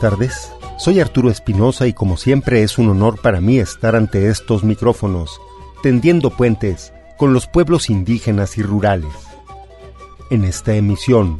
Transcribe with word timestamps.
Tardes. 0.00 0.52
Soy 0.78 0.98
Arturo 0.98 1.30
Espinosa 1.30 1.86
y 1.86 1.92
como 1.92 2.16
siempre 2.16 2.62
es 2.62 2.78
un 2.78 2.88
honor 2.88 3.20
para 3.20 3.40
mí 3.40 3.58
estar 3.58 3.94
ante 3.94 4.28
estos 4.28 4.64
micrófonos, 4.64 5.40
tendiendo 5.82 6.30
puentes 6.30 6.92
con 7.16 7.32
los 7.34 7.46
pueblos 7.46 7.90
indígenas 7.90 8.58
y 8.58 8.62
rurales. 8.62 9.12
En 10.30 10.44
esta 10.44 10.74
emisión 10.74 11.38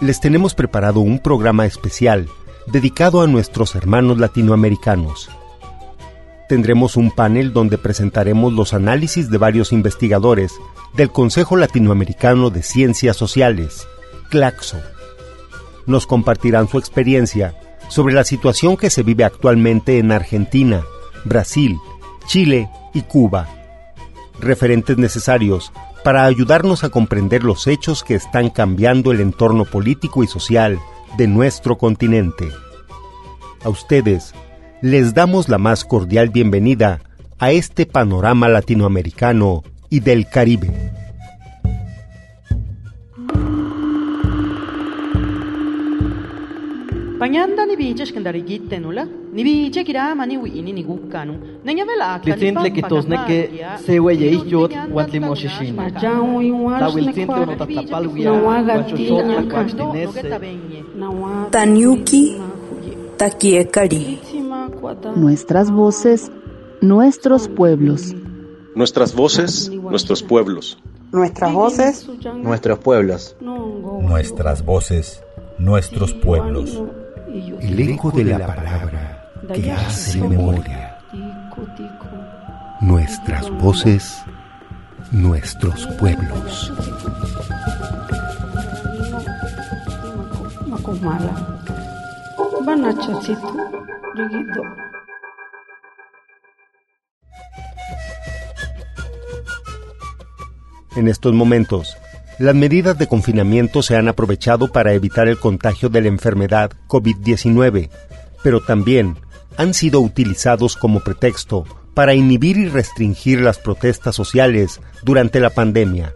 les 0.00 0.20
tenemos 0.20 0.54
preparado 0.54 1.00
un 1.00 1.18
programa 1.18 1.66
especial 1.66 2.28
dedicado 2.66 3.22
a 3.22 3.26
nuestros 3.26 3.74
hermanos 3.74 4.18
latinoamericanos. 4.18 5.30
Tendremos 6.48 6.96
un 6.96 7.10
panel 7.10 7.52
donde 7.52 7.78
presentaremos 7.78 8.52
los 8.52 8.74
análisis 8.74 9.30
de 9.30 9.38
varios 9.38 9.72
investigadores 9.72 10.52
del 10.94 11.10
Consejo 11.10 11.56
Latinoamericano 11.56 12.50
de 12.50 12.62
Ciencias 12.62 13.16
Sociales, 13.16 13.88
CLACSO 14.28 14.78
nos 15.86 16.06
compartirán 16.06 16.68
su 16.68 16.78
experiencia 16.78 17.54
sobre 17.88 18.14
la 18.14 18.24
situación 18.24 18.76
que 18.76 18.90
se 18.90 19.02
vive 19.02 19.24
actualmente 19.24 19.98
en 19.98 20.12
Argentina, 20.12 20.82
Brasil, 21.24 21.76
Chile 22.26 22.68
y 22.92 23.02
Cuba. 23.02 23.48
Referentes 24.40 24.98
necesarios 24.98 25.72
para 26.02 26.24
ayudarnos 26.24 26.84
a 26.84 26.90
comprender 26.90 27.44
los 27.44 27.66
hechos 27.66 28.04
que 28.04 28.14
están 28.14 28.50
cambiando 28.50 29.12
el 29.12 29.20
entorno 29.20 29.64
político 29.64 30.22
y 30.22 30.26
social 30.26 30.78
de 31.16 31.26
nuestro 31.26 31.78
continente. 31.78 32.48
A 33.64 33.68
ustedes 33.68 34.34
les 34.82 35.14
damos 35.14 35.48
la 35.48 35.56
más 35.56 35.84
cordial 35.84 36.28
bienvenida 36.28 37.00
a 37.38 37.52
este 37.52 37.86
panorama 37.86 38.48
latinoamericano 38.48 39.62
y 39.88 40.00
del 40.00 40.28
Caribe. 40.28 40.92
Panyanda 47.24 47.64
ni 47.64 47.74
bicha 47.76 48.04
shkandarigite 48.06 48.78
nula. 48.78 49.08
Ni 49.32 49.44
bicha 49.44 49.82
kirama 49.82 50.26
ni 50.26 50.36
wini 50.36 50.72
ni 50.72 50.82
gukkanu. 50.84 51.34
Nanya 51.64 51.84
vela 51.86 52.18
Tlitzintli 52.18 52.70
kitosneki 52.70 53.38
seueyeyot 53.86 54.72
uan 54.92 55.06
tlimosxixina. 55.10 55.90
Tawiltzintli 56.80 57.40
onotatlapalwia 57.44 58.32
uan 58.32 58.66
xoxotla 58.88 59.40
uan 59.54 59.68
xtinese. 59.68 60.22
Tanyuki 61.50 62.22
Takiekari. 63.16 64.18
Nuestras 65.16 65.70
voces, 65.70 66.30
nuestros 66.82 67.48
pueblos. 67.48 68.14
Nuestras 68.74 69.14
voces, 69.14 69.70
nuestros 69.70 70.22
pueblos. 70.22 70.76
Nuestras 71.12 71.54
voces, 71.54 72.06
nuestros 72.42 72.78
pueblos. 72.80 73.36
Nuestras 74.10 74.62
voces, 74.66 75.22
nuestros 75.58 76.12
pueblos. 76.12 76.82
El 77.34 77.80
eco 77.80 78.12
de 78.12 78.24
la 78.24 78.46
palabra 78.46 79.28
que 79.52 79.72
hace 79.72 80.20
memoria. 80.20 80.98
Nuestras 82.80 83.50
voces, 83.50 84.22
nuestros 85.10 85.84
pueblos. 85.98 86.72
En 100.94 101.08
estos 101.08 101.32
momentos, 101.32 101.96
las 102.38 102.54
medidas 102.54 102.98
de 102.98 103.06
confinamiento 103.06 103.82
se 103.82 103.96
han 103.96 104.08
aprovechado 104.08 104.72
para 104.72 104.92
evitar 104.92 105.28
el 105.28 105.38
contagio 105.38 105.88
de 105.88 106.00
la 106.00 106.08
enfermedad 106.08 106.72
COVID-19, 106.88 107.90
pero 108.42 108.60
también 108.60 109.16
han 109.56 109.72
sido 109.72 110.00
utilizados 110.00 110.76
como 110.76 111.00
pretexto 111.00 111.64
para 111.94 112.14
inhibir 112.14 112.56
y 112.56 112.68
restringir 112.68 113.40
las 113.40 113.58
protestas 113.58 114.16
sociales 114.16 114.80
durante 115.02 115.38
la 115.38 115.50
pandemia. 115.50 116.12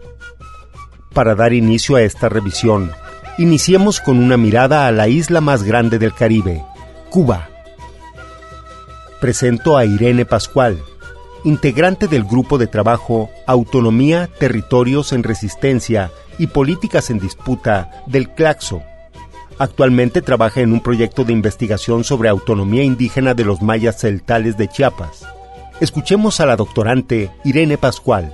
Para 1.13 1.35
dar 1.35 1.53
inicio 1.53 1.95
a 1.95 2.01
esta 2.01 2.27
revisión, 2.27 2.91
iniciemos 3.37 4.01
con 4.01 4.19
una 4.19 4.35
mirada 4.35 4.87
a 4.87 4.91
la 4.91 5.07
isla 5.07 5.39
más 5.39 5.63
grande 5.63 5.99
del 5.99 6.13
Caribe, 6.13 6.63
Cuba. 7.09 7.47
Presento 9.21 9.77
a 9.77 9.85
Irene 9.85 10.25
Pascual, 10.25 10.79
integrante 11.43 12.07
del 12.07 12.23
grupo 12.23 12.57
de 12.57 12.67
trabajo 12.67 13.29
Autonomía, 13.47 14.29
Territorios 14.39 15.13
en 15.13 15.23
Resistencia 15.23 16.11
y 16.37 16.47
Políticas 16.47 17.09
en 17.09 17.19
Disputa 17.19 18.03
del 18.07 18.29
CLACSO. 18.29 18.81
Actualmente 19.57 20.21
trabaja 20.21 20.61
en 20.61 20.71
un 20.71 20.81
proyecto 20.81 21.23
de 21.23 21.33
investigación 21.33 22.03
sobre 22.03 22.29
autonomía 22.29 22.83
indígena 22.83 23.33
de 23.33 23.45
los 23.45 23.61
mayas 23.61 23.99
celtales 23.99 24.57
de 24.57 24.67
Chiapas. 24.67 25.27
Escuchemos 25.81 26.39
a 26.39 26.45
la 26.45 26.55
doctorante 26.55 27.29
Irene 27.43 27.77
Pascual. 27.77 28.33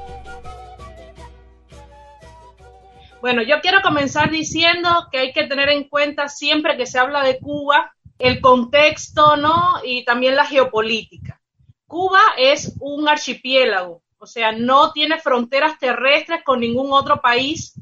Bueno, 3.22 3.42
yo 3.42 3.60
quiero 3.62 3.82
comenzar 3.82 4.30
diciendo 4.30 5.08
que 5.12 5.18
hay 5.18 5.34
que 5.34 5.48
tener 5.48 5.70
en 5.70 5.90
cuenta 5.90 6.28
siempre 6.28 6.78
que 6.78 6.86
se 6.86 7.00
habla 7.00 7.24
de 7.24 7.40
Cuba 7.40 7.92
el 8.20 8.40
contexto, 8.40 9.36
¿no? 9.36 9.80
Y 9.84 10.06
también 10.06 10.36
la 10.36 10.46
geopolítica. 10.46 11.42
Cuba 11.88 12.22
es 12.38 12.76
un 12.80 13.08
archipiélago, 13.08 14.02
o 14.18 14.26
sea, 14.26 14.52
no 14.52 14.92
tiene 14.92 15.20
fronteras 15.20 15.78
terrestres 15.80 16.44
con 16.44 16.60
ningún 16.60 16.92
otro 16.92 17.22
país, 17.22 17.74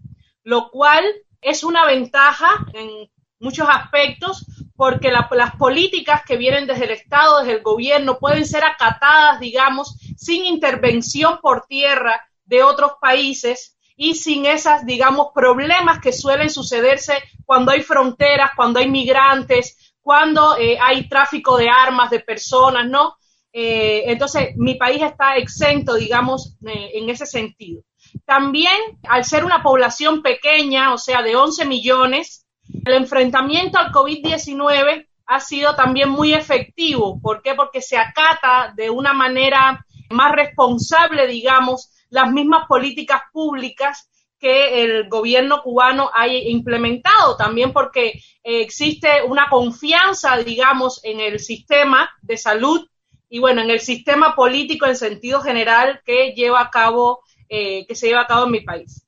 lo 0.44 0.70
cual 0.70 1.04
es 1.42 1.64
una 1.64 1.86
ventaja 1.86 2.66
en 2.74 3.10
muchos 3.40 3.68
aspectos 3.70 4.46
porque 4.76 5.12
la, 5.12 5.30
las 5.32 5.56
políticas 5.56 6.24
que 6.26 6.38
vienen 6.38 6.66
desde 6.68 6.86
el 6.86 6.92
Estado, 6.92 7.40
desde 7.40 7.54
el 7.54 7.62
gobierno, 7.62 8.20
pueden 8.20 8.46
ser 8.46 8.64
acatadas, 8.64 9.40
digamos, 9.40 9.98
sin 10.18 10.46
intervención 10.46 11.40
por 11.42 11.66
tierra 11.68 12.28
de 12.46 12.64
otros 12.64 12.94
países 13.00 13.78
y 13.96 14.16
sin 14.16 14.46
esas, 14.46 14.86
digamos, 14.86 15.28
problemas 15.34 16.00
que 16.00 16.12
suelen 16.12 16.50
sucederse 16.50 17.14
cuando 17.46 17.72
hay 17.72 17.82
fronteras, 17.84 18.52
cuando 18.56 18.80
hay 18.80 18.90
migrantes, 18.90 19.94
cuando 20.02 20.58
eh, 20.58 20.78
hay 20.82 21.08
tráfico 21.08 21.58
de 21.58 21.70
armas, 21.70 22.10
de 22.10 22.20
personas, 22.20 22.88
¿no? 22.88 23.16
Eh, 23.56 24.06
entonces, 24.08 24.56
mi 24.58 24.76
país 24.76 25.04
está 25.04 25.38
exento, 25.38 25.94
digamos, 25.94 26.58
eh, 26.66 26.92
en 26.96 27.10
ese 27.12 27.28
sentido. 27.28 27.84
También, 28.26 28.76
al 29.08 29.24
ser 29.24 29.46
una 29.46 29.62
población 29.62 30.24
pequeña, 30.24 30.92
o 30.94 30.98
sea, 30.98 31.22
de 31.22 31.36
11 31.36 31.66
millones, 31.66 32.42
El 32.86 32.94
enfrentamiento 32.94 33.78
al 33.78 33.92
COVID-19 33.92 35.06
ha 35.26 35.40
sido 35.40 35.76
también 35.76 36.10
muy 36.10 36.34
efectivo. 36.34 37.20
¿Por 37.22 37.42
qué? 37.42 37.54
Porque 37.56 37.82
se 37.82 37.98
acata 37.98 38.74
de 38.76 38.90
una 38.90 39.14
manera 39.14 39.86
más 40.10 40.32
responsable, 40.32 41.28
digamos, 41.28 41.92
las 42.10 42.32
mismas 42.32 42.66
políticas 42.68 43.22
públicas 43.32 44.10
que 44.40 44.84
el 44.84 45.10
gobierno 45.10 45.62
cubano 45.62 46.10
ha 46.14 46.28
implementado, 46.28 47.38
también 47.38 47.72
porque 47.72 48.10
eh, 48.44 48.62
existe 48.62 49.24
una 49.28 49.48
confianza, 49.50 50.38
digamos, 50.38 51.00
en 51.04 51.20
el 51.20 51.40
sistema 51.40 52.10
de 52.22 52.38
salud 52.38 52.86
y 53.34 53.40
bueno, 53.40 53.64
en 53.64 53.72
el 53.72 53.80
sistema 53.80 54.36
político 54.36 54.86
en 54.86 54.96
sentido 54.96 55.42
general 55.42 56.02
que 56.06 56.34
lleva 56.36 56.62
a 56.62 56.70
cabo, 56.70 57.24
eh, 57.50 57.84
que 57.88 57.96
se 57.96 58.06
lleva 58.06 58.22
a 58.22 58.28
cabo 58.28 58.46
en 58.46 58.52
mi 58.52 58.62
país. 58.62 59.08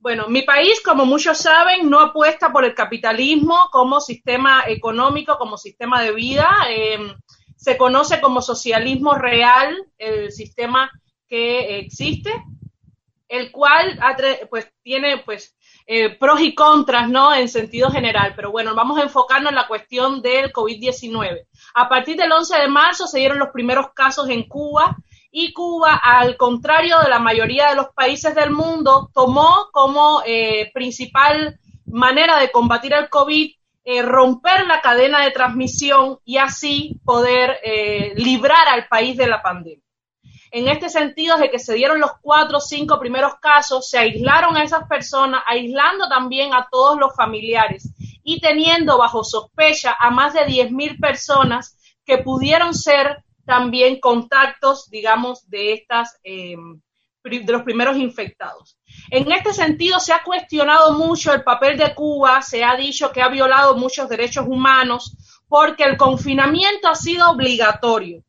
Bueno, 0.00 0.26
mi 0.26 0.42
país, 0.42 0.82
como 0.84 1.06
muchos 1.06 1.38
saben, 1.38 1.88
no 1.88 2.00
apuesta 2.00 2.52
por 2.52 2.64
el 2.64 2.74
capitalismo 2.74 3.68
como 3.70 4.00
sistema 4.00 4.64
económico, 4.66 5.38
como 5.38 5.56
sistema 5.58 6.02
de 6.02 6.12
vida. 6.12 6.48
Em, 6.68 7.14
se 7.54 7.76
conoce 7.76 8.20
como 8.20 8.42
socialismo 8.42 9.14
real, 9.14 9.76
el 9.96 10.32
sistema 10.32 10.90
que 11.28 11.78
existe, 11.78 12.32
el 13.28 13.52
cual 13.52 13.96
pues 14.50 14.72
tiene 14.82 15.18
pues 15.18 15.56
eh, 15.86 16.16
pros 16.16 16.40
y 16.40 16.52
contras, 16.52 17.08
¿no? 17.08 17.32
En 17.32 17.48
sentido 17.48 17.90
general. 17.90 18.32
Pero 18.34 18.50
bueno, 18.50 18.74
vamos 18.74 18.98
a 18.98 19.04
enfocarnos 19.04 19.50
en 19.50 19.56
la 19.56 19.68
cuestión 19.68 20.20
del 20.20 20.52
COVID-19. 20.52 21.46
A 21.78 21.90
partir 21.90 22.16
del 22.16 22.32
11 22.32 22.56
de 22.56 22.68
marzo 22.68 23.06
se 23.06 23.18
dieron 23.18 23.38
los 23.38 23.50
primeros 23.50 23.92
casos 23.92 24.30
en 24.30 24.48
Cuba 24.48 24.96
y 25.30 25.52
Cuba, 25.52 26.00
al 26.02 26.38
contrario 26.38 27.00
de 27.00 27.10
la 27.10 27.18
mayoría 27.18 27.68
de 27.68 27.74
los 27.74 27.88
países 27.90 28.34
del 28.34 28.50
mundo, 28.50 29.10
tomó 29.12 29.68
como 29.72 30.22
eh, 30.24 30.70
principal 30.72 31.60
manera 31.84 32.38
de 32.38 32.50
combatir 32.50 32.94
el 32.94 33.10
COVID 33.10 33.50
eh, 33.84 34.00
romper 34.00 34.66
la 34.66 34.80
cadena 34.80 35.22
de 35.22 35.32
transmisión 35.32 36.18
y 36.24 36.38
así 36.38 36.98
poder 37.04 37.58
librar 38.16 38.68
al 38.68 38.88
país 38.88 39.18
de 39.18 39.26
la 39.26 39.42
pandemia. 39.42 39.84
En 40.52 40.68
este 40.68 40.88
sentido, 40.88 41.36
de 41.36 41.50
que 41.50 41.58
se 41.58 41.74
dieron 41.74 42.00
los 42.00 42.12
cuatro 42.22 42.56
o 42.56 42.60
cinco 42.60 42.98
primeros 42.98 43.34
casos, 43.34 43.90
se 43.90 43.98
aislaron 43.98 44.56
a 44.56 44.64
esas 44.64 44.88
personas, 44.88 45.42
aislando 45.46 46.08
también 46.08 46.54
a 46.54 46.68
todos 46.70 46.98
los 46.98 47.14
familiares 47.14 47.92
y 48.28 48.40
teniendo 48.40 48.98
bajo 48.98 49.22
sospecha 49.22 49.96
a 49.96 50.10
más 50.10 50.34
de 50.34 50.40
10.000 50.40 50.98
personas 50.98 51.78
que 52.04 52.18
pudieron 52.18 52.74
ser 52.74 53.22
también 53.46 54.00
contactos, 54.00 54.90
digamos, 54.90 55.48
de 55.48 55.74
estas, 55.74 56.18
em, 56.24 56.80
de 57.22 57.52
los 57.52 57.62
primeros 57.62 57.96
infectados. 57.96 58.76
En 59.10 59.30
este 59.30 59.52
sentido, 59.52 60.00
se 60.00 60.12
ha 60.12 60.24
cuestionado 60.24 60.94
mucho 60.94 61.32
el 61.32 61.44
papel 61.44 61.78
de 61.78 61.94
Cuba, 61.94 62.42
se 62.42 62.64
ha 62.64 62.74
dicho 62.74 63.12
que 63.12 63.22
ha 63.22 63.28
violado 63.28 63.76
muchos 63.76 64.08
derechos 64.08 64.44
humanos 64.48 65.16
porque 65.48 65.84
el 65.84 65.96
confinamiento 65.96 66.88
ha 66.88 66.96
sido 66.96 67.30
obligatorio. 67.30 68.24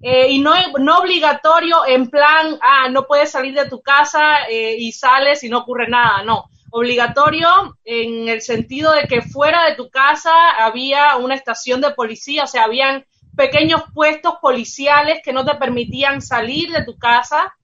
Eh, 0.00 0.30
y 0.30 0.38
no, 0.38 0.54
no 0.78 0.98
obligatorio 0.98 1.84
en 1.86 2.08
plan, 2.08 2.58
ah, 2.62 2.88
no 2.88 3.06
puedes 3.08 3.32
salir 3.32 3.54
de 3.54 3.68
tu 3.68 3.82
casa 3.82 4.48
eh, 4.48 4.76
y 4.78 4.92
sales 4.92 5.42
y 5.42 5.48
no 5.48 5.58
ocurre 5.58 5.88
nada, 5.88 6.22
no. 6.22 6.44
Obligatorio 6.74 7.76
en 7.84 8.28
el 8.28 8.40
sentido 8.40 8.92
de 8.92 9.06
que 9.06 9.22
fuera 9.22 9.68
de 9.68 9.76
tu 9.76 9.90
casa 9.90 10.32
había 10.58 11.16
una 11.16 11.34
estación 11.34 11.80
de 11.80 11.90
policía, 11.90 12.44
o 12.44 12.46
sea, 12.46 12.64
habían 12.64 13.04
pequeños 13.36 13.82
puestos 13.94 14.34
policiales 14.40 15.20
que 15.24 15.32
no 15.32 15.44
te 15.44 15.54
permitían 15.54 16.20
salir 16.20 16.70
de 16.72 16.84
tu 16.84 16.98
casa. 16.98 17.54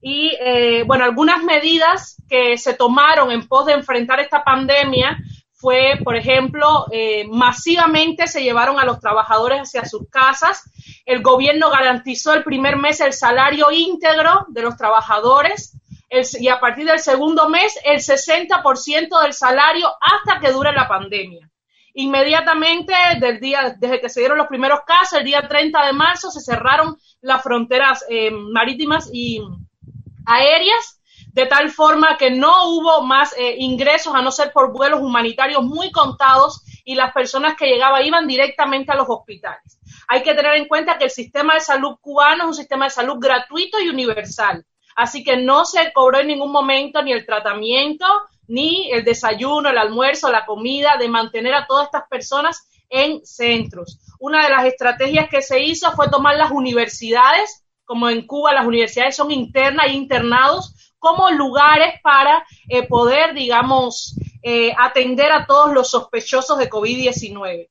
Y 0.00 0.36
eh, 0.40 0.84
bueno, 0.86 1.04
algunas 1.04 1.42
medidas 1.42 2.22
que 2.28 2.58
se 2.58 2.74
tomaron 2.74 3.30
en 3.30 3.48
pos 3.48 3.66
de 3.66 3.72
enfrentar 3.72 4.20
esta 4.20 4.44
pandemia 4.44 5.18
fue, 5.54 5.98
por 6.04 6.16
ejemplo, 6.16 6.86
masivamente 7.30 8.26
se 8.26 8.42
llevaron 8.42 8.78
a 8.78 8.84
los 8.84 9.00
trabajadores 9.00 9.60
hacia 9.60 9.86
sus 9.86 10.08
casas 10.10 10.70
el 11.06 11.22
gobierno 11.22 11.70
garantizó 11.70 12.34
el 12.34 12.42
primer 12.42 12.76
mes 12.76 13.00
el 13.00 13.12
salario 13.12 13.70
íntegro 13.70 14.46
de 14.48 14.62
los 14.62 14.76
trabajadores 14.76 15.78
y 16.08 16.48
a 16.48 16.60
partir 16.60 16.86
del 16.86 17.00
segundo 17.00 17.48
mes 17.48 17.78
el 17.84 17.98
60% 17.98 19.22
del 19.22 19.32
salario 19.32 19.88
hasta 20.00 20.40
que 20.40 20.52
dure 20.52 20.72
la 20.72 20.88
pandemia. 20.88 21.50
Inmediatamente, 21.94 22.92
del 23.18 23.40
día, 23.40 23.74
desde 23.78 24.00
que 24.00 24.10
se 24.10 24.20
dieron 24.20 24.36
los 24.36 24.48
primeros 24.48 24.80
casos, 24.86 25.18
el 25.18 25.24
día 25.24 25.48
30 25.48 25.86
de 25.86 25.92
marzo, 25.94 26.30
se 26.30 26.42
cerraron 26.42 26.96
las 27.22 27.42
fronteras 27.42 28.04
eh, 28.10 28.30
marítimas 28.30 29.08
y 29.12 29.40
aéreas, 30.26 31.00
de 31.32 31.46
tal 31.46 31.70
forma 31.70 32.16
que 32.18 32.30
no 32.30 32.68
hubo 32.70 33.02
más 33.02 33.34
eh, 33.38 33.56
ingresos 33.58 34.14
a 34.14 34.20
no 34.20 34.30
ser 34.30 34.52
por 34.52 34.72
vuelos 34.72 35.00
humanitarios 35.00 35.62
muy 35.62 35.90
contados 35.90 36.62
y 36.84 36.94
las 36.94 37.12
personas 37.12 37.56
que 37.56 37.66
llegaban 37.66 38.04
iban 38.04 38.26
directamente 38.26 38.92
a 38.92 38.96
los 38.96 39.06
hospitales. 39.08 39.78
Hay 40.08 40.22
que 40.22 40.34
tener 40.34 40.54
en 40.54 40.68
cuenta 40.68 40.98
que 40.98 41.04
el 41.04 41.10
sistema 41.10 41.54
de 41.54 41.60
salud 41.60 41.96
cubano 42.00 42.44
es 42.44 42.48
un 42.48 42.54
sistema 42.54 42.84
de 42.84 42.90
salud 42.90 43.16
gratuito 43.18 43.80
y 43.80 43.88
universal. 43.88 44.64
Así 44.96 45.22
que 45.22 45.36
no 45.36 45.66
se 45.66 45.92
cobró 45.92 46.18
en 46.18 46.28
ningún 46.28 46.50
momento 46.50 47.02
ni 47.02 47.12
el 47.12 47.26
tratamiento, 47.26 48.06
ni 48.48 48.90
el 48.90 49.04
desayuno, 49.04 49.68
el 49.68 49.78
almuerzo, 49.78 50.30
la 50.30 50.46
comida, 50.46 50.96
de 50.98 51.08
mantener 51.08 51.54
a 51.54 51.66
todas 51.66 51.86
estas 51.86 52.08
personas 52.08 52.66
en 52.88 53.24
centros. 53.24 54.00
Una 54.18 54.44
de 54.44 54.50
las 54.50 54.64
estrategias 54.64 55.28
que 55.28 55.42
se 55.42 55.62
hizo 55.62 55.92
fue 55.92 56.08
tomar 56.08 56.36
las 56.36 56.50
universidades, 56.50 57.64
como 57.84 58.08
en 58.08 58.26
Cuba 58.26 58.54
las 58.54 58.66
universidades 58.66 59.14
son 59.14 59.30
internas 59.30 59.86
e 59.86 59.92
internados, 59.92 60.94
como 60.98 61.30
lugares 61.30 62.00
para 62.02 62.44
eh, 62.68 62.86
poder, 62.88 63.34
digamos, 63.34 64.16
eh, 64.42 64.72
atender 64.78 65.30
a 65.30 65.46
todos 65.46 65.72
los 65.72 65.90
sospechosos 65.90 66.58
de 66.58 66.70
COVID-19 66.70 67.68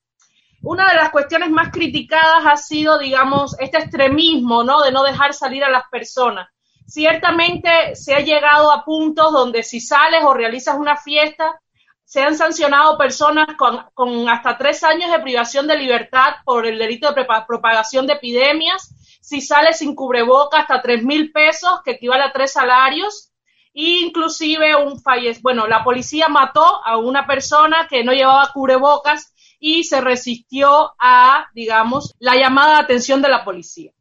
una 0.66 0.90
de 0.90 0.96
las 0.96 1.12
cuestiones 1.12 1.52
más 1.52 1.72
criticadas 1.72 2.44
ha 2.44 2.58
sido, 2.58 2.98
digamos, 2.98 3.56
este 3.60 3.78
extremismo, 3.78 4.64
¿no? 4.64 4.82
De 4.82 4.92
no 4.92 5.04
dejar 5.04 5.32
salir 5.32 5.64
a 5.64 5.70
las 5.70 5.84
personas. 5.92 6.50
Ciertamente 6.86 7.96
se 7.96 8.14
ha 8.14 8.20
llegado 8.20 8.72
a 8.72 8.86
puntos 8.86 9.32
donde 9.32 9.64
si 9.64 9.80
sales 9.80 10.24
o 10.24 10.34
realizas 10.34 10.78
una 10.78 10.96
fiesta, 10.96 11.60
se 12.06 12.22
han 12.22 12.38
sancionado 12.38 12.98
personas 12.98 13.48
con, 13.58 14.30
hasta 14.30 14.58
tres 14.58 14.84
años 14.84 15.12
de 15.12 15.20
privación 15.20 15.68
de 15.68 15.78
libertad 15.78 16.36
por 16.46 16.68
el 16.68 16.78
delito 16.78 17.12
de 17.12 17.26
propagación 17.48 18.06
de 18.06 18.14
epidemias. 18.14 18.94
Si 19.22 19.42
sales 19.42 19.80
sin 19.80 19.96
cubreboca, 19.96 20.60
hasta 20.60 20.84
tres 20.84 21.04
mil 21.04 21.32
pesos, 21.32 21.82
que 21.84 21.92
equivale 21.92 22.24
a 22.24 22.32
tres 22.32 22.54
salarios. 22.54 23.32
E 23.74 24.02
inclusive 24.06 24.76
un 24.76 25.02
fallez. 25.02 25.42
Bueno, 25.42 25.68
la 25.68 25.84
policía 25.84 26.30
mató 26.30 26.86
a 26.86 26.98
una 26.98 27.26
persona 27.26 27.88
que 27.90 28.04
no 28.04 28.14
llevaba 28.14 28.52
cubrebocas 28.54 29.34
y 29.60 29.84
se 29.84 30.00
resistió 30.00 30.94
a, 31.00 31.48
digamos, 31.54 32.14
la 32.20 32.36
llamada 32.36 32.76
de 32.76 32.84
atención 32.84 33.22
de 33.24 33.30
la 33.30 33.44
policía. 33.44 33.92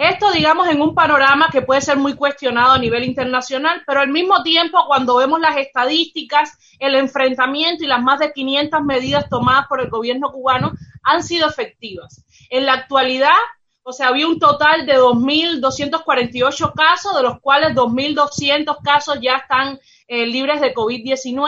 Esto, 0.00 0.32
digamos, 0.32 0.66
en 0.68 0.80
un 0.80 0.94
panorama 0.94 1.50
que 1.52 1.60
puede 1.60 1.82
ser 1.82 1.98
muy 1.98 2.14
cuestionado 2.14 2.72
a 2.72 2.78
nivel 2.78 3.04
internacional, 3.04 3.82
pero 3.86 4.00
al 4.00 4.08
mismo 4.08 4.42
tiempo, 4.42 4.78
cuando 4.86 5.16
vemos 5.16 5.38
las 5.40 5.58
estadísticas, 5.58 6.58
el 6.78 6.94
enfrentamiento 6.94 7.84
y 7.84 7.86
las 7.86 8.02
más 8.02 8.18
de 8.18 8.32
500 8.32 8.82
medidas 8.82 9.28
tomadas 9.28 9.66
por 9.68 9.78
el 9.82 9.90
gobierno 9.90 10.32
cubano 10.32 10.72
han 11.02 11.22
sido 11.22 11.46
efectivas. 11.46 12.24
En 12.48 12.64
la 12.64 12.72
actualidad, 12.72 13.36
o 13.82 13.92
sea, 13.92 14.08
había 14.08 14.26
un 14.26 14.38
total 14.38 14.86
de 14.86 14.98
2.248 14.98 16.72
casos, 16.74 17.14
de 17.14 17.22
los 17.22 17.38
cuales 17.40 17.74
2.200 17.74 18.78
casos 18.82 19.18
ya 19.20 19.36
están 19.36 19.78
eh, 20.08 20.24
libres 20.24 20.62
de 20.62 20.72
COVID-19 20.72 21.46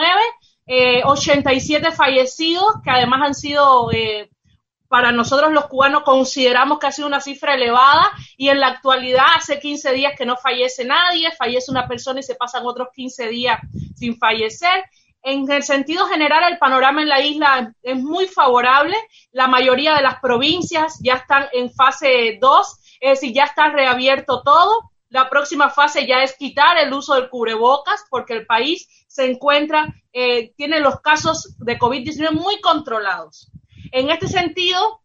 eh, 0.65 1.01
87 1.03 1.91
fallecidos, 1.91 2.65
que 2.83 2.89
además 2.89 3.21
han 3.23 3.35
sido, 3.35 3.91
eh, 3.91 4.29
para 4.93 5.11
nosotros 5.11 5.51
los 5.51 5.65
cubanos 5.65 6.03
consideramos 6.03 6.77
que 6.77 6.85
ha 6.85 6.91
sido 6.91 7.07
una 7.07 7.19
cifra 7.19 7.55
elevada 7.55 8.11
y 8.37 8.49
en 8.49 8.59
la 8.59 8.67
actualidad 8.67 9.25
hace 9.35 9.59
15 9.59 9.91
días 9.91 10.13
que 10.15 10.23
no 10.23 10.37
fallece 10.37 10.85
nadie, 10.85 11.31
fallece 11.31 11.71
una 11.71 11.87
persona 11.87 12.19
y 12.19 12.23
se 12.23 12.35
pasan 12.35 12.63
otros 12.63 12.89
15 12.93 13.27
días 13.29 13.59
sin 13.95 14.19
fallecer. 14.19 14.83
En 15.23 15.51
el 15.51 15.63
sentido 15.63 16.05
general, 16.05 16.43
el 16.47 16.59
panorama 16.59 17.01
en 17.01 17.09
la 17.09 17.21
isla 17.21 17.73
es 17.81 17.97
muy 17.97 18.27
favorable. 18.27 18.95
La 19.31 19.47
mayoría 19.47 19.95
de 19.95 20.03
las 20.03 20.19
provincias 20.19 20.99
ya 21.01 21.15
están 21.15 21.47
en 21.53 21.71
fase 21.73 22.37
2, 22.39 22.67
es 23.01 23.19
decir, 23.19 23.33
ya 23.33 23.45
está 23.45 23.69
reabierto 23.69 24.43
todo. 24.43 24.91
La 25.09 25.27
próxima 25.27 25.71
fase 25.71 26.05
ya 26.05 26.21
es 26.21 26.37
quitar 26.37 26.77
el 26.77 26.93
uso 26.93 27.15
del 27.15 27.29
cubrebocas 27.29 28.05
porque 28.11 28.33
el 28.33 28.45
país 28.45 28.87
se 29.07 29.25
encuentra, 29.25 29.91
eh, 30.11 30.53
tiene 30.55 30.79
los 30.81 31.01
casos 31.01 31.55
de 31.57 31.79
COVID-19 31.79 32.29
muy 32.29 32.61
controlados. 32.61 33.49
En 33.95 34.09
este 34.09 34.27
sentido, 34.27 35.01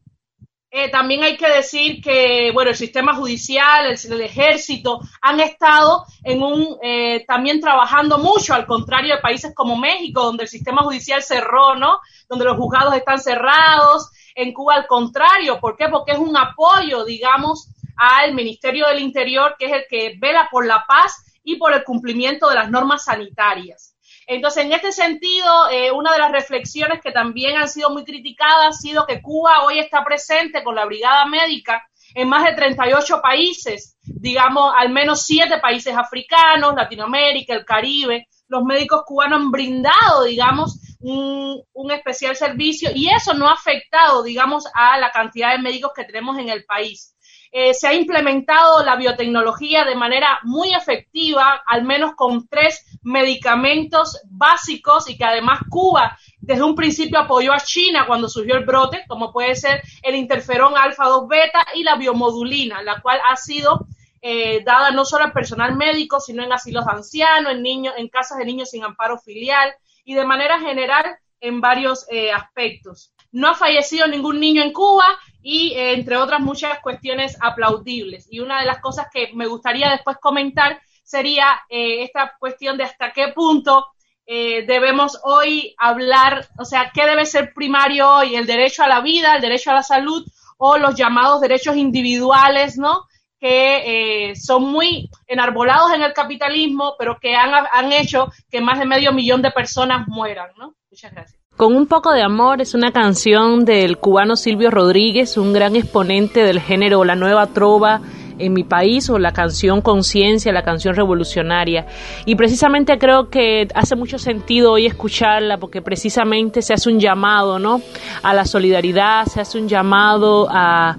eh, 0.70 0.90
también 0.90 1.22
hay 1.22 1.36
que 1.36 1.46
decir 1.46 2.00
que, 2.02 2.50
bueno, 2.54 2.70
el 2.70 2.76
sistema 2.76 3.14
judicial, 3.14 3.84
el, 3.86 4.20
ejército 4.22 5.00
han 5.20 5.40
estado 5.40 6.06
en 6.24 6.42
un, 6.42 6.78
eh, 6.82 7.22
también 7.28 7.60
trabajando 7.60 8.16
mucho, 8.16 8.54
al 8.54 8.64
contrario 8.64 9.14
de 9.14 9.20
países 9.20 9.52
como 9.54 9.76
México, 9.76 10.22
donde 10.22 10.44
el 10.44 10.48
sistema 10.48 10.80
judicial 10.80 11.22
cerró, 11.22 11.74
¿no? 11.74 11.98
Donde 12.30 12.46
los 12.46 12.56
juzgados 12.56 12.94
están 12.94 13.18
cerrados. 13.18 14.10
En 14.34 14.54
Cuba, 14.54 14.76
al 14.76 14.86
contrario. 14.86 15.60
¿Por 15.60 15.76
qué? 15.76 15.88
Porque 15.90 16.12
es 16.12 16.18
un 16.18 16.34
apoyo, 16.34 17.04
digamos, 17.04 17.68
al 17.94 18.34
Ministerio 18.34 18.86
del 18.86 19.00
Interior, 19.00 19.54
que 19.58 19.66
es 19.66 19.72
el 19.72 19.84
que 19.90 20.16
vela 20.18 20.48
por 20.50 20.64
la 20.64 20.86
paz 20.88 21.26
y 21.44 21.56
por 21.56 21.74
el 21.74 21.84
cumplimiento 21.84 22.48
de 22.48 22.54
las 22.54 22.70
normas 22.70 23.04
sanitarias. 23.04 23.97
Entonces, 24.30 24.66
en 24.66 24.72
este 24.72 24.92
sentido, 24.92 25.70
eh, 25.70 25.90
una 25.90 26.12
de 26.12 26.18
las 26.18 26.30
reflexiones 26.30 27.00
que 27.02 27.12
también 27.12 27.56
han 27.56 27.66
sido 27.66 27.88
muy 27.88 28.04
criticadas 28.04 28.68
ha 28.68 28.72
sido 28.72 29.06
que 29.06 29.22
Cuba 29.22 29.64
hoy 29.64 29.78
está 29.78 30.04
presente 30.04 30.62
con 30.62 30.74
la 30.74 30.84
Brigada 30.84 31.24
Médica 31.24 31.82
en 32.14 32.28
más 32.28 32.44
de 32.44 32.52
38 32.52 33.20
países, 33.22 33.96
digamos, 34.02 34.74
al 34.76 34.90
menos 34.90 35.22
siete 35.24 35.58
países 35.60 35.96
africanos, 35.96 36.74
Latinoamérica, 36.76 37.54
el 37.54 37.64
Caribe. 37.64 38.28
Los 38.48 38.64
médicos 38.64 39.02
cubanos 39.06 39.40
han 39.40 39.50
brindado, 39.50 40.24
digamos, 40.24 40.78
un, 41.00 41.62
un, 41.72 41.90
especial 41.90 42.36
servicio 42.36 42.90
y 42.94 43.08
eso 43.08 43.32
no 43.32 43.48
ha 43.48 43.54
afectado, 43.54 44.22
digamos, 44.22 44.64
a 44.74 44.98
la 44.98 45.10
cantidad 45.10 45.52
de 45.52 45.62
médicos 45.62 45.92
que 45.96 46.04
tenemos 46.04 46.38
en 46.38 46.50
el 46.50 46.66
país. 46.66 47.14
Eh, 47.50 47.72
se 47.72 47.88
ha 47.88 47.94
implementado 47.94 48.84
la 48.84 48.96
biotecnología 48.96 49.84
de 49.84 49.94
manera 49.94 50.38
muy 50.42 50.74
efectiva, 50.74 51.62
al 51.66 51.84
menos 51.84 52.12
con 52.14 52.46
tres 52.46 52.84
medicamentos 53.08 54.20
básicos 54.28 55.08
y 55.08 55.16
que 55.16 55.24
además 55.24 55.60
Cuba 55.70 56.18
desde 56.40 56.62
un 56.62 56.74
principio 56.74 57.18
apoyó 57.18 57.54
a 57.54 57.60
China 57.60 58.04
cuando 58.06 58.28
surgió 58.28 58.56
el 58.56 58.66
brote, 58.66 59.04
como 59.08 59.32
puede 59.32 59.54
ser 59.54 59.82
el 60.02 60.14
interferón 60.14 60.76
alfa 60.76 61.06
2 61.06 61.26
beta 61.26 61.66
y 61.74 61.84
la 61.84 61.96
biomodulina, 61.96 62.82
la 62.82 63.00
cual 63.00 63.18
ha 63.26 63.36
sido 63.36 63.86
eh, 64.20 64.62
dada 64.62 64.90
no 64.90 65.06
solo 65.06 65.24
al 65.24 65.32
personal 65.32 65.74
médico, 65.74 66.20
sino 66.20 66.44
en 66.44 66.52
asilos 66.52 66.86
ancianos, 66.86 67.52
en 67.52 67.62
niños, 67.62 67.94
en 67.96 68.08
casas 68.08 68.38
de 68.38 68.44
niños 68.44 68.70
sin 68.70 68.84
amparo 68.84 69.18
filial 69.18 69.72
y 70.04 70.12
de 70.12 70.26
manera 70.26 70.60
general 70.60 71.16
en 71.40 71.62
varios 71.62 72.06
eh, 72.10 72.30
aspectos. 72.30 73.14
No 73.32 73.48
ha 73.48 73.54
fallecido 73.54 74.06
ningún 74.06 74.38
niño 74.38 74.62
en 74.62 74.74
Cuba 74.74 75.06
y 75.42 75.72
eh, 75.72 75.94
entre 75.94 76.18
otras 76.18 76.40
muchas 76.40 76.78
cuestiones 76.80 77.38
aplaudibles. 77.40 78.26
Y 78.30 78.40
una 78.40 78.60
de 78.60 78.66
las 78.66 78.80
cosas 78.80 79.06
que 79.10 79.30
me 79.34 79.46
gustaría 79.46 79.90
después 79.90 80.18
comentar 80.20 80.78
sería 81.08 81.62
esta 81.68 82.34
cuestión 82.38 82.76
de 82.76 82.84
hasta 82.84 83.12
qué 83.12 83.28
punto 83.34 83.86
debemos 84.26 85.18
hoy 85.24 85.74
hablar, 85.78 86.46
o 86.58 86.66
sea, 86.66 86.90
qué 86.92 87.06
debe 87.06 87.24
ser 87.24 87.54
primario 87.54 88.10
hoy, 88.10 88.36
el 88.36 88.46
derecho 88.46 88.82
a 88.82 88.88
la 88.88 89.00
vida, 89.00 89.36
el 89.36 89.40
derecho 89.40 89.70
a 89.70 89.74
la 89.74 89.82
salud 89.82 90.22
o 90.58 90.76
los 90.76 90.94
llamados 90.96 91.40
derechos 91.40 91.76
individuales, 91.76 92.76
¿no? 92.76 93.04
que 93.40 94.30
eh, 94.30 94.36
son 94.36 94.64
muy 94.64 95.08
enarbolados 95.26 95.92
en 95.94 96.02
el 96.02 96.12
capitalismo, 96.12 96.94
pero 96.98 97.18
que 97.20 97.34
han, 97.34 97.50
han 97.72 97.92
hecho 97.92 98.28
que 98.50 98.60
más 98.60 98.78
de 98.78 98.86
medio 98.86 99.12
millón 99.12 99.42
de 99.42 99.50
personas 99.50 100.06
mueran, 100.08 100.50
¿no? 100.58 100.74
Muchas 100.90 101.12
gracias. 101.12 101.40
Con 101.56 101.74
un 101.74 101.86
poco 101.86 102.12
de 102.12 102.22
amor 102.22 102.60
es 102.60 102.74
una 102.74 102.92
canción 102.92 103.64
del 103.64 103.98
cubano 103.98 104.36
Silvio 104.36 104.70
Rodríguez, 104.70 105.36
un 105.36 105.52
gran 105.52 105.74
exponente 105.76 106.44
del 106.44 106.60
género 106.60 107.04
La 107.04 107.16
Nueva 107.16 107.48
Trova 107.48 108.00
en 108.38 108.52
mi 108.52 108.64
país 108.64 109.08
o 109.10 109.18
la 109.18 109.32
canción 109.32 109.80
conciencia, 109.80 110.52
la 110.52 110.62
canción 110.62 110.94
revolucionaria. 110.94 111.86
Y 112.26 112.36
precisamente 112.36 112.98
creo 112.98 113.28
que 113.28 113.68
hace 113.74 113.96
mucho 113.96 114.18
sentido 114.18 114.72
hoy 114.72 114.86
escucharla 114.86 115.58
porque 115.58 115.82
precisamente 115.82 116.62
se 116.62 116.74
hace 116.74 116.90
un 116.90 117.00
llamado, 117.00 117.58
¿no? 117.58 117.80
A 118.22 118.34
la 118.34 118.44
solidaridad, 118.44 119.26
se 119.26 119.40
hace 119.40 119.58
un 119.58 119.68
llamado 119.68 120.48
a, 120.50 120.96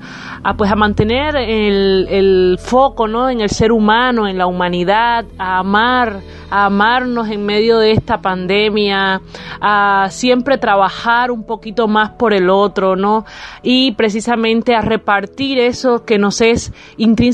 pues 0.58 0.72
a 0.72 0.76
mantener 0.76 1.36
el, 1.36 2.08
el 2.10 2.58
foco, 2.60 3.08
¿no? 3.08 3.30
En 3.30 3.42
el 3.42 3.50
ser 3.50 3.72
humano, 3.72 4.28
en 4.28 4.38
la 4.38 4.48
humanidad, 4.48 5.26
a 5.38 5.60
amar, 5.60 6.22
a 6.50 6.66
amarnos 6.66 7.30
en 7.30 7.46
medio 7.46 7.80
de 7.80 7.92
esta 7.92 8.22
pandemia, 8.22 9.22
a 9.62 10.08
siempre 10.10 10.58
trabajar 10.58 11.32
un 11.32 11.44
poquito 11.44 11.88
más 11.88 12.12
por 12.12 12.34
el 12.34 12.50
otro, 12.50 12.96
¿no? 12.96 13.26
Y 13.62 13.94
precisamente 13.94 14.76
a 14.76 14.82
repartir 14.82 15.60
eso 15.60 16.06
que 16.06 16.18
nos 16.18 16.42
es 16.42 16.74
intrínsecamente 16.98 17.29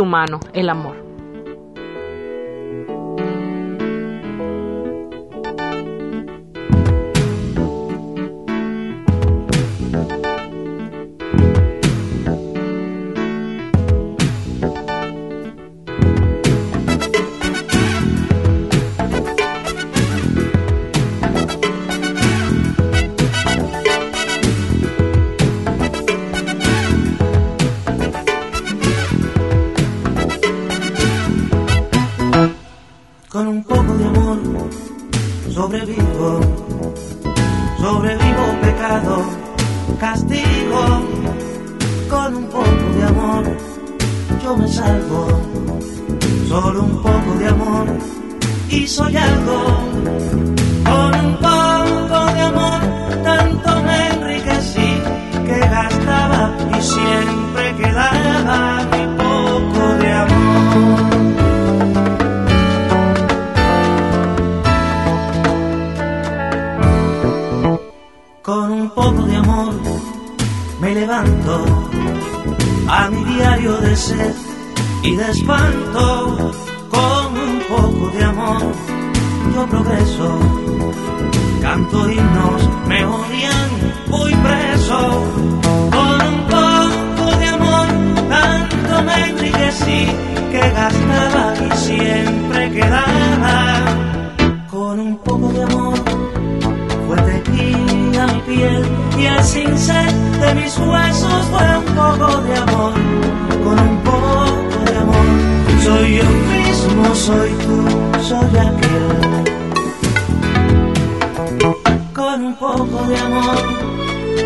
humano, 0.00 0.40
el 0.52 0.68
amor. 0.68 1.11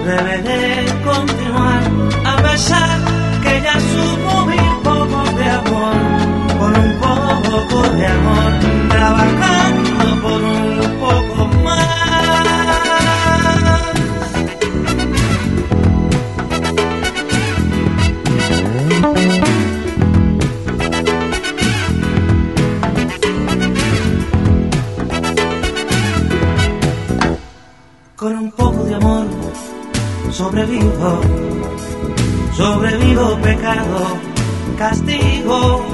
debe 0.04 0.38
de 0.42 0.86
continuar 1.04 1.82
a 2.24 2.36
pesar 2.42 2.98
que 3.42 3.62
ya 3.62 3.74
supo 3.74 4.44
un 4.44 4.82
poco 4.82 5.18
de 5.38 5.44
amor, 5.60 5.94
con 6.58 6.72
un 6.84 6.92
poco 7.00 7.88
de 7.96 8.06
amor 8.06 8.52
trabajar. 8.88 9.55
sobrevivo 32.52 33.36
pecado, 33.42 34.18
castigo, 34.78 35.84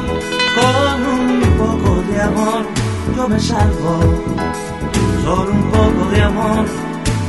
con 0.56 1.06
un 1.18 1.40
poco 1.58 2.02
de 2.12 2.20
amor 2.20 2.82
yo 3.16 3.28
me 3.28 3.38
salvo, 3.38 4.00
solo 5.25 5.52
un 5.52 5.70
poco 5.70 6.11
de 6.11 6.22
amor 6.22 6.64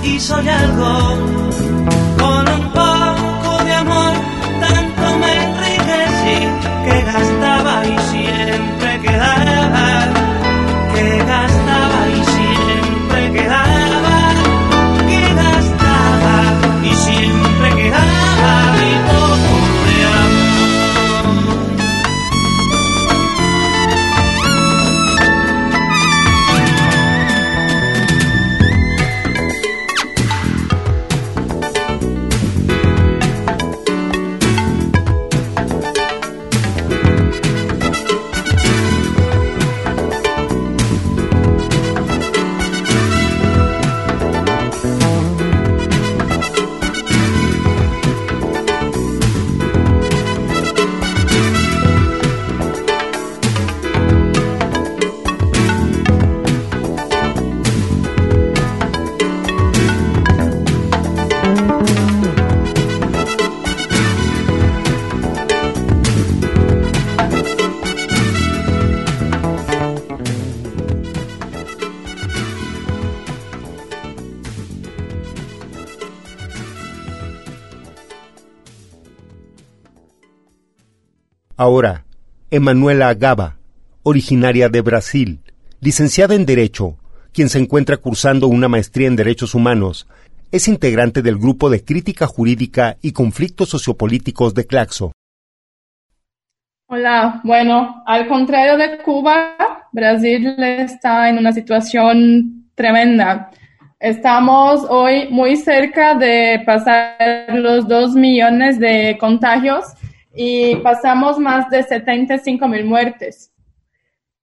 y 0.04 0.20
soy 0.20 0.48
algo, 0.48 1.18
con 2.20 2.48
un 2.48 2.73
Ahora, 81.64 82.04
Emanuela 82.52 83.14
Gaba, 83.14 83.56
originaria 84.04 84.68
de 84.68 84.82
Brasil, 84.82 85.40
licenciada 85.80 86.36
en 86.36 86.46
Derecho, 86.46 86.98
quien 87.32 87.48
se 87.48 87.58
encuentra 87.58 87.96
cursando 87.96 88.50
una 88.50 88.68
maestría 88.68 89.08
en 89.08 89.16
Derechos 89.16 89.56
Humanos, 89.56 90.06
es 90.52 90.68
integrante 90.68 91.22
del 91.22 91.38
grupo 91.38 91.70
de 91.70 91.82
crítica 91.82 92.28
jurídica 92.28 92.98
y 93.02 93.14
conflictos 93.14 93.70
sociopolíticos 93.70 94.54
de 94.54 94.68
Claxo. 94.68 95.14
Hola, 96.90 97.40
bueno, 97.46 98.04
al 98.08 98.28
contrario 98.28 98.76
de 98.76 98.98
Cuba, 98.98 99.56
Brasil 99.94 100.46
está 100.60 101.30
en 101.30 101.38
una 101.38 101.54
situación 101.54 102.68
tremenda. 102.76 103.52
Estamos 104.02 104.86
hoy 104.90 105.30
muy 105.30 105.56
cerca 105.56 106.14
de 106.16 106.62
pasar 106.66 107.16
los 107.54 107.88
2 107.88 108.16
millones 108.16 108.82
de 108.82 109.16
contagios 109.18 109.86
y 110.34 110.76
pasamos 110.78 111.40
más 111.40 111.70
de 111.70 111.84
75 111.84 112.68
mil 112.68 112.86
muertes. 112.86 113.52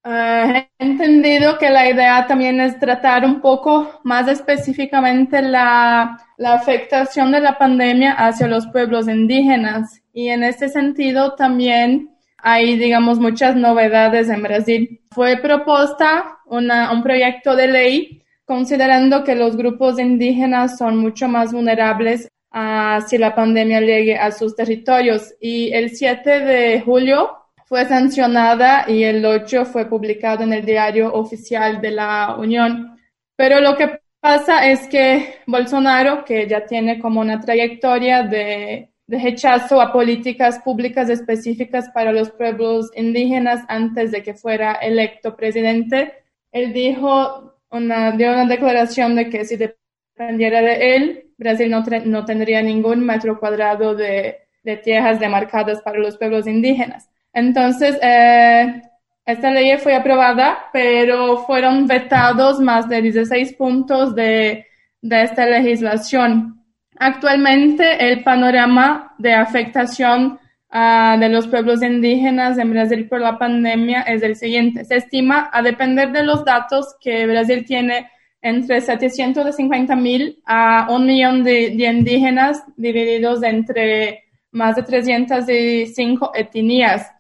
Uh, 0.03 0.55
he 0.55 0.71
entendido 0.79 1.59
que 1.59 1.69
la 1.69 1.91
idea 1.91 2.27
también 2.27 2.59
es 2.59 2.79
tratar 2.79 3.23
un 3.23 3.43
poco 3.43 4.01
más 4.03 4.29
específicamente 4.29 5.43
la, 5.43 6.17
la, 6.39 6.55
afectación 6.55 7.31
de 7.33 7.41
la 7.41 7.59
pandemia 7.59 8.13
hacia 8.13 8.49
los 8.49 8.67
pueblos 8.69 9.09
indígenas 9.09 10.01
y 10.15 10.29
en 10.29 10.43
este 10.43 10.71
sentido 10.71 11.35
también 11.35 12.17
hay, 12.39 12.79
digamos, 12.79 13.19
muchas 13.19 13.57
novedades 13.57 14.31
en 14.31 14.43
Brasil. 14.43 15.03
Fue 15.11 15.37
propuesta 15.37 16.39
una, 16.47 16.93
un 16.93 17.03
proyecto 17.03 17.55
de 17.55 17.69
ley 17.69 18.23
considerando 18.47 19.23
que 19.23 19.35
los 19.35 19.55
grupos 19.55 19.99
indígenas 19.99 20.79
son 20.79 20.97
mucho 20.97 21.29
más 21.29 21.53
vulnerables 21.53 22.31
a 22.51 23.01
si 23.07 23.19
la 23.19 23.35
pandemia 23.35 23.81
llegue 23.81 24.17
a 24.17 24.33
sus 24.33 24.57
territorios 24.57 25.35
y 25.41 25.73
el 25.73 25.91
7 25.91 26.41
de 26.41 26.81
julio 26.81 27.37
fue 27.65 27.85
sancionada 27.87 28.87
y 28.89 29.05
el 29.05 29.25
8 29.25 29.65
fue 29.65 29.89
publicado 29.89 30.43
en 30.43 30.53
el 30.53 30.65
diario 30.65 31.13
oficial 31.13 31.81
de 31.81 31.93
la 31.93 32.37
Unión. 32.37 32.99
Pero 33.37 33.61
lo 33.61 33.77
que 33.77 34.01
pasa 34.19 34.67
es 34.69 34.89
que 34.89 35.37
Bolsonaro, 35.47 36.25
que 36.25 36.49
ya 36.49 36.67
tiene 36.67 36.99
como 36.99 37.21
una 37.21 37.41
trayectoria 37.41 38.25
de, 38.25 38.91
de 39.07 39.19
rechazo 39.19 39.81
a 39.81 39.93
políticas 39.93 40.59
públicas 40.61 41.09
específicas 41.11 41.89
para 41.91 42.13
los 42.13 42.31
pueblos 42.31 42.91
indígenas 42.95 43.65
antes 43.69 44.11
de 44.11 44.23
que 44.23 44.35
fuera 44.35 44.75
electo 44.75 45.37
presidente, 45.37 46.13
él 46.53 46.73
dijo 46.73 47.55
una, 47.71 48.13
dio 48.13 48.33
una 48.33 48.47
declaración 48.47 49.15
de 49.17 49.29
que 49.29 49.45
si 49.45 49.57
dependiera 50.21 50.61
de 50.61 50.97
él, 50.97 51.25
Brasil 51.39 51.71
no, 51.71 51.83
no 52.05 52.25
tendría 52.27 52.61
ningún 52.63 53.05
metro 53.05 53.41
cuadrado 53.41 53.95
de, 53.95 54.37
de 54.63 54.77
tierras 54.77 55.19
demarcadas 55.19 55.81
para 55.81 55.99
los 55.99 56.19
pueblos 56.19 56.47
indígenas. 56.47 57.09
Entonces, 57.33 57.99
eh, 58.03 58.83
esta 59.25 59.51
ley 59.51 59.79
fue 59.79 59.95
aprobada, 59.95 60.67
pero 60.73 61.39
fueron 61.39 61.87
vetados 61.87 62.61
más 62.61 62.89
de 62.89 63.01
16 63.01 63.55
puntos 63.55 64.15
de, 64.15 64.67
de 65.01 65.23
esta 65.23 65.47
legislación. 65.47 66.63
Actualmente, 66.99 68.11
el 68.11 68.23
panorama 68.23 69.15
de 69.17 69.33
afectación 69.33 70.39
uh, 70.71 71.19
de 71.19 71.29
los 71.31 71.47
pueblos 71.47 71.83
indígenas 71.83 72.59
en 72.59 72.73
Brasil 72.73 73.09
por 73.09 73.21
la 73.21 73.39
pandemia 73.39 74.03
es 74.03 74.23
el 74.23 74.37
siguiente. 74.37 74.85
Se 74.85 74.97
estima, 74.97 75.49
a 75.51 75.63
depender 75.63 76.13
de 76.13 76.25
los 76.25 76.45
datos 76.45 76.95
que 77.01 77.27
Brasil 77.27 77.65
tiene, 77.65 78.11
entre 78.43 78.81
750 78.81 79.95
mil 79.97 80.41
a 80.47 80.87
un 80.91 81.07
millón 81.07 81.45
de, 81.45 81.67
indígenas 81.67 82.63
divididos 82.77 83.43
entre 83.43 84.25
más 84.51 84.77
de 84.77 84.83
305 84.83 86.33
etnias. 86.35 87.11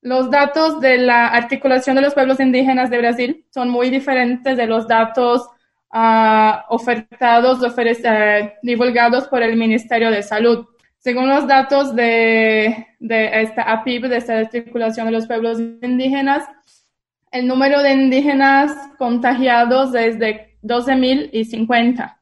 Los 0.00 0.30
datos 0.30 0.80
de 0.80 0.98
la 0.98 1.28
articulación 1.28 1.96
de 1.96 2.02
los 2.02 2.14
pueblos 2.14 2.40
indígenas 2.40 2.90
de 2.90 2.98
Brasil 2.98 3.44
son 3.50 3.70
muy 3.70 3.90
diferentes 3.90 4.56
de 4.56 4.66
los 4.66 4.88
datos 4.88 5.48
uh, 5.92 6.74
ofertados, 6.74 7.60
uh, 7.60 8.48
divulgados 8.62 9.28
por 9.28 9.42
el 9.42 9.56
Ministerio 9.56 10.10
de 10.10 10.22
Salud. 10.22 10.66
Según 10.98 11.28
los 11.28 11.46
datos 11.46 11.94
de, 11.94 12.86
de 13.00 13.42
esta 13.42 13.62
APIB, 13.62 14.08
de 14.08 14.16
esta 14.16 14.38
articulación 14.38 15.06
de 15.06 15.12
los 15.12 15.26
pueblos 15.26 15.58
indígenas, 15.60 16.48
el 17.32 17.46
número 17.46 17.82
de 17.82 17.92
indígenas 17.92 18.72
contagiados 18.98 19.94
es 19.94 20.18
de 20.18 20.51
12.050. 20.62 22.18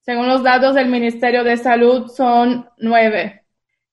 Según 0.00 0.28
los 0.28 0.42
datos 0.42 0.74
del 0.74 0.88
Ministerio 0.88 1.44
de 1.44 1.56
Salud, 1.56 2.08
son 2.08 2.68
nueve. 2.78 3.44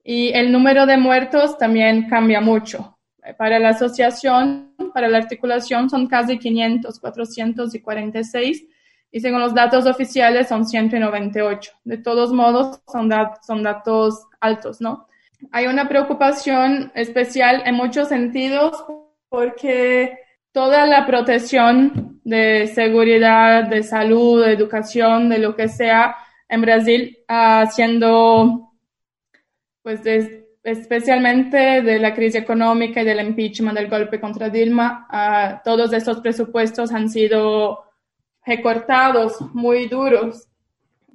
Y 0.04 0.30
el 0.30 0.52
número 0.52 0.86
de 0.86 0.98
muertos 0.98 1.58
también 1.58 2.10
cambia 2.10 2.42
mucho. 2.42 2.98
Para 3.38 3.60
la 3.60 3.70
asociación, 3.70 4.74
para 4.94 5.08
la 5.08 5.20
articulación 5.20 5.90
son 5.90 6.08
casi 6.08 6.40
500, 6.40 7.00
446 7.00 8.66
y 9.12 9.20
según 9.20 9.42
los 9.42 9.54
datos 9.54 9.86
oficiales 9.86 10.48
son 10.48 10.66
198. 10.66 11.72
De 11.84 11.98
todos 11.98 12.34
modos, 12.34 12.82
son, 12.92 13.10
son 13.46 13.64
datos 13.64 14.26
altos, 14.40 14.82
¿no? 14.82 15.08
Hay 15.52 15.68
una 15.68 15.88
preocupación 15.88 16.92
especial 16.96 17.64
en 17.66 17.76
muchos 17.76 18.08
sentidos 18.08 18.84
porque 19.30 20.18
toda 20.52 20.86
la 20.86 21.06
protección 21.06 22.20
de 22.24 22.68
seguridad, 22.68 23.64
de 23.66 23.84
salud, 23.84 24.46
de 24.46 24.54
educación, 24.54 25.30
de 25.30 25.40
lo 25.40 25.56
que 25.56 25.68
sea 25.68 26.16
en 26.48 26.62
Brasil, 26.62 27.18
siendo 27.72 28.72
pues 29.82 30.02
especialmente 30.64 31.82
de 31.82 32.00
la 32.00 32.14
crisis 32.14 32.42
económica 32.42 33.02
y 33.02 33.06
del 33.06 33.26
impeachment 33.26 33.78
del 33.78 33.90
golpe 33.90 34.20
contra 34.20 34.50
Dilma, 34.50 35.08
uh, 35.12 35.62
todos 35.64 35.92
estos 35.94 36.20
presupuestos 36.20 36.92
han 36.92 37.10
sido 37.10 37.84
recortados 38.46 39.42
muy 39.54 39.88
duros. 39.88 40.48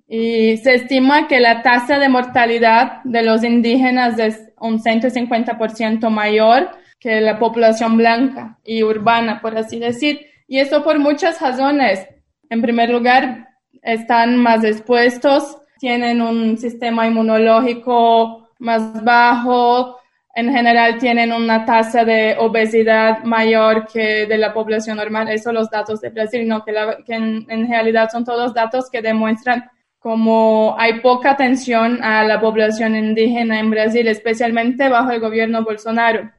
Y 0.08 0.56
se 0.58 0.74
estima 0.74 1.26
que 1.26 1.40
la 1.40 1.62
tasa 1.62 1.98
de 1.98 2.08
mortalidad 2.08 3.02
de 3.04 3.22
los 3.22 3.42
indígenas 3.42 4.18
es 4.18 4.52
un 4.58 4.80
150% 4.80 6.08
mayor 6.10 6.70
que 6.98 7.20
la 7.20 7.38
población 7.38 7.96
blanca 7.96 8.58
y 8.64 8.82
urbana, 8.82 9.40
por 9.40 9.56
así 9.56 9.78
decir. 9.78 10.26
Y 10.48 10.58
eso 10.58 10.82
por 10.82 10.98
muchas 10.98 11.40
razones. 11.40 12.06
En 12.48 12.62
primer 12.62 12.90
lugar, 12.90 13.48
están 13.82 14.36
más 14.36 14.64
expuestos, 14.64 15.58
tienen 15.78 16.20
un 16.20 16.58
sistema 16.58 17.06
inmunológico 17.06 18.48
más 18.58 19.04
bajo, 19.04 19.98
en 20.34 20.52
general 20.52 20.98
tienen 20.98 21.32
una 21.32 21.64
tasa 21.64 22.04
de 22.04 22.36
obesidad 22.38 23.24
mayor 23.24 23.86
que 23.86 24.26
de 24.26 24.36
la 24.36 24.52
población 24.52 24.98
normal. 24.98 25.30
Eso 25.30 25.50
los 25.50 25.70
datos 25.70 26.00
de 26.02 26.10
Brasil, 26.10 26.46
no, 26.46 26.62
que, 26.62 26.74
que 27.06 27.14
en, 27.14 27.46
en, 27.48 27.68
realidad 27.70 28.10
son 28.10 28.24
todos 28.24 28.52
datos 28.52 28.90
que 28.90 29.00
demuestran 29.00 29.70
como 29.98 30.76
hay 30.78 31.00
poca 31.00 31.32
atención 31.32 32.04
a 32.04 32.22
la 32.22 32.38
población 32.40 32.94
indígena 32.94 33.58
en 33.58 33.70
Brasil, 33.70 34.06
especialmente 34.08 34.88
bajo 34.88 35.10
el 35.10 35.20
gobierno 35.20 35.64
Bolsonaro. 35.64 36.30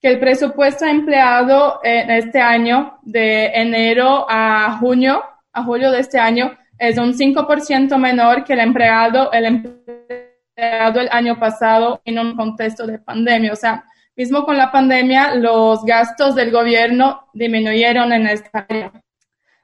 Que 0.00 0.08
el 0.08 0.18
presupuesto 0.18 0.86
empleado 0.86 1.80
en 1.82 2.10
este 2.10 2.40
año, 2.40 2.98
de 3.02 3.46
enero 3.46 4.26
a 4.28 4.78
junio, 4.78 5.22
a 5.52 5.62
julio 5.62 5.90
de 5.90 6.00
este 6.00 6.18
año, 6.18 6.56
es 6.78 6.96
un 6.96 7.12
5% 7.12 7.98
menor 7.98 8.44
que 8.44 8.54
el 8.54 8.60
empleado, 8.60 9.30
el 9.32 9.44
empleado 9.44 11.00
el 11.00 11.08
año 11.10 11.38
pasado 11.38 12.00
en 12.04 12.18
un 12.18 12.36
contexto 12.36 12.86
de 12.86 12.98
pandemia. 12.98 13.52
O 13.52 13.56
sea, 13.56 13.84
mismo 14.16 14.44
con 14.44 14.56
la 14.56 14.70
pandemia, 14.70 15.34
los 15.34 15.84
gastos 15.84 16.34
del 16.34 16.50
gobierno 16.50 17.26
disminuyeron 17.34 18.12
en 18.12 18.26
esta 18.26 18.66
área. 18.68 18.92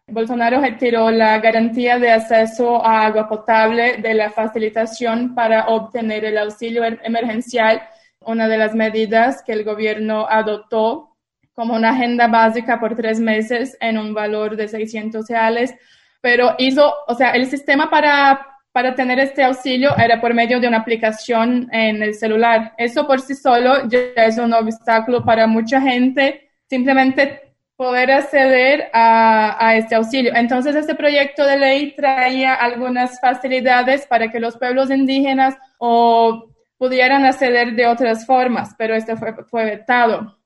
Bolsonaro 0.08 0.60
retiró 0.60 1.10
la 1.10 1.38
garantía 1.40 1.98
de 1.98 2.12
acceso 2.12 2.84
a 2.84 3.06
agua 3.06 3.28
potable 3.28 3.96
de 3.96 4.14
la 4.14 4.30
facilitación 4.30 5.34
para 5.34 5.66
obtener 5.66 6.24
el 6.24 6.38
auxilio 6.38 6.84
er-, 6.84 7.00
emergencial, 7.02 7.82
una 8.26 8.48
de 8.48 8.58
las 8.58 8.74
medidas 8.74 9.42
que 9.42 9.52
el 9.52 9.64
gobierno 9.64 10.26
adoptó 10.28 11.16
como 11.54 11.74
una 11.74 11.90
agenda 11.90 12.28
básica 12.28 12.78
por 12.78 12.94
tres 12.96 13.18
meses 13.18 13.76
en 13.80 13.96
un 13.96 14.12
valor 14.12 14.56
de 14.56 14.68
600 14.68 15.26
reales, 15.28 15.74
pero 16.20 16.54
hizo, 16.58 16.92
o 17.06 17.14
sea, 17.14 17.30
el 17.30 17.46
sistema 17.46 17.88
para 17.88 18.56
para 18.76 18.94
tener 18.94 19.18
este 19.18 19.42
auxilio 19.42 19.96
era 19.96 20.20
por 20.20 20.34
medio 20.34 20.60
de 20.60 20.68
una 20.68 20.76
aplicación 20.76 21.66
en 21.72 22.02
el 22.02 22.12
celular. 22.12 22.74
Eso 22.76 23.06
por 23.06 23.22
sí 23.22 23.34
solo 23.34 23.88
ya 23.88 24.22
es 24.22 24.36
un 24.36 24.52
obstáculo 24.52 25.24
para 25.24 25.46
mucha 25.46 25.80
gente 25.80 26.50
simplemente 26.68 27.54
poder 27.74 28.12
acceder 28.12 28.90
a, 28.92 29.56
a, 29.66 29.76
este 29.76 29.94
auxilio. 29.94 30.32
Entonces, 30.34 30.76
este 30.76 30.94
proyecto 30.94 31.46
de 31.46 31.56
ley 31.56 31.94
traía 31.96 32.52
algunas 32.52 33.18
facilidades 33.18 34.06
para 34.06 34.30
que 34.30 34.40
los 34.40 34.58
pueblos 34.58 34.90
indígenas 34.90 35.56
o 35.78 36.44
pudieran 36.78 37.24
acceder 37.24 37.74
de 37.74 37.86
otras 37.86 38.26
formas, 38.26 38.74
pero 38.76 38.94
este 38.94 39.16
fue, 39.16 39.34
fue 39.44 39.64
vetado. 39.64 40.38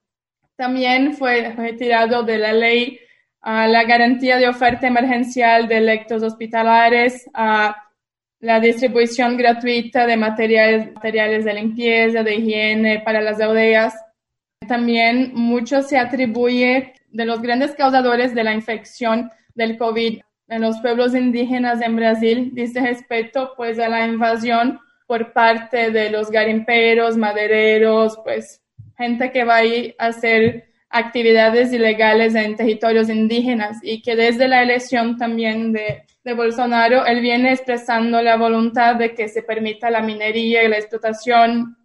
También 0.57 1.15
fue 1.15 1.51
retirado 1.57 2.23
de 2.23 2.39
la 2.39 2.53
ley 2.53 2.99
uh, 3.45 3.67
la 3.69 3.85
garantía 3.85 4.37
de 4.37 4.49
oferta 4.49 4.87
emergencial 4.87 5.69
de 5.69 5.79
electos 5.79 6.23
hospitalares, 6.23 7.27
uh, 7.29 7.73
la 8.41 8.61
distribución 8.61 9.37
gratuita 9.37 10.07
de 10.07 10.17
materiales, 10.17 10.95
materiales 10.95 11.45
de 11.45 11.55
limpieza, 11.55 12.23
de 12.23 12.35
higiene 12.37 13.01
para 13.01 13.21
las 13.21 13.41
aldeas, 13.41 13.95
también 14.67 15.33
mucho 15.35 15.83
se 15.83 15.99
atribuye 15.99 16.95
de 17.09 17.25
los 17.25 17.43
grandes 17.43 17.75
causadores 17.75 18.35
de 18.35 18.45
la 18.45 18.55
infección 18.55 19.31
del 19.55 19.77
COVID 19.77 20.21
en 20.49 20.63
los 20.63 20.81
pueblos 20.81 21.15
indígenas 21.15 21.81
en 21.81 21.97
Brasil, 21.97 22.51
dice 22.53 22.81
respecto 22.81 23.53
pues 23.57 23.79
a 23.79 23.89
la 23.89 24.07
invasión 24.07 24.81
por 25.11 25.33
parte 25.33 25.91
de 25.91 26.09
los 26.09 26.31
garimperos, 26.31 27.17
madereros, 27.17 28.17
pues 28.23 28.63
gente 28.97 29.33
que 29.33 29.43
va 29.43 29.57
a 29.57 29.65
ir 29.65 29.97
a 29.99 30.07
hacer 30.07 30.69
actividades 30.89 31.73
ilegales 31.73 32.37
en 32.37 32.55
territorios 32.55 33.09
indígenas 33.09 33.79
y 33.83 34.03
que 34.03 34.15
desde 34.15 34.47
la 34.47 34.63
elección 34.63 35.17
también 35.17 35.73
de, 35.73 36.05
de, 36.23 36.33
Bolsonaro, 36.35 37.05
él 37.07 37.23
viene 37.23 37.51
expresando 37.51 38.23
la 38.23 38.37
voluntad 38.37 38.95
de 38.95 39.13
que 39.13 39.27
se 39.27 39.43
permita 39.43 39.91
la 39.91 40.01
minería 40.01 40.63
y 40.63 40.69
la 40.69 40.77
explotación 40.79 41.77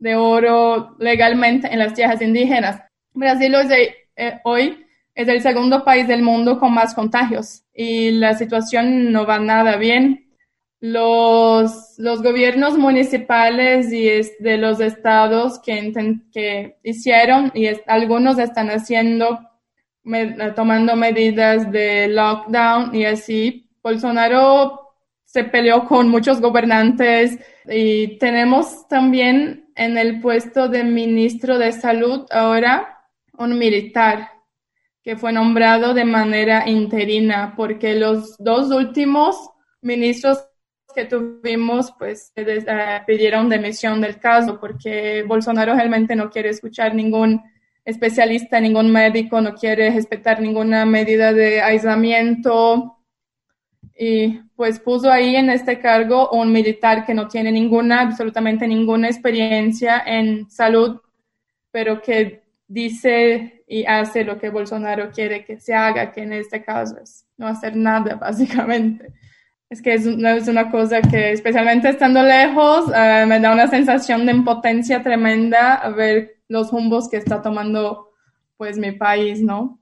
de 0.00 0.16
oro 0.16 0.96
legalmente 0.98 1.72
en 1.72 1.78
las 1.78 1.94
tierras 1.94 2.20
indígenas. 2.22 2.82
Brasil 3.12 3.54
hoy, 3.54 4.64
eh, 4.66 4.76
es 5.14 5.28
el 5.28 5.42
segundo 5.42 5.84
país 5.84 6.08
del 6.08 6.22
mundo 6.22 6.58
con 6.58 6.74
más 6.74 6.92
contagios 6.92 7.62
y 7.72 8.10
la 8.10 8.34
situación 8.34 9.12
no 9.12 9.24
va 9.26 9.38
nada 9.38 9.76
bien. 9.76 10.23
Los, 10.86 11.94
los 11.96 12.22
gobiernos 12.22 12.76
municipales 12.76 13.90
y 13.90 14.04
de 14.38 14.58
los 14.58 14.80
estados 14.80 15.58
que, 15.60 16.20
que 16.30 16.76
hicieron 16.82 17.50
y 17.54 17.68
algunos 17.86 18.38
están 18.38 18.68
haciendo, 18.68 19.40
tomando 20.54 20.94
medidas 20.94 21.72
de 21.72 22.08
lockdown 22.08 22.94
y 22.94 23.06
así. 23.06 23.70
Bolsonaro 23.82 24.92
se 25.24 25.44
peleó 25.44 25.86
con 25.86 26.10
muchos 26.10 26.42
gobernantes 26.42 27.38
y 27.64 28.18
tenemos 28.18 28.86
también 28.86 29.70
en 29.76 29.96
el 29.96 30.20
puesto 30.20 30.68
de 30.68 30.84
ministro 30.84 31.56
de 31.56 31.72
salud 31.72 32.26
ahora 32.30 33.08
un 33.38 33.56
militar 33.56 34.28
que 35.02 35.16
fue 35.16 35.32
nombrado 35.32 35.94
de 35.94 36.04
manera 36.04 36.68
interina, 36.68 37.54
porque 37.56 37.94
los 37.94 38.36
dos 38.36 38.70
últimos 38.70 39.48
ministros 39.80 40.46
que 40.94 41.04
tuvimos, 41.04 41.92
pues, 41.98 42.32
eh, 42.36 43.02
pidieron 43.06 43.48
demisión 43.48 44.00
del 44.00 44.18
caso, 44.18 44.58
porque 44.60 45.24
Bolsonaro 45.26 45.74
realmente 45.74 46.16
no 46.16 46.30
quiere 46.30 46.50
escuchar 46.50 46.94
ningún 46.94 47.42
especialista, 47.84 48.60
ningún 48.60 48.90
médico, 48.90 49.40
no 49.40 49.54
quiere 49.54 49.90
respetar 49.90 50.40
ninguna 50.40 50.86
medida 50.86 51.32
de 51.32 51.60
aislamiento. 51.60 52.98
Y 53.96 54.40
pues 54.56 54.80
puso 54.80 55.10
ahí 55.10 55.36
en 55.36 55.50
este 55.50 55.78
cargo 55.78 56.30
un 56.30 56.52
militar 56.52 57.04
que 57.04 57.14
no 57.14 57.28
tiene 57.28 57.52
ninguna, 57.52 58.00
absolutamente 58.00 58.66
ninguna 58.66 59.08
experiencia 59.08 60.02
en 60.06 60.50
salud, 60.50 61.00
pero 61.70 62.00
que 62.00 62.42
dice 62.66 63.64
y 63.66 63.84
hace 63.84 64.24
lo 64.24 64.38
que 64.38 64.50
Bolsonaro 64.50 65.10
quiere 65.10 65.44
que 65.44 65.58
se 65.60 65.74
haga, 65.74 66.12
que 66.12 66.22
en 66.22 66.32
este 66.32 66.62
caso 66.62 66.98
es 67.02 67.26
no 67.36 67.46
hacer 67.46 67.76
nada, 67.76 68.14
básicamente. 68.20 69.12
Es 69.70 69.82
que 69.82 69.94
es, 69.94 70.06
es 70.06 70.48
una 70.48 70.70
cosa 70.70 71.00
que, 71.00 71.32
especialmente 71.32 71.88
estando 71.88 72.22
lejos, 72.22 72.86
uh, 72.88 73.26
me 73.26 73.40
da 73.40 73.52
una 73.52 73.66
sensación 73.68 74.26
de 74.26 74.32
impotencia 74.32 75.02
tremenda 75.02 75.74
a 75.74 75.90
ver 75.90 76.36
los 76.48 76.70
rumbos 76.70 77.08
que 77.08 77.16
está 77.16 77.42
tomando 77.42 78.10
pues 78.56 78.78
mi 78.78 78.92
país, 78.92 79.40
¿no? 79.40 79.80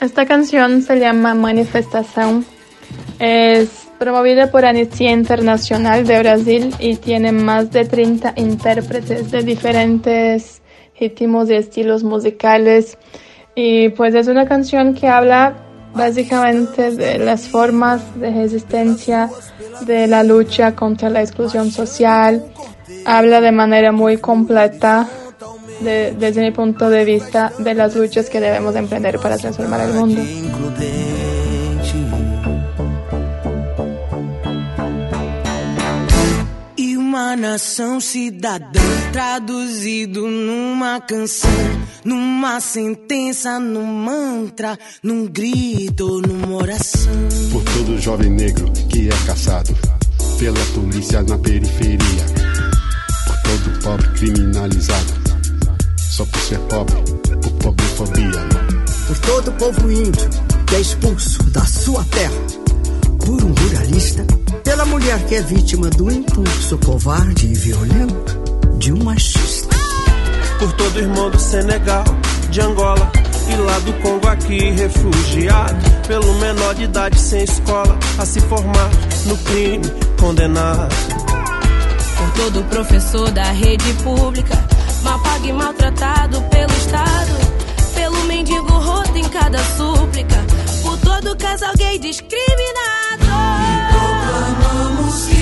Esta 0.00 0.26
canción 0.26 0.82
se 0.82 1.00
llama 1.00 1.34
Manifestación. 1.34 2.46
Es 3.18 3.88
promovida 3.98 4.52
por 4.52 4.64
Anistia 4.64 5.10
Internacional 5.10 6.06
de 6.06 6.20
Brasil 6.20 6.74
y 6.78 6.96
tiene 6.96 7.32
más 7.32 7.72
de 7.72 7.84
30 7.84 8.34
intérpretes 8.36 9.32
de 9.32 9.42
diferentes 9.42 10.62
ritmos 11.00 11.50
y 11.50 11.54
estilos 11.54 12.04
musicales. 12.04 12.96
Y 13.60 13.88
pues 13.88 14.14
es 14.14 14.28
una 14.28 14.46
canción 14.46 14.94
que 14.94 15.08
habla 15.08 15.56
básicamente 15.92 16.92
de 16.92 17.18
las 17.18 17.48
formas 17.48 18.00
de 18.20 18.30
resistencia, 18.30 19.30
de 19.80 20.06
la 20.06 20.22
lucha 20.22 20.76
contra 20.76 21.10
la 21.10 21.22
exclusión 21.22 21.72
social. 21.72 22.44
Habla 23.04 23.40
de 23.40 23.50
manera 23.50 23.90
muy 23.90 24.18
completa, 24.18 25.08
desde 25.80 26.40
mi 26.40 26.52
punto 26.52 26.88
de 26.88 27.04
vista, 27.04 27.52
de 27.58 27.74
las 27.74 27.96
luchas 27.96 28.30
que 28.30 28.38
debemos 28.38 28.76
emprender 28.76 29.18
para 29.18 29.36
transformar 29.36 29.80
el 29.80 29.92
mundo. 29.92 30.22
Traduzido 39.12 40.26
numa 40.26 41.00
canção, 41.00 41.50
numa 42.04 42.60
sentença, 42.60 43.58
num 43.58 43.86
mantra, 43.86 44.78
num 45.02 45.26
grito, 45.26 46.20
numa 46.20 46.56
oração. 46.56 47.12
Por 47.50 47.62
todo 47.64 47.98
jovem 47.98 48.30
negro 48.30 48.70
que 48.90 49.08
é 49.08 49.26
caçado 49.26 49.74
pela 50.38 50.64
polícia 50.74 51.22
na 51.22 51.38
periferia, 51.38 52.24
por 53.26 53.36
todo 53.42 53.82
pobre 53.82 54.08
criminalizado, 54.18 55.12
só 55.96 56.24
por 56.26 56.40
ser 56.40 56.58
pobre, 56.60 56.96
por 57.42 57.52
pobrefobia. 57.52 58.48
Por 59.06 59.18
todo 59.20 59.52
povo 59.52 59.90
índio 59.90 60.28
que 60.66 60.76
é 60.76 60.80
expulso 60.80 61.42
da 61.44 61.64
sua 61.64 62.04
terra 62.04 62.34
por 63.24 63.42
um 63.42 63.54
ruralista 63.54 64.22
pela 64.62 64.84
mulher 64.84 65.18
que 65.26 65.34
é 65.34 65.40
vítima 65.40 65.88
do 65.88 66.10
impulso 66.10 66.76
covarde 66.78 67.46
e 67.46 67.54
violento 67.54 68.47
de 68.78 68.92
um 68.92 69.04
machista. 69.04 69.76
Por 70.58 70.72
todo 70.72 70.98
irmão 70.98 71.30
do 71.30 71.38
Senegal, 71.38 72.04
de 72.50 72.60
Angola 72.60 73.10
e 73.48 73.56
lá 73.56 73.78
do 73.80 73.92
Congo 73.94 74.28
aqui 74.28 74.70
refugiado. 74.70 75.76
Pelo 76.06 76.34
menor 76.34 76.74
de 76.74 76.84
idade 76.84 77.18
sem 77.20 77.44
escola 77.44 77.98
a 78.18 78.26
se 78.26 78.40
formar 78.40 78.90
no 79.26 79.36
crime 79.38 79.84
condenado. 80.18 80.94
Por 82.16 82.30
todo 82.32 82.64
professor 82.64 83.30
da 83.30 83.44
rede 83.52 83.92
pública, 84.02 84.54
mal 85.02 85.18
pago 85.22 85.46
e 85.46 85.52
maltratado 85.52 86.40
pelo 86.50 86.72
Estado. 86.72 87.58
Pelo 87.94 88.24
mendigo 88.24 88.72
roto 88.72 89.16
em 89.16 89.28
cada 89.28 89.58
súplica. 89.76 90.44
Por 90.82 90.98
todo 90.98 91.36
casal 91.36 91.72
gay 91.76 91.98
discriminado. 91.98 93.24
Proclamamos 93.90 95.26
que 95.26 95.37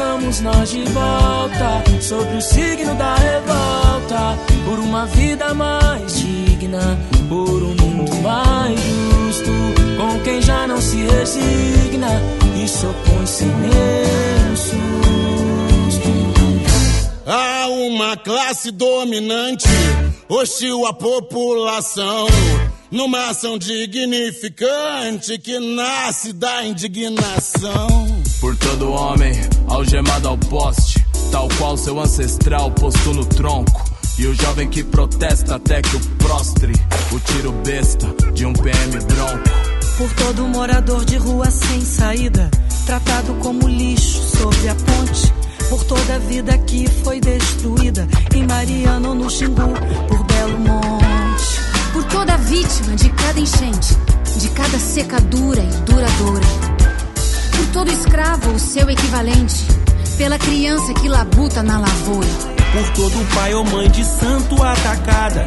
estamos 0.00 0.40
nós 0.40 0.70
de 0.70 0.82
volta, 0.84 1.84
sobre 2.00 2.36
o 2.36 2.40
signo 2.40 2.94
da 2.94 3.14
revolta, 3.16 4.38
por 4.64 4.78
uma 4.78 5.04
vida 5.06 5.52
mais 5.52 6.18
digna, 6.18 6.98
por 7.28 7.62
um 7.62 7.74
mundo 7.74 8.14
mais 8.22 8.80
justo, 8.80 9.50
com 9.98 10.18
quem 10.20 10.40
já 10.40 10.66
não 10.66 10.80
se 10.80 11.02
resigna 11.02 12.08
e 12.56 12.66
se 12.66 12.86
opõe 12.86 13.26
sem 13.26 13.48
nenhum 13.48 14.56
susto. 14.56 14.80
Há 17.26 17.68
uma 17.68 18.16
classe 18.16 18.70
dominante, 18.70 19.68
hostil 20.28 20.86
à 20.86 20.94
população. 20.94 22.26
Numa 22.90 23.28
ação 23.28 23.56
dignificante 23.56 25.38
que 25.38 25.60
nasce 25.60 26.32
da 26.32 26.64
indignação. 26.64 27.86
Por 28.40 28.56
todo 28.56 28.90
homem 28.90 29.32
algemado 29.70 30.28
ao 30.28 30.36
poste, 30.36 31.04
tal 31.30 31.48
qual 31.56 31.76
seu 31.76 31.98
ancestral 32.00 32.70
posto 32.72 33.14
no 33.14 33.24
tronco. 33.24 33.88
E 34.18 34.26
o 34.26 34.34
jovem 34.34 34.68
que 34.68 34.84
protesta 34.84 35.54
até 35.54 35.80
que 35.80 35.96
o 35.96 36.00
prostre 36.18 36.72
o 37.12 37.20
tiro 37.20 37.52
besta 37.64 38.06
de 38.34 38.44
um 38.44 38.52
PM 38.52 38.98
bronco. 39.00 39.70
Por 39.96 40.12
todo 40.14 40.48
morador 40.48 41.04
de 41.04 41.16
rua 41.16 41.50
sem 41.50 41.80
saída, 41.80 42.50
tratado 42.84 43.34
como 43.34 43.68
lixo 43.68 44.20
sobre 44.36 44.68
a 44.68 44.74
ponte. 44.74 45.32
Por 45.70 45.84
toda 45.84 46.16
a 46.16 46.18
vida 46.18 46.58
que 46.58 46.88
foi 47.04 47.20
destruída 47.20 48.06
em 48.34 48.44
Mariana 48.46 49.08
ou 49.08 49.14
no 49.14 49.30
Xingu, 49.30 49.72
por 50.08 50.24
Belo 50.24 50.58
Monte. 50.58 51.60
Por 51.92 52.04
toda 52.04 52.36
vítima 52.36 52.96
de 52.96 53.08
cada 53.10 53.40
enchente, 53.40 53.96
de 54.36 54.48
cada 54.50 54.78
secadura 54.78 55.62
e 55.62 55.82
duradoura. 55.84 56.69
Por 57.60 57.66
todo 57.72 57.92
escravo, 57.92 58.52
o 58.52 58.58
seu 58.58 58.88
equivalente. 58.88 59.66
Pela 60.16 60.38
criança 60.38 60.94
que 60.94 61.06
labuta 61.10 61.62
na 61.62 61.78
lavoura. 61.78 62.26
Por 62.72 62.90
todo 62.94 63.34
pai 63.34 63.52
ou 63.52 63.62
mãe 63.64 63.90
de 63.90 64.02
santo 64.02 64.62
atacada. 64.62 65.44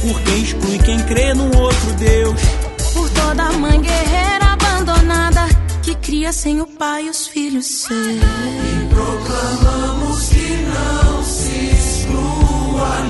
Por 0.00 0.20
quem 0.22 0.42
exclui 0.42 0.78
quem 0.78 0.96
crê 1.06 1.34
num 1.34 1.50
outro 1.58 1.92
Deus. 1.98 2.40
Por 2.94 3.10
toda 3.10 3.50
mãe 3.54 3.80
guerreira 3.80 4.52
abandonada 4.52 5.48
que 5.82 5.96
cria 5.96 6.32
sem 6.32 6.60
o 6.60 6.68
pai 6.68 7.08
os 7.08 7.26
filhos 7.26 7.66
seus. 7.66 7.98
E 7.98 8.88
proclamamos 8.88 10.28
que 10.28 10.66
não 10.68 11.24
se 11.24 11.50
exclua 11.74 13.02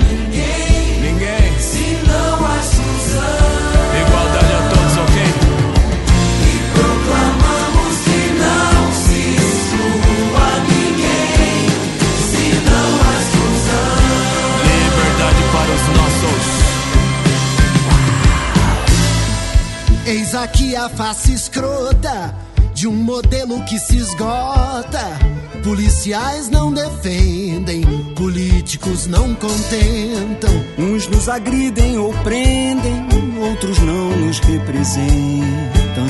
a 20.77 20.89
face 20.89 21.33
escrota 21.33 22.35
de 22.73 22.87
um 22.87 22.93
modelo 22.93 23.63
que 23.65 23.79
se 23.79 23.97
esgota. 23.97 25.19
Policiais 25.63 26.49
não 26.49 26.71
defendem, 26.71 27.81
políticos 28.15 29.07
não 29.07 29.33
contentam. 29.35 30.51
Uns 30.77 31.07
nos 31.07 31.27
agridem 31.27 31.97
ou 31.97 32.13
prendem, 32.23 33.07
outros 33.41 33.79
não 33.79 34.15
nos 34.17 34.39
representam. 34.39 36.07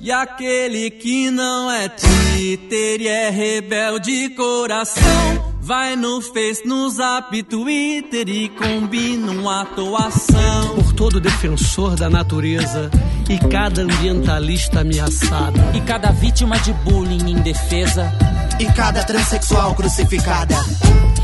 E 0.00 0.12
aquele 0.12 0.90
que 0.90 1.30
não 1.30 1.70
é 1.70 1.88
títer 1.88 3.00
e 3.00 3.08
é 3.08 3.28
rebelde 3.28 4.30
coração 4.30 5.58
Vai 5.68 5.96
no 5.96 6.22
Face, 6.22 6.66
no 6.66 6.88
Zap, 6.88 7.42
Twitter 7.42 8.26
e 8.26 8.48
combina 8.48 9.32
uma 9.32 9.60
atuação 9.60 10.87
todo 10.98 11.20
defensor 11.20 11.94
da 11.94 12.10
natureza 12.10 12.90
e 13.30 13.38
cada 13.38 13.82
ambientalista 13.82 14.80
ameaçado. 14.80 15.56
E 15.72 15.80
cada 15.82 16.10
vítima 16.10 16.58
de 16.58 16.72
bullying 16.72 17.30
indefesa. 17.30 18.12
E 18.58 18.66
cada 18.72 19.04
transexual 19.04 19.76
crucificada. 19.76 20.56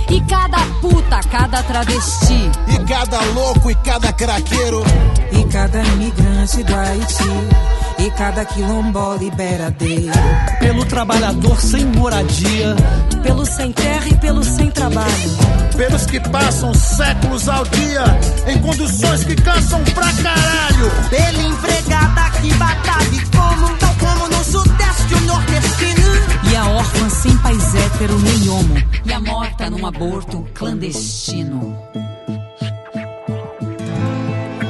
E 0.09 0.21
cada 0.21 0.59
puta, 0.81 1.19
cada 1.29 1.61
travesti. 1.65 2.51
E 2.69 2.85
cada 2.89 3.21
louco 3.33 3.69
e 3.69 3.75
cada 3.75 4.13
craqueiro. 4.13 4.85
E 5.33 5.45
cada 5.53 5.83
imigrante 5.83 6.63
do 6.63 6.75
Haiti 6.77 7.84
e 7.99 8.11
cada 8.11 8.45
quilombola 8.45 9.17
liberadeiro. 9.17 10.13
Pelo 10.59 10.85
trabalhador 10.85 11.61
sem 11.61 11.85
moradia, 11.85 12.75
pelo 13.23 13.45
sem 13.45 13.73
terra 13.73 14.09
e 14.09 14.15
pelo 14.15 14.43
sem 14.45 14.71
trabalho. 14.71 15.31
Pelos 15.77 16.07
que 16.07 16.21
passam 16.21 16.73
séculos 16.73 17.49
ao 17.49 17.65
dia 17.65 18.05
em 18.47 18.61
condições 18.61 19.25
que 19.25 19.35
cansam 19.35 19.83
pra 19.85 20.13
caralho. 20.23 20.91
Pela 21.11 21.43
empregada 21.43 22.31
que 22.41 22.53
batalha 22.55 23.25
como, 23.35 23.77
tal 23.77 23.95
como 23.95 24.29
no 24.29 24.45
sudeste 24.45 25.15
o 25.15 25.21
nordestino. 25.23 26.51
E 26.51 26.57
a 26.57 26.67
órfã 26.67 27.09
sem 27.09 27.37
pais 27.39 27.75
hétero 27.75 28.19
nem 28.21 28.49
homo. 28.49 28.75
E 29.05 29.13
a 29.13 29.21
morta 29.21 29.71
num 29.71 29.87
aborto 29.87 30.47
clandestino. 30.55 31.77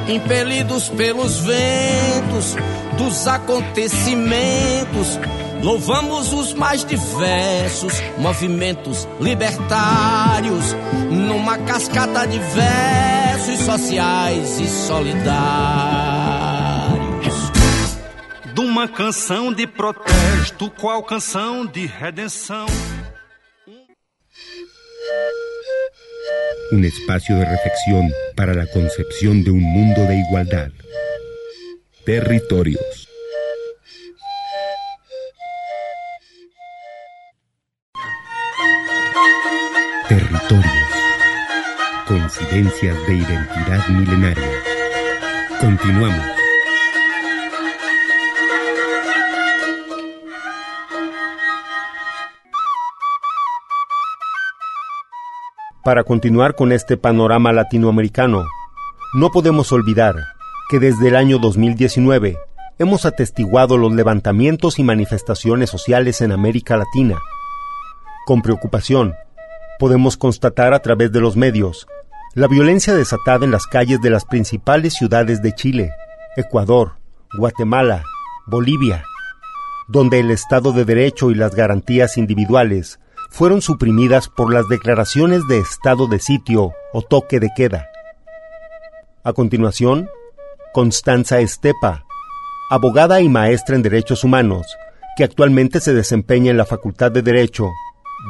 Impelidos 0.07 0.89
pelos 0.89 1.39
ventos 1.39 2.55
dos 2.95 3.27
acontecimentos, 3.27 5.19
louvamos 5.63 6.31
os 6.31 6.53
mais 6.53 6.85
diversos 6.85 7.93
movimentos 8.19 9.07
libertários, 9.19 10.75
numa 11.09 11.57
cascata 11.57 12.27
de 12.27 12.37
versos 12.37 13.59
sociais 13.65 14.59
e 14.59 14.67
solidários. 14.67 15.25
De 18.53 18.61
uma 18.61 18.87
canção 18.87 19.51
de 19.51 19.65
protesto, 19.65 20.69
qual 20.69 21.01
canção 21.01 21.65
de 21.65 21.87
redenção? 21.87 22.67
Un 26.71 26.83
espacio 26.83 27.35
de 27.37 27.45
reflexión 27.45 28.11
para 28.35 28.53
la 28.55 28.65
concepción 28.67 29.43
de 29.43 29.51
un 29.51 29.61
mundo 29.61 30.01
de 30.05 30.17
igualdad. 30.17 30.71
Territorios. 32.05 33.07
Territorios. 40.09 40.65
Coincidencias 42.07 43.07
de 43.07 43.13
identidad 43.13 43.87
milenaria. 43.89 44.63
Continuamos. 45.59 46.34
Para 55.85 56.03
continuar 56.03 56.55
con 56.55 56.71
este 56.71 56.97
panorama 56.97 57.53
latinoamericano, 57.53 58.47
no 59.13 59.29
podemos 59.29 59.71
olvidar 59.71 60.15
que 60.67 60.79
desde 60.79 61.09
el 61.09 61.15
año 61.15 61.37
2019 61.37 62.39
hemos 62.79 63.05
atestiguado 63.05 63.77
los 63.77 63.93
levantamientos 63.93 64.79
y 64.79 64.83
manifestaciones 64.83 65.69
sociales 65.69 66.21
en 66.21 66.31
América 66.31 66.75
Latina. 66.75 67.19
Con 68.25 68.41
preocupación, 68.41 69.13
podemos 69.77 70.17
constatar 70.17 70.73
a 70.73 70.79
través 70.79 71.11
de 71.11 71.21
los 71.21 71.35
medios 71.35 71.85
la 72.33 72.47
violencia 72.47 72.95
desatada 72.95 73.45
en 73.45 73.51
las 73.51 73.67
calles 73.67 74.01
de 74.01 74.09
las 74.09 74.25
principales 74.25 74.95
ciudades 74.95 75.43
de 75.43 75.53
Chile, 75.53 75.91
Ecuador, 76.35 76.93
Guatemala, 77.37 78.03
Bolivia, 78.47 79.03
donde 79.87 80.19
el 80.19 80.31
Estado 80.31 80.71
de 80.71 80.83
Derecho 80.83 81.29
y 81.29 81.35
las 81.35 81.53
garantías 81.53 82.17
individuales 82.17 82.99
fueron 83.35 83.61
suprimidas 83.61 84.29
por 84.29 84.53
las 84.53 84.69
declaraciones 84.69 85.45
de 85.49 85.59
estado 85.59 86.07
de 86.07 86.19
sitio 86.19 86.71
o 86.93 87.01
toque 87.01 87.41
de 87.41 87.49
queda. 87.53 87.89
A 89.25 89.33
continuación, 89.33 90.09
Constanza 90.73 91.39
Estepa, 91.39 92.05
abogada 92.71 93.19
y 93.19 93.27
maestra 93.27 93.75
en 93.75 93.81
derechos 93.81 94.23
humanos, 94.23 94.65
que 95.17 95.25
actualmente 95.25 95.81
se 95.81 95.93
desempeña 95.93 96.49
en 96.49 96.57
la 96.57 96.63
Facultad 96.63 97.11
de 97.11 97.23
Derecho 97.23 97.71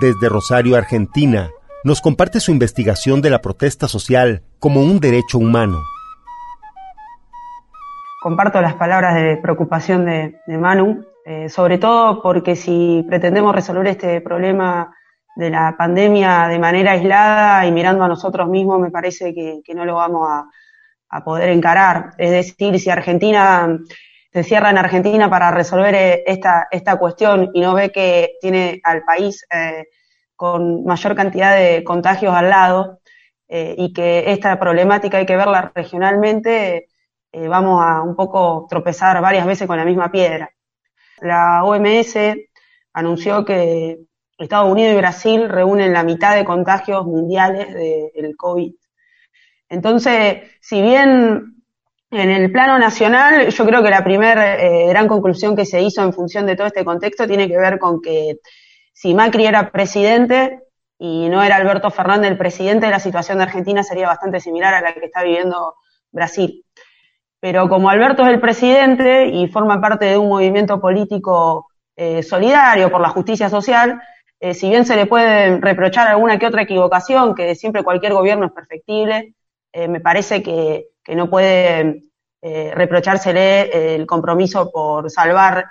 desde 0.01 0.27
Rosario, 0.27 0.75
Argentina, 0.75 1.51
nos 1.83 2.01
comparte 2.01 2.39
su 2.39 2.51
investigación 2.51 3.21
de 3.21 3.29
la 3.29 3.41
protesta 3.41 3.87
social 3.87 4.41
como 4.57 4.81
un 4.81 4.99
derecho 4.99 5.37
humano. 5.37 5.83
Comparto 8.23 8.59
las 8.59 8.73
palabras 8.73 9.13
de 9.13 9.37
preocupación 9.37 10.05
de, 10.05 10.33
Manu, 10.47 11.05
eh, 11.25 11.49
sobre 11.49 11.79
todo 11.79 12.21
porque 12.21 12.55
si 12.55 13.03
pretendemos 13.07 13.53
resolver 13.55 13.88
este 13.88 14.21
problema 14.21 14.95
de 15.35 15.49
la 15.49 15.75
pandemia 15.77 16.47
de 16.47 16.59
manera 16.59 16.91
aislada 16.91 17.65
y 17.65 17.71
mirando 17.71 18.03
a 18.03 18.07
nosotros 18.07 18.47
mismos, 18.47 18.79
me 18.79 18.91
parece 18.91 19.33
que, 19.33 19.73
no 19.73 19.85
lo 19.85 19.95
vamos 19.95 20.27
a, 20.29 20.47
poder 21.23 21.49
encarar. 21.49 22.11
Es 22.17 22.29
decir, 22.31 22.77
si 22.77 22.89
Argentina 22.89 23.79
se 24.33 24.43
cierra 24.43 24.69
en 24.69 24.77
Argentina 24.77 25.29
para 25.29 25.49
resolver 25.49 26.23
esta, 26.25 26.67
esta 26.69 26.97
cuestión 26.97 27.51
y 27.53 27.61
no 27.61 27.73
ve 27.73 27.89
que 27.89 28.33
tiene 28.41 28.81
al 28.83 29.03
país 29.03 29.45
eh, 29.49 29.85
con 30.35 30.83
mayor 30.83 31.15
cantidad 31.15 31.55
de 31.55 31.85
contagios 31.85 32.35
al 32.35 32.49
lado 32.49 32.99
eh, 33.47 33.75
y 33.77 33.93
que 33.93 34.31
esta 34.31 34.59
problemática 34.59 35.17
hay 35.17 35.25
que 35.25 35.38
verla 35.38 35.71
regionalmente, 35.73 36.89
eh, 37.31 37.47
vamos 37.47 37.81
a 37.83 38.01
un 38.01 38.15
poco 38.15 38.65
tropezar 38.69 39.21
varias 39.21 39.45
veces 39.45 39.67
con 39.67 39.77
la 39.77 39.85
misma 39.85 40.11
piedra. 40.11 40.49
La 41.21 41.63
OMS 41.63 42.17
anunció 42.93 43.45
que 43.45 43.99
Estados 44.38 44.71
Unidos 44.71 44.93
y 44.93 44.97
Brasil 44.97 45.49
reúnen 45.49 45.93
la 45.93 46.04
mitad 46.04 46.36
de 46.36 46.45
contagios 46.45 47.06
mundiales 47.06 47.73
del 47.73 48.36
COVID. 48.36 48.73
Entonces, 49.69 50.43
si 50.62 50.82
bien 50.82 51.56
en 52.12 52.30
el 52.30 52.51
plano 52.51 52.78
nacional, 52.78 53.49
yo 53.49 53.65
creo 53.65 53.82
que 53.84 53.89
la 53.89 54.04
primera 54.04 54.56
eh, 54.56 54.88
gran 54.88 55.08
conclusión 55.08 55.56
que 55.56 55.65
se 55.65 55.82
hizo 55.82 56.04
en 56.04 56.13
función 56.13 56.45
de 56.45 56.56
todo 56.56 56.67
este 56.67 56.86
contexto 56.86 57.28
tiene 57.28 57.47
que 57.47 57.58
ver 57.58 57.80
con 57.80 58.01
que 58.01 58.38
si 58.93 59.13
Macri 59.13 59.45
era 59.45 59.71
presidente 59.71 60.62
y 60.97 61.28
no 61.30 61.43
era 61.43 61.58
Alberto 61.58 61.91
Fernández 61.91 62.32
el 62.32 62.38
presidente, 62.38 62.89
la 62.89 62.99
situación 62.99 63.38
de 63.38 63.45
Argentina 63.45 63.84
sería 63.84 64.08
bastante 64.08 64.39
similar 64.39 64.73
a 64.73 64.82
la 64.82 64.93
que 64.93 65.06
está 65.06 65.23
viviendo 65.23 65.75
Brasil. 66.12 66.64
Pero 67.45 67.69
como 67.69 67.91
Alberto 67.91 68.23
es 68.23 68.29
el 68.29 68.39
presidente 68.39 69.27
y 69.27 69.47
forma 69.49 69.79
parte 69.79 70.05
de 70.05 70.17
un 70.17 70.29
movimiento 70.29 70.81
político 70.81 71.67
eh, 71.95 72.23
solidario 72.23 72.89
por 72.89 72.99
la 72.99 73.10
justicia 73.10 73.51
social, 73.51 74.01
eh, 74.39 74.55
si 74.55 74.67
bien 74.67 74.84
se 74.84 74.95
le 74.95 75.05
puede 75.05 75.60
reprochar 75.60 76.08
alguna 76.08 76.39
que 76.39 76.47
otra 76.47 76.63
equivocación, 76.63 77.36
que 77.36 77.53
siempre 77.53 77.84
cualquier 77.84 78.13
gobierno 78.13 78.47
es 78.47 78.51
perfectible, 78.51 79.36
eh, 79.71 79.88
me 79.88 79.99
parece 79.99 80.41
que, 80.41 80.88
que 81.03 81.13
no 81.13 81.29
puede 81.29 82.05
eh, 82.41 82.71
reprochársele 82.73 83.93
el 83.93 84.08
compromiso 84.08 84.71
por 84.71 85.12
salvar 85.12 85.65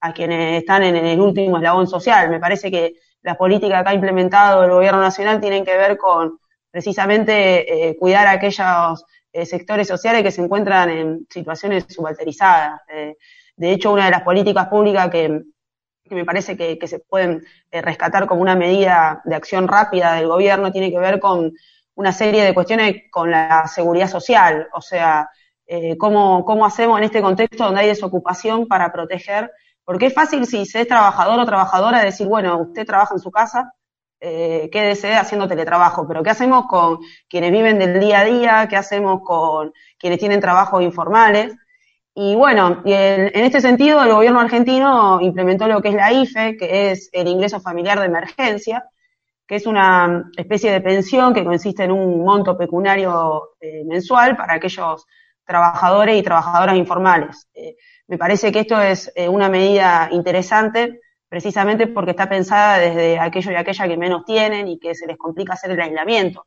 a 0.00 0.12
quienes 0.12 0.58
están 0.58 0.82
en 0.82 0.94
el 0.94 1.18
último 1.22 1.56
eslabón 1.56 1.86
social. 1.86 2.28
Me 2.28 2.38
parece 2.38 2.70
que 2.70 2.96
las 3.22 3.38
políticas 3.38 3.82
que 3.82 3.88
ha 3.88 3.94
implementado 3.94 4.62
el 4.62 4.72
gobierno 4.72 5.00
nacional 5.00 5.40
tienen 5.40 5.64
que 5.64 5.74
ver 5.74 5.96
con 5.96 6.38
precisamente 6.70 7.96
cuidar 7.98 8.26
a 8.26 8.32
aquellos 8.32 9.06
eh, 9.38 9.46
sectores 9.46 9.86
sociales 9.86 10.22
que 10.22 10.30
se 10.30 10.42
encuentran 10.42 10.90
en 10.90 11.26
situaciones 11.30 11.86
subalterizadas. 11.88 12.80
Eh, 12.88 13.16
de 13.56 13.72
hecho, 13.72 13.92
una 13.92 14.06
de 14.06 14.10
las 14.10 14.22
políticas 14.22 14.68
públicas 14.68 15.08
que, 15.10 15.42
me 16.10 16.24
parece 16.24 16.56
que, 16.56 16.78
que 16.78 16.88
se 16.88 17.00
pueden 17.00 17.44
eh, 17.70 17.82
rescatar 17.82 18.26
como 18.26 18.40
una 18.40 18.56
medida 18.56 19.20
de 19.24 19.34
acción 19.34 19.68
rápida 19.68 20.14
del 20.14 20.26
gobierno 20.26 20.72
tiene 20.72 20.90
que 20.90 20.98
ver 20.98 21.20
con 21.20 21.52
una 21.94 22.12
serie 22.12 22.44
de 22.44 22.54
cuestiones 22.54 23.02
con 23.10 23.30
la 23.30 23.66
seguridad 23.66 24.08
social, 24.08 24.68
o 24.72 24.80
sea, 24.80 25.28
eh, 25.66 25.96
cómo, 25.98 26.44
cómo 26.44 26.64
hacemos 26.64 26.98
en 26.98 27.04
este 27.04 27.20
contexto 27.20 27.64
donde 27.64 27.80
hay 27.80 27.88
desocupación 27.88 28.66
para 28.66 28.90
proteger, 28.90 29.52
porque 29.84 30.06
es 30.06 30.14
fácil 30.14 30.46
si 30.46 30.64
se 30.64 30.80
es 30.80 30.88
trabajador 30.88 31.38
o 31.38 31.44
trabajadora 31.44 32.02
decir, 32.02 32.26
bueno, 32.26 32.58
usted 32.58 32.86
trabaja 32.86 33.14
en 33.14 33.20
su 33.20 33.30
casa, 33.30 33.74
eh, 34.20 34.68
quédese 34.72 35.14
haciendo 35.14 35.48
teletrabajo, 35.48 36.06
pero 36.06 36.22
¿qué 36.22 36.30
hacemos 36.30 36.66
con 36.66 36.98
quienes 37.28 37.52
viven 37.52 37.78
del 37.78 38.00
día 38.00 38.20
a 38.20 38.24
día? 38.24 38.68
¿Qué 38.68 38.76
hacemos 38.76 39.20
con 39.24 39.72
quienes 39.98 40.18
tienen 40.18 40.40
trabajos 40.40 40.82
informales? 40.82 41.54
Y 42.14 42.34
bueno, 42.34 42.82
en, 42.84 43.44
este 43.44 43.60
sentido 43.60 44.02
el 44.02 44.12
gobierno 44.12 44.40
argentino 44.40 45.20
implementó 45.20 45.68
lo 45.68 45.80
que 45.80 45.90
es 45.90 45.94
la 45.94 46.12
IFE, 46.12 46.56
que 46.56 46.90
es 46.90 47.10
el 47.12 47.28
ingreso 47.28 47.60
familiar 47.60 48.00
de 48.00 48.06
emergencia, 48.06 48.84
que 49.46 49.54
es 49.54 49.66
una 49.66 50.28
especie 50.36 50.72
de 50.72 50.80
pensión 50.80 51.32
que 51.32 51.44
consiste 51.44 51.84
en 51.84 51.92
un 51.92 52.24
monto 52.24 52.58
pecuniario 52.58 53.50
eh, 53.60 53.84
mensual 53.84 54.36
para 54.36 54.54
aquellos 54.54 55.06
trabajadores 55.44 56.18
y 56.18 56.22
trabajadoras 56.24 56.76
informales. 56.76 57.48
Eh, 57.54 57.76
me 58.08 58.18
parece 58.18 58.50
que 58.50 58.60
esto 58.60 58.80
es 58.80 59.12
eh, 59.14 59.28
una 59.28 59.48
medida 59.48 60.08
interesante 60.10 61.00
precisamente 61.28 61.86
porque 61.88 62.12
está 62.12 62.28
pensada 62.28 62.78
desde 62.78 63.18
aquellos 63.18 63.52
y 63.52 63.56
aquella 63.56 63.86
que 63.86 63.96
menos 63.96 64.24
tienen 64.24 64.68
y 64.68 64.78
que 64.78 64.94
se 64.94 65.06
les 65.06 65.16
complica 65.16 65.52
hacer 65.52 65.72
el 65.72 65.80
aislamiento. 65.80 66.46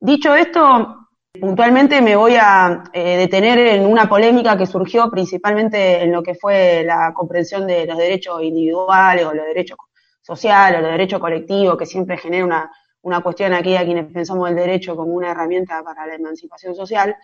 Dicho 0.00 0.34
esto, 0.34 1.08
puntualmente 1.40 2.00
me 2.02 2.16
voy 2.16 2.36
a 2.40 2.84
eh, 2.92 3.16
detener 3.16 3.58
en 3.58 3.86
una 3.86 4.08
polémica 4.08 4.56
que 4.56 4.66
surgió 4.66 5.10
principalmente 5.10 6.02
en 6.02 6.12
lo 6.12 6.22
que 6.22 6.34
fue 6.34 6.82
la 6.84 7.12
comprensión 7.14 7.66
de 7.66 7.86
los 7.86 7.96
derechos 7.96 8.42
individuales 8.42 9.24
o 9.24 9.34
los 9.34 9.46
derechos 9.46 9.78
sociales 10.22 10.78
o 10.78 10.82
los 10.82 10.90
derechos 10.90 11.20
colectivos, 11.20 11.76
que 11.76 11.86
siempre 11.86 12.18
genera 12.18 12.44
una, 12.44 12.70
una 13.02 13.20
cuestión 13.20 13.52
aquí 13.52 13.76
a 13.76 13.84
quienes 13.84 14.12
pensamos 14.12 14.48
el 14.48 14.56
derecho 14.56 14.96
como 14.96 15.12
una 15.12 15.30
herramienta 15.30 15.82
para 15.82 16.06
la 16.06 16.14
emancipación 16.14 16.74
social, 16.74 17.16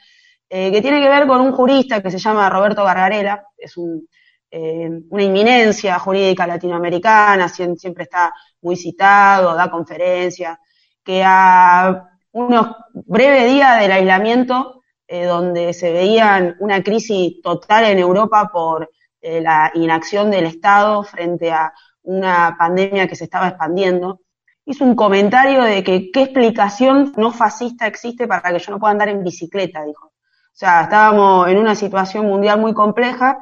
eh, 0.48 0.70
que 0.70 0.80
tiene 0.80 1.00
que 1.00 1.08
ver 1.08 1.26
con 1.26 1.40
un 1.40 1.52
jurista 1.52 2.02
que 2.02 2.10
se 2.10 2.18
llama 2.18 2.48
Roberto 2.50 2.84
Gargarela, 2.84 3.46
es 3.56 3.76
un, 3.76 4.08
eh, 4.56 4.88
una 5.10 5.24
inminencia 5.24 5.98
jurídica 5.98 6.46
latinoamericana, 6.46 7.48
siempre 7.48 8.04
está 8.04 8.32
muy 8.60 8.76
citado, 8.76 9.52
da 9.52 9.68
conferencias, 9.68 10.56
que 11.02 11.24
a 11.26 12.08
unos 12.30 12.68
breves 12.92 13.50
días 13.50 13.80
del 13.80 13.90
aislamiento, 13.90 14.82
eh, 15.08 15.24
donde 15.24 15.72
se 15.72 15.92
veían 15.92 16.54
una 16.60 16.84
crisis 16.84 17.42
total 17.42 17.86
en 17.86 17.98
Europa 17.98 18.48
por 18.52 18.88
eh, 19.20 19.40
la 19.40 19.72
inacción 19.74 20.30
del 20.30 20.46
Estado 20.46 21.02
frente 21.02 21.50
a 21.50 21.72
una 22.02 22.54
pandemia 22.56 23.08
que 23.08 23.16
se 23.16 23.24
estaba 23.24 23.48
expandiendo, 23.48 24.20
hizo 24.66 24.84
un 24.84 24.94
comentario 24.94 25.64
de 25.64 25.82
que 25.82 26.12
qué 26.12 26.22
explicación 26.22 27.12
no 27.16 27.32
fascista 27.32 27.88
existe 27.88 28.28
para 28.28 28.52
que 28.52 28.60
yo 28.60 28.70
no 28.70 28.78
pueda 28.78 28.92
andar 28.92 29.08
en 29.08 29.24
bicicleta, 29.24 29.82
dijo. 29.82 30.06
O 30.06 30.56
sea, 30.56 30.82
estábamos 30.82 31.48
en 31.48 31.58
una 31.58 31.74
situación 31.74 32.26
mundial 32.26 32.60
muy 32.60 32.72
compleja 32.72 33.36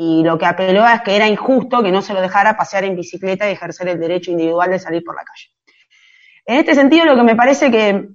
y 0.00 0.22
lo 0.22 0.38
que 0.38 0.46
apeló 0.46 0.86
es 0.86 1.02
que 1.02 1.16
era 1.16 1.26
injusto 1.26 1.82
que 1.82 1.90
no 1.90 2.02
se 2.02 2.14
lo 2.14 2.20
dejara 2.20 2.56
pasear 2.56 2.84
en 2.84 2.94
bicicleta 2.94 3.48
y 3.48 3.54
ejercer 3.54 3.88
el 3.88 3.98
derecho 3.98 4.30
individual 4.30 4.70
de 4.70 4.78
salir 4.78 5.02
por 5.02 5.16
la 5.16 5.24
calle. 5.24 5.48
En 6.46 6.58
este 6.58 6.76
sentido, 6.76 7.04
lo 7.04 7.16
que 7.16 7.24
me 7.24 7.34
parece 7.34 7.68
que, 7.68 8.06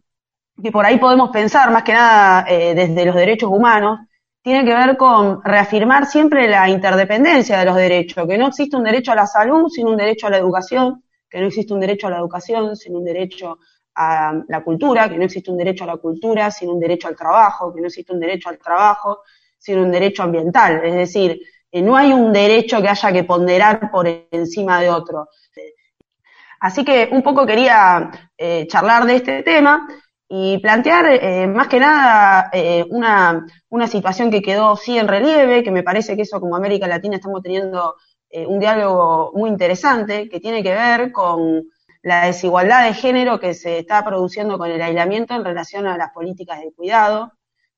por 0.71 0.85
ahí 0.85 0.97
podemos 0.97 1.29
pensar, 1.31 1.71
más 1.71 1.83
que 1.83 1.91
nada 1.91 2.45
eh, 2.47 2.73
desde 2.73 3.03
los 3.03 3.15
derechos 3.15 3.49
humanos, 3.51 3.99
tiene 4.41 4.63
que 4.63 4.73
ver 4.73 4.95
con 4.95 5.43
reafirmar 5.43 6.05
siempre 6.05 6.47
la 6.47 6.69
interdependencia 6.69 7.59
de 7.59 7.65
los 7.65 7.75
derechos, 7.75 8.25
que 8.29 8.37
no 8.37 8.47
existe 8.47 8.77
un 8.77 8.85
derecho 8.85 9.11
a 9.11 9.15
la 9.15 9.27
salud 9.27 9.67
sin 9.67 9.85
un 9.85 9.97
derecho 9.97 10.27
a 10.27 10.29
la 10.29 10.37
educación, 10.37 11.03
que 11.29 11.41
no 11.41 11.47
existe 11.47 11.73
un 11.73 11.81
derecho 11.81 12.07
a 12.07 12.11
la 12.11 12.19
educación 12.19 12.77
sin 12.77 12.95
un 12.95 13.03
derecho 13.03 13.59
a 13.95 14.41
la 14.47 14.63
cultura, 14.63 15.09
que 15.09 15.17
no 15.17 15.25
existe 15.25 15.51
un 15.51 15.57
derecho 15.57 15.83
a 15.83 15.87
la 15.87 15.97
cultura 15.97 16.49
sin 16.49 16.69
un 16.69 16.79
derecho 16.79 17.09
al 17.09 17.17
trabajo, 17.17 17.73
que 17.73 17.81
no 17.81 17.87
existe 17.87 18.13
un 18.13 18.21
derecho 18.21 18.47
al 18.47 18.57
trabajo 18.57 19.19
sin 19.57 19.79
un 19.79 19.91
derecho 19.91 20.23
ambiental. 20.23 20.81
Es 20.85 20.93
decir, 20.93 21.41
no 21.81 21.95
hay 21.95 22.13
un 22.13 22.31
derecho 22.31 22.81
que 22.81 22.89
haya 22.89 23.11
que 23.11 23.23
ponderar 23.23 23.89
por 23.91 24.07
encima 24.31 24.79
de 24.79 24.89
otro. 24.89 25.27
Así 26.59 26.85
que 26.85 27.09
un 27.11 27.21
poco 27.21 27.45
quería 27.45 28.09
eh, 28.37 28.67
charlar 28.67 29.05
de 29.05 29.15
este 29.17 29.43
tema 29.43 29.87
y 30.35 30.57
plantear 30.57 31.05
eh, 31.21 31.45
más 31.45 31.67
que 31.67 31.79
nada 31.79 32.49
eh, 32.53 32.83
una, 32.89 33.45
situación 33.87 34.31
que 34.31 34.41
quedó 34.41 34.75
sí 34.75 34.97
en 34.97 35.07
relieve, 35.07 35.63
que 35.63 35.69
me 35.69 35.83
parece 35.83 36.15
que 36.15 36.23
eso 36.23 36.39
como 36.39 36.55
América 36.55 36.87
Latina 36.87 37.17
estamos 37.17 37.43
teniendo 37.43 37.97
eh, 38.31 38.43
un 38.47 38.59
diálogo 38.59 39.31
muy 39.35 39.47
interesante, 39.49 40.27
que 40.29 40.39
tiene 40.39 40.63
que 40.63 40.73
ver 40.73 41.11
con 41.11 41.65
la 42.01 42.25
desigualdad 42.25 42.83
de 42.85 42.95
género 42.95 43.39
que 43.39 43.53
se 43.53 43.77
está 43.77 44.03
produciendo 44.03 44.57
con 44.57 44.71
el 44.71 44.81
aislamiento 44.81 45.35
en 45.35 45.45
relación 45.45 45.85
a 45.85 45.97
las 45.97 46.11
políticas 46.11 46.61
de 46.61 46.73
cuidado. 46.73 47.33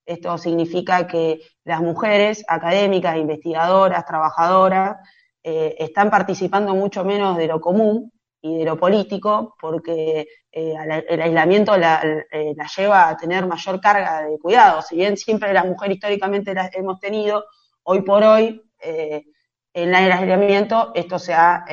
Esto 0.06 0.38
significa 0.38 1.08
que 1.08 1.41
las 1.63 1.82
mujeres 1.82 2.44
académicas, 2.48 3.18
investigadoras, 3.18 4.06
trabajadoras, 4.06 4.98
eh, 5.44 5.76
están 5.80 6.10
participando 6.10 6.74
mucho 6.76 7.04
menos 7.04 7.38
de 7.38 7.48
lo 7.48 7.60
común 7.60 8.12
y 8.41 8.60
de 8.60 8.65
lo 8.65 8.78
político, 8.78 9.56
porque 9.60 10.28
eh, 10.52 10.74
el 11.10 11.22
aislamiento 11.22 11.78
la, 11.78 12.02
eh, 12.32 12.54
la, 12.56 12.68
lleva 12.76 13.10
a 13.10 13.18
tener 13.18 13.46
mayor 13.48 13.82
carga 13.82 14.24
de 14.24 14.38
cuidado. 14.38 14.82
Si 14.82 14.96
bien 14.96 15.18
siempre 15.18 15.54
la 15.54 15.63
mujer 15.63 15.91
históricamente 15.91 16.54
la 16.54 16.70
hemos 16.74 17.00
tenido, 17.00 17.46
hoy 17.84 18.02
por 18.02 18.24
hoy, 18.24 18.62
en 18.80 19.24
el 19.74 20.12
aislamiento, 20.12 20.91
esto 20.94 21.18
se 21.18 21.34
ha 21.34 21.65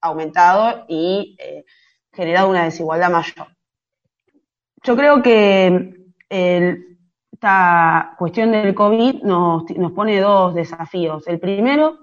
aumentado 0.00 0.84
y 0.88 1.36
generado 2.12 2.48
una 2.48 2.64
desigualdad 2.64 3.10
mayor. 3.10 3.48
Yo 4.82 4.96
creo 4.96 5.22
que 5.22 5.94
el, 6.28 6.89
esta 7.40 8.16
cuestión 8.18 8.52
del 8.52 8.74
COVID 8.74 9.22
nos, 9.22 9.62
nos 9.74 9.92
pone 9.92 10.20
dos 10.20 10.54
desafíos. 10.54 11.26
El 11.26 11.40
primero 11.40 11.96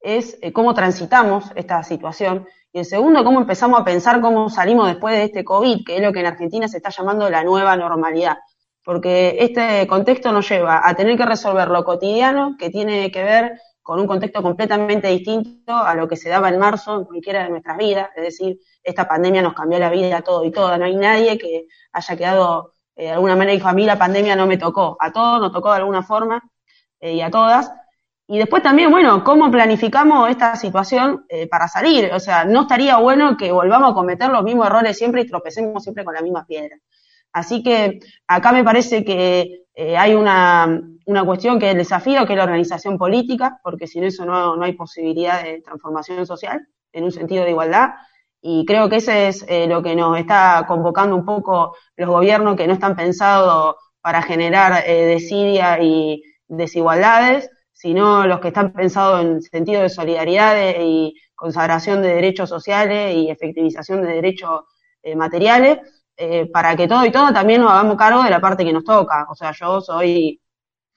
es 0.00 0.38
eh, 0.40 0.50
cómo 0.50 0.72
transitamos 0.72 1.52
esta 1.56 1.82
situación 1.82 2.46
y 2.72 2.78
el 2.78 2.86
segundo, 2.86 3.22
cómo 3.22 3.38
empezamos 3.38 3.78
a 3.78 3.84
pensar 3.84 4.22
cómo 4.22 4.48
salimos 4.48 4.88
después 4.88 5.14
de 5.14 5.24
este 5.24 5.44
COVID, 5.44 5.84
que 5.84 5.96
es 5.96 6.02
lo 6.02 6.10
que 6.10 6.20
en 6.20 6.26
Argentina 6.26 6.68
se 6.68 6.78
está 6.78 6.88
llamando 6.88 7.28
la 7.28 7.44
nueva 7.44 7.76
normalidad. 7.76 8.38
Porque 8.82 9.36
este 9.40 9.86
contexto 9.86 10.32
nos 10.32 10.48
lleva 10.48 10.80
a 10.82 10.94
tener 10.94 11.18
que 11.18 11.26
resolver 11.26 11.68
lo 11.68 11.84
cotidiano, 11.84 12.56
que 12.58 12.70
tiene 12.70 13.12
que 13.12 13.22
ver 13.22 13.60
con 13.82 14.00
un 14.00 14.06
contexto 14.06 14.40
completamente 14.42 15.08
distinto 15.08 15.76
a 15.76 15.94
lo 15.94 16.08
que 16.08 16.16
se 16.16 16.30
daba 16.30 16.48
en 16.48 16.58
marzo 16.58 16.96
en 16.96 17.04
cualquiera 17.04 17.44
de 17.44 17.50
nuestras 17.50 17.76
vidas. 17.76 18.08
Es 18.16 18.22
decir, 18.22 18.58
esta 18.82 19.06
pandemia 19.06 19.42
nos 19.42 19.52
cambió 19.52 19.78
la 19.78 19.90
vida 19.90 20.16
a 20.16 20.22
todo 20.22 20.46
y 20.46 20.50
toda. 20.50 20.78
No 20.78 20.86
hay 20.86 20.96
nadie 20.96 21.36
que 21.36 21.66
haya 21.92 22.16
quedado 22.16 22.77
eh, 22.98 23.04
de 23.04 23.10
alguna 23.10 23.36
manera 23.36 23.52
dijo, 23.52 23.68
a 23.68 23.72
mí 23.72 23.86
la 23.86 23.96
pandemia 23.96 24.34
no 24.34 24.46
me 24.48 24.58
tocó. 24.58 24.96
A 24.98 25.12
todos 25.12 25.40
nos 25.40 25.52
tocó 25.52 25.70
de 25.70 25.76
alguna 25.76 26.02
forma 26.02 26.42
eh, 26.98 27.14
y 27.14 27.20
a 27.20 27.30
todas. 27.30 27.72
Y 28.26 28.38
después 28.38 28.60
también, 28.62 28.90
bueno, 28.90 29.22
cómo 29.22 29.50
planificamos 29.50 30.28
esta 30.28 30.56
situación 30.56 31.24
eh, 31.28 31.46
para 31.46 31.68
salir. 31.68 32.10
O 32.12 32.18
sea, 32.18 32.44
no 32.44 32.62
estaría 32.62 32.96
bueno 32.98 33.36
que 33.36 33.52
volvamos 33.52 33.92
a 33.92 33.94
cometer 33.94 34.28
los 34.30 34.42
mismos 34.42 34.66
errores 34.66 34.98
siempre 34.98 35.22
y 35.22 35.26
tropecemos 35.26 35.82
siempre 35.82 36.04
con 36.04 36.12
la 36.12 36.22
misma 36.22 36.44
piedra. 36.44 36.76
Así 37.32 37.62
que 37.62 38.00
acá 38.26 38.50
me 38.50 38.64
parece 38.64 39.04
que 39.04 39.66
hay 39.96 40.14
una, 40.14 40.82
una 41.06 41.24
cuestión 41.24 41.60
que 41.60 41.66
es 41.66 41.72
el 41.72 41.78
desafío, 41.78 42.26
que 42.26 42.32
es 42.32 42.36
la 42.36 42.44
organización 42.44 42.98
política, 42.98 43.60
porque 43.62 43.86
sin 43.86 44.02
eso 44.02 44.24
no, 44.24 44.56
no 44.56 44.64
hay 44.64 44.72
posibilidad 44.72 45.44
de 45.44 45.60
transformación 45.60 46.26
social 46.26 46.66
en 46.92 47.04
un 47.04 47.12
sentido 47.12 47.44
de 47.44 47.50
igualdad. 47.50 47.90
Y 48.50 48.64
creo 48.64 48.88
que 48.88 48.96
ese 48.96 49.28
es 49.28 49.44
eh, 49.46 49.66
lo 49.66 49.82
que 49.82 49.94
nos 49.94 50.18
está 50.18 50.64
convocando 50.66 51.14
un 51.14 51.26
poco 51.26 51.76
los 51.96 52.08
gobiernos 52.08 52.56
que 52.56 52.66
no 52.66 52.72
están 52.72 52.96
pensados 52.96 53.76
para 54.00 54.22
generar 54.22 54.84
eh, 54.86 55.04
desidia 55.04 55.82
y 55.82 56.22
desigualdades, 56.46 57.50
sino 57.72 58.26
los 58.26 58.40
que 58.40 58.48
están 58.48 58.72
pensados 58.72 59.20
en 59.22 59.42
sentido 59.42 59.82
de 59.82 59.90
solidaridad 59.90 60.56
y 60.80 61.14
consagración 61.34 62.00
de 62.00 62.14
derechos 62.14 62.48
sociales 62.48 63.14
y 63.14 63.30
efectivización 63.30 64.02
de 64.02 64.14
derechos 64.14 64.62
eh, 65.02 65.14
materiales, 65.14 65.78
eh, 66.16 66.46
para 66.50 66.74
que 66.74 66.88
todo 66.88 67.04
y 67.04 67.12
todo 67.12 67.32
también 67.34 67.60
nos 67.60 67.70
hagamos 67.70 67.96
cargo 67.98 68.22
de 68.22 68.30
la 68.30 68.40
parte 68.40 68.64
que 68.64 68.72
nos 68.72 68.84
toca. 68.84 69.26
O 69.30 69.34
sea, 69.34 69.52
yo 69.52 69.80
soy 69.82 70.40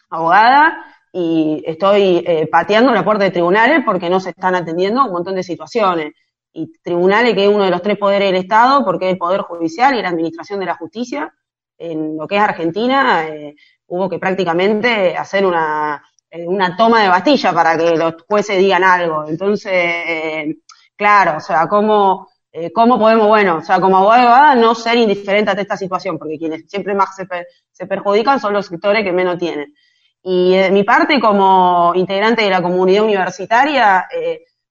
abogada 0.10 0.86
y 1.12 1.62
estoy 1.66 2.24
eh, 2.26 2.48
pateando 2.52 2.94
la 2.94 3.04
puerta 3.04 3.26
de 3.26 3.32
tribunales 3.32 3.84
porque 3.86 4.10
no 4.10 4.20
se 4.22 4.30
están 4.30 4.56
atendiendo 4.56 5.04
un 5.06 5.12
montón 5.12 5.36
de 5.36 5.44
situaciones. 5.44 6.14
Y 6.54 6.72
tribunales, 6.82 7.34
que 7.34 7.46
es 7.46 7.50
uno 7.50 7.64
de 7.64 7.72
los 7.72 7.82
tres 7.82 7.98
poderes 7.98 8.32
del 8.32 8.42
Estado, 8.44 8.84
porque 8.84 9.06
es 9.06 9.12
el 9.14 9.18
Poder 9.18 9.42
Judicial 9.42 9.96
y 9.96 10.02
la 10.02 10.10
Administración 10.10 10.60
de 10.60 10.66
la 10.66 10.76
Justicia, 10.76 11.34
en 11.78 12.18
lo 12.18 12.28
que 12.28 12.36
es 12.36 12.42
Argentina, 12.42 13.28
eh, 13.28 13.56
hubo 13.88 14.10
que 14.10 14.20
prácticamente 14.20 15.16
hacer 15.18 15.46
una, 15.46 16.04
eh, 16.30 16.46
una 16.46 16.76
toma 16.76 17.02
de 17.02 17.10
Bastilla 17.10 17.54
para 17.54 17.78
que 17.78 17.96
los 17.96 18.16
jueces 18.28 18.58
digan 18.58 18.84
algo. 18.84 19.26
Entonces, 19.28 19.72
eh, 19.74 20.56
claro, 20.96 21.38
o 21.38 21.40
sea, 21.40 21.68
cómo 21.68 22.30
¿cómo 22.74 23.00
podemos, 23.00 23.30
bueno, 23.30 23.60
o 23.60 23.62
sea, 23.62 23.80
como 23.80 23.96
abogada 23.96 24.56
no 24.56 24.76
ser 24.76 24.98
indiferente 24.98 25.52
ante 25.52 25.62
esta 25.62 25.78
situación? 25.78 26.18
Porque 26.20 26.38
quienes 26.38 26.70
siempre 26.70 26.94
más 26.94 27.16
se, 27.16 27.26
se 27.72 27.88
perjudican 27.88 28.42
son 28.42 28.52
los 28.52 28.66
sectores 28.66 29.06
que 29.06 29.14
menos 29.14 29.38
tienen. 29.38 29.74
Y 30.22 30.58
de 30.58 30.70
mi 30.70 30.84
parte, 30.84 31.18
como 31.22 31.94
integrante 31.96 32.44
de 32.44 32.50
la 32.50 32.62
comunidad 32.62 33.06
universitaria, 33.06 34.06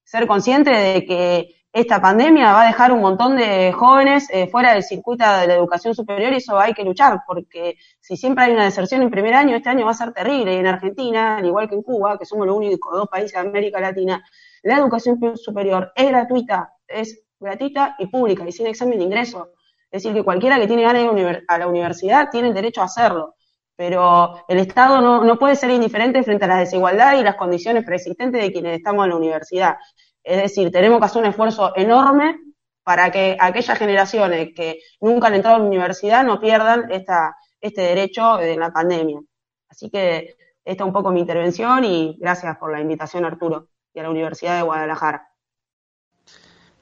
ser 0.04 0.26
consciente 0.26 0.70
de 0.70 1.04
que 1.06 1.59
esta 1.72 2.00
pandemia 2.00 2.52
va 2.52 2.62
a 2.62 2.66
dejar 2.66 2.90
un 2.90 3.00
montón 3.00 3.36
de 3.36 3.72
jóvenes 3.72 4.28
eh, 4.30 4.48
fuera 4.48 4.72
del 4.72 4.82
circuito 4.82 5.24
de 5.24 5.46
la 5.46 5.54
educación 5.54 5.94
superior 5.94 6.32
y 6.32 6.36
eso 6.36 6.58
hay 6.58 6.74
que 6.74 6.82
luchar, 6.82 7.20
porque 7.26 7.76
si 8.00 8.16
siempre 8.16 8.44
hay 8.44 8.52
una 8.52 8.64
deserción 8.64 9.02
en 9.02 9.10
primer 9.10 9.34
año, 9.34 9.54
este 9.54 9.68
año 9.68 9.84
va 9.84 9.92
a 9.92 9.94
ser 9.94 10.12
terrible. 10.12 10.54
Y 10.54 10.56
en 10.56 10.66
Argentina, 10.66 11.36
al 11.36 11.46
igual 11.46 11.68
que 11.68 11.76
en 11.76 11.82
Cuba, 11.82 12.18
que 12.18 12.26
somos 12.26 12.46
los 12.46 12.56
únicos 12.56 12.92
dos 12.92 13.08
países 13.08 13.32
de 13.32 13.38
América 13.38 13.80
Latina, 13.80 14.24
la 14.62 14.78
educación 14.78 15.18
superior 15.36 15.92
es 15.94 16.08
gratuita, 16.08 16.74
es 16.88 17.22
gratuita 17.38 17.94
y 17.98 18.06
pública 18.06 18.44
y 18.46 18.52
sin 18.52 18.66
examen 18.66 18.98
de 18.98 19.04
ingreso. 19.04 19.52
Es 19.90 20.02
decir, 20.02 20.12
que 20.12 20.24
cualquiera 20.24 20.58
que 20.58 20.66
tiene 20.66 20.82
ganas 20.82 21.14
de 21.14 21.20
ir 21.20 21.44
a 21.46 21.58
la 21.58 21.66
universidad 21.68 22.30
tiene 22.30 22.48
el 22.48 22.54
derecho 22.54 22.80
a 22.80 22.84
hacerlo. 22.84 23.36
Pero 23.76 24.44
el 24.48 24.58
Estado 24.58 25.00
no, 25.00 25.24
no 25.24 25.38
puede 25.38 25.56
ser 25.56 25.70
indiferente 25.70 26.22
frente 26.22 26.44
a 26.44 26.48
las 26.48 26.58
desigualdades 26.58 27.20
y 27.20 27.24
las 27.24 27.36
condiciones 27.36 27.84
preexistentes 27.84 28.42
de 28.42 28.52
quienes 28.52 28.76
estamos 28.76 29.04
en 29.04 29.10
la 29.10 29.16
universidad. 29.16 29.76
Es 30.22 30.42
decir, 30.42 30.70
tenemos 30.70 30.98
que 30.98 31.06
hacer 31.06 31.22
un 31.22 31.28
esfuerzo 31.28 31.72
enorme 31.76 32.38
para 32.82 33.10
que 33.10 33.36
aquellas 33.38 33.78
generaciones 33.78 34.50
que 34.54 34.80
nunca 35.00 35.28
han 35.28 35.34
entrado 35.34 35.56
a 35.56 35.58
la 35.60 35.66
universidad 35.66 36.24
no 36.24 36.40
pierdan 36.40 36.90
esta, 36.90 37.36
este 37.60 37.82
derecho 37.82 38.36
de 38.36 38.56
la 38.56 38.72
pandemia. 38.72 39.20
Así 39.68 39.90
que 39.90 40.36
esta 40.64 40.84
es 40.84 40.86
un 40.86 40.92
poco 40.92 41.10
mi 41.10 41.20
intervención 41.20 41.84
y 41.84 42.16
gracias 42.20 42.56
por 42.58 42.72
la 42.72 42.80
invitación, 42.80 43.24
Arturo, 43.24 43.68
y 43.94 44.00
a 44.00 44.02
la 44.02 44.10
Universidad 44.10 44.56
de 44.56 44.62
Guadalajara. 44.62 45.28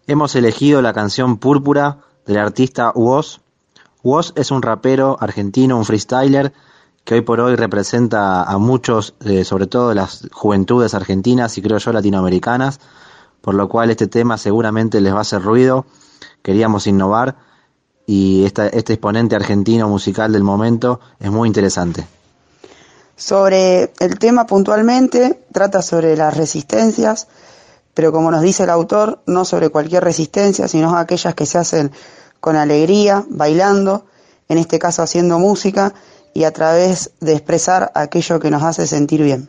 Hemos 0.06 0.34
elegido 0.34 0.80
la 0.80 0.92
canción 0.92 1.38
Púrpura 1.38 1.98
del 2.26 2.38
artista 2.38 2.92
Woz. 2.94 3.40
Woz 4.02 4.32
es 4.36 4.50
un 4.50 4.62
rapero 4.62 5.16
argentino, 5.20 5.76
un 5.76 5.84
freestyler 5.84 6.52
que 7.04 7.14
hoy 7.14 7.20
por 7.22 7.40
hoy 7.40 7.56
representa 7.56 8.42
a 8.42 8.58
muchos, 8.58 9.14
sobre 9.44 9.66
todo 9.66 9.94
las 9.94 10.28
juventudes 10.32 10.94
argentinas 10.94 11.56
y 11.56 11.62
creo 11.62 11.78
yo 11.78 11.92
latinoamericanas, 11.92 12.80
por 13.40 13.54
lo 13.54 13.68
cual 13.68 13.90
este 13.90 14.06
tema 14.06 14.38
seguramente 14.38 15.00
les 15.00 15.12
va 15.12 15.18
a 15.18 15.22
hacer 15.22 15.42
ruido. 15.42 15.86
Queríamos 16.42 16.86
innovar 16.86 17.36
y 18.06 18.44
este 18.44 18.68
exponente 18.78 19.36
argentino 19.36 19.88
musical 19.88 20.32
del 20.32 20.42
momento 20.42 21.00
es 21.20 21.30
muy 21.30 21.46
interesante. 21.46 22.06
Sobre 23.16 23.92
el 23.98 24.18
tema 24.18 24.46
puntualmente, 24.46 25.44
trata 25.52 25.82
sobre 25.82 26.16
las 26.16 26.36
resistencias, 26.36 27.26
pero 27.92 28.12
como 28.12 28.30
nos 28.30 28.42
dice 28.42 28.62
el 28.62 28.70
autor, 28.70 29.20
no 29.26 29.44
sobre 29.44 29.70
cualquier 29.70 30.04
resistencia, 30.04 30.68
sino 30.68 30.96
aquellas 30.96 31.34
que 31.34 31.44
se 31.44 31.58
hacen 31.58 31.90
con 32.40 32.54
alegría, 32.54 33.24
bailando, 33.28 34.06
en 34.48 34.58
este 34.58 34.78
caso 34.78 35.02
haciendo 35.02 35.38
música 35.38 35.94
y 36.32 36.44
a 36.44 36.52
través 36.52 37.10
de 37.20 37.32
expresar 37.32 37.90
aquello 37.94 38.38
que 38.38 38.50
nos 38.50 38.62
hace 38.62 38.86
sentir 38.86 39.22
bien. 39.22 39.48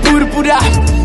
púrpura. 0.01 0.57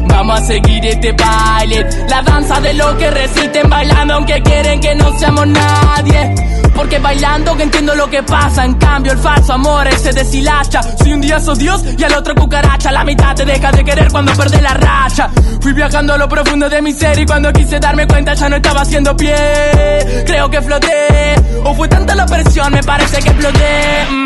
Vamos 0.07 0.41
a 0.41 0.45
seguir 0.45 0.87
este 0.87 1.13
baile, 1.13 1.87
la 2.09 2.23
danza 2.23 2.61
de 2.61 2.75
los 2.75 2.95
que 2.95 3.11
resisten 3.11 3.69
bailando 3.69 4.15
aunque 4.15 4.43
quieren 4.43 4.81
que 4.81 4.95
no 4.95 5.19
seamos 5.19 5.47
nadie. 5.47 6.35
Porque 6.75 6.99
bailando 6.99 7.57
que 7.57 7.63
entiendo 7.63 7.95
lo 7.95 8.09
que 8.09 8.23
pasa, 8.23 8.65
en 8.65 8.75
cambio 8.75 9.13
el 9.13 9.19
falso 9.19 9.55
amor 9.55 9.87
ese 9.89 10.13
deshilacha. 10.13 10.83
Si 10.83 11.13
un 11.13 11.21
día 11.21 11.41
sos 11.41 11.59
Dios 11.59 11.83
y 11.99 12.05
al 12.05 12.15
otro 12.15 12.35
cucaracha, 12.35 12.93
la 12.93 13.03
mitad 13.05 13.35
te 13.35 13.45
deja 13.45 13.73
de 13.73 13.83
querer 13.83 14.09
cuando 14.11 14.33
perdés 14.35 14.63
la 14.63 14.75
racha. 14.75 15.31
Fui 15.61 15.73
viajando 15.73 16.15
a 16.15 16.19
lo 16.19 16.29
profundo 16.29 16.69
de 16.69 16.83
mi 16.83 16.93
ser 16.93 17.19
y 17.19 17.27
cuando 17.27 17.53
quise 17.53 17.81
darme 17.81 18.07
cuenta 18.07 18.35
ya 18.35 18.49
no 18.49 18.57
estaba 18.57 18.83
haciendo 18.83 19.17
pie. 19.17 19.35
Creo 20.27 20.51
que 20.51 20.61
floté, 20.61 21.35
o 21.65 21.75
fue 21.75 21.89
tanta 21.89 22.15
la 22.15 22.27
presión, 22.27 22.73
me 22.73 22.83
parece 22.83 23.23
que 23.23 23.31
exploté. 23.31 24.07
Mm. 24.11 24.26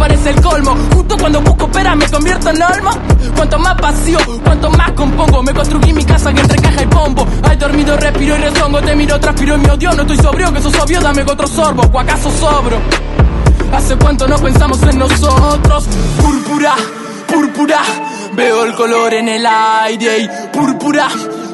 Parece 0.00 0.30
el 0.30 0.40
colmo, 0.40 0.74
justo 0.94 1.14
cuando 1.18 1.42
busco 1.42 1.70
pera 1.70 1.94
me 1.94 2.08
convierto 2.08 2.48
en 2.48 2.62
olmo. 2.62 2.90
Cuanto 3.36 3.58
más 3.58 3.76
vacío, 3.76 4.18
cuanto 4.42 4.70
más 4.70 4.92
compongo. 4.92 5.42
Me 5.42 5.52
construí 5.52 5.92
mi 5.92 6.02
casa 6.02 6.32
que 6.32 6.40
entre 6.40 6.58
caja 6.58 6.82
y 6.82 6.86
pombo. 6.86 7.26
Hay 7.42 7.58
dormido, 7.58 7.98
respiro 7.98 8.34
y 8.34 8.38
rezongo. 8.38 8.80
Te 8.80 8.96
miro, 8.96 9.20
transpiro 9.20 9.56
y 9.56 9.58
me 9.58 9.70
odio. 9.70 9.92
No 9.92 10.00
estoy 10.00 10.16
sobrio, 10.16 10.54
que 10.54 10.62
sos 10.62 10.74
obvio, 10.80 11.02
dame 11.02 11.20
otro 11.20 11.46
sorbo. 11.46 11.82
¿O 11.92 12.00
acaso 12.00 12.30
sobro? 12.30 12.78
¿Hace 13.74 13.94
cuánto 13.96 14.26
no 14.26 14.38
pensamos 14.38 14.82
en 14.84 14.98
nosotros? 15.00 15.84
Púrpura, 16.22 16.74
púrpura. 17.26 17.82
Veo 18.32 18.64
el 18.64 18.74
color 18.74 19.12
en 19.12 19.28
el 19.28 19.44
aire 19.44 20.20
y 20.20 20.30
púrpura, 20.50 21.08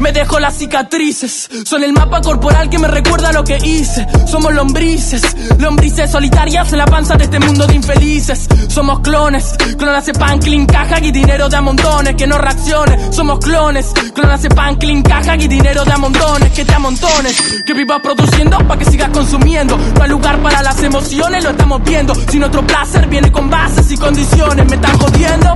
Me 0.00 0.12
dejo 0.12 0.38
las 0.38 0.56
cicatrices, 0.56 1.48
son 1.64 1.82
el 1.82 1.92
mapa 1.92 2.20
corporal 2.20 2.70
que 2.70 2.78
me 2.78 2.88
recuerda 2.88 3.32
lo 3.32 3.42
que 3.42 3.58
hice. 3.62 4.06
Somos 4.26 4.54
lombrices, 4.54 5.22
lombrices 5.58 6.10
solitarias 6.10 6.72
en 6.72 6.78
la 6.78 6.86
panza 6.86 7.16
de 7.16 7.24
este 7.24 7.38
mundo 7.40 7.66
de 7.66 7.74
infelices. 7.74 8.48
Somos 8.68 9.00
clones, 9.00 9.54
clones 9.76 10.06
de 10.06 10.12
pan, 10.12 10.38
clean, 10.38 10.66
caja 10.66 11.00
y 11.00 11.10
dinero 11.10 11.48
de 11.48 11.56
a 11.56 11.60
montones 11.60 12.14
que 12.14 12.26
no 12.26 12.38
reaccione. 12.38 13.12
Somos 13.12 13.40
clones, 13.40 13.92
clones 14.14 14.42
de 14.42 14.50
pan, 14.50 14.76
clean, 14.76 15.02
caja 15.02 15.36
y 15.36 15.48
dinero 15.48 15.84
de 15.84 15.92
a 15.92 15.98
montones 15.98 16.52
que 16.52 16.64
te 16.64 16.74
amontones. 16.74 17.62
Que 17.66 17.74
vivas 17.74 18.00
produciendo 18.00 18.58
para 18.58 18.78
que 18.78 18.84
sigas 18.84 19.10
consumiendo. 19.10 19.76
No 19.76 20.02
hay 20.02 20.10
lugar 20.10 20.40
para 20.40 20.62
las 20.62 20.82
emociones, 20.82 21.42
lo 21.42 21.50
estamos 21.50 21.82
viendo. 21.82 22.14
Si 22.14 22.38
nuestro 22.38 22.66
placer 22.66 23.08
viene 23.08 23.32
con 23.32 23.50
bases 23.50 23.90
y 23.90 23.96
condiciones, 23.96 24.66
me 24.66 24.76
están 24.76 24.96
jodiendo. 24.98 25.54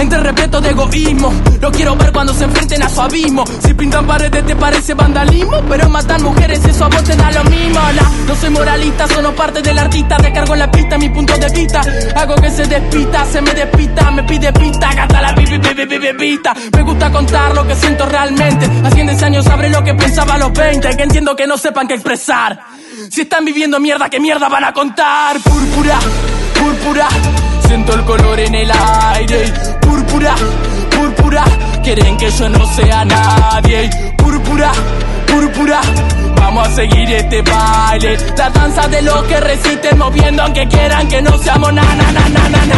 Entre 0.00 0.18
respeto 0.18 0.62
de 0.62 0.70
egoísmo, 0.70 1.30
lo 1.60 1.70
quiero 1.70 1.94
ver 1.94 2.10
cuando 2.10 2.32
se 2.32 2.44
enfrenten 2.44 2.82
a 2.82 2.88
su 2.88 3.02
abismo. 3.02 3.44
Si 3.62 3.74
pintan 3.74 4.06
paredes 4.06 4.46
te 4.46 4.56
parece 4.56 4.94
vandalismo, 4.94 5.60
pero 5.68 5.90
matan 5.90 6.22
mujeres 6.22 6.64
eso 6.64 6.86
a 6.86 6.88
da 6.88 7.30
lo 7.32 7.44
mismo. 7.50 7.80
No 8.26 8.34
soy 8.34 8.48
moralista, 8.48 9.06
solo 9.08 9.34
parte 9.36 9.60
del 9.60 9.78
artista. 9.78 10.16
Descargo 10.16 10.54
en 10.54 10.60
la 10.60 10.70
pista 10.70 10.96
mi 10.96 11.10
punto 11.10 11.36
de 11.36 11.48
vista. 11.50 11.82
Hago 12.16 12.34
que 12.36 12.50
se 12.50 12.64
despita, 12.64 13.26
se 13.26 13.42
me 13.42 13.52
despista, 13.52 14.10
me 14.10 14.22
pide 14.22 14.50
pista, 14.54 14.90
gata 14.94 15.20
la 15.20 15.34
pipi, 15.34 15.58
pipi, 15.58 15.86
pipi, 15.86 16.12
pista. 16.18 16.54
Me 16.72 16.82
gusta 16.82 17.12
contar 17.12 17.54
lo 17.54 17.66
que 17.66 17.74
siento 17.74 18.06
realmente. 18.06 18.70
Hace 18.82 19.02
10 19.02 19.22
años 19.22 19.44
sabré 19.44 19.68
lo 19.68 19.84
que 19.84 19.92
pensaba 19.92 20.34
a 20.34 20.38
los 20.38 20.52
20, 20.54 20.96
que 20.96 21.02
entiendo 21.02 21.36
que 21.36 21.46
no 21.46 21.58
sepan 21.58 21.86
qué 21.86 21.94
expresar. 21.94 22.58
Si 23.10 23.20
están 23.20 23.44
viviendo 23.44 23.78
mierda, 23.78 24.08
¿qué 24.08 24.18
mierda 24.18 24.48
van 24.48 24.64
a 24.64 24.72
contar? 24.72 25.38
Púrpura, 25.40 25.98
púrpura. 26.58 27.06
Siento 27.66 27.92
el 27.92 28.04
color 28.06 28.40
en 28.40 28.54
el 28.54 28.70
aire 28.70 29.79
púrpura, 30.10 30.34
púrpura. 30.90 31.44
Quieren 31.82 32.16
que 32.16 32.30
yo 32.30 32.48
no 32.48 32.66
sea 32.66 33.04
nadie 33.04 33.90
púrpura, 34.16 34.72
púrpura. 35.26 35.80
Vamos 36.36 36.68
a 36.68 36.70
seguir 36.72 37.10
este 37.12 37.42
baile, 37.42 38.16
la 38.36 38.50
danza 38.50 38.88
de 38.88 39.02
los 39.02 39.22
que 39.24 39.40
resisten 39.40 39.98
moviendo 39.98 40.42
aunque 40.42 40.66
quieran 40.66 41.08
que 41.08 41.22
no 41.22 41.38
seamos 41.38 41.72
na 41.72 41.82
na 41.82 42.12
na 42.12 42.28
na 42.28 42.48
na. 42.48 42.66
na. 42.66 42.76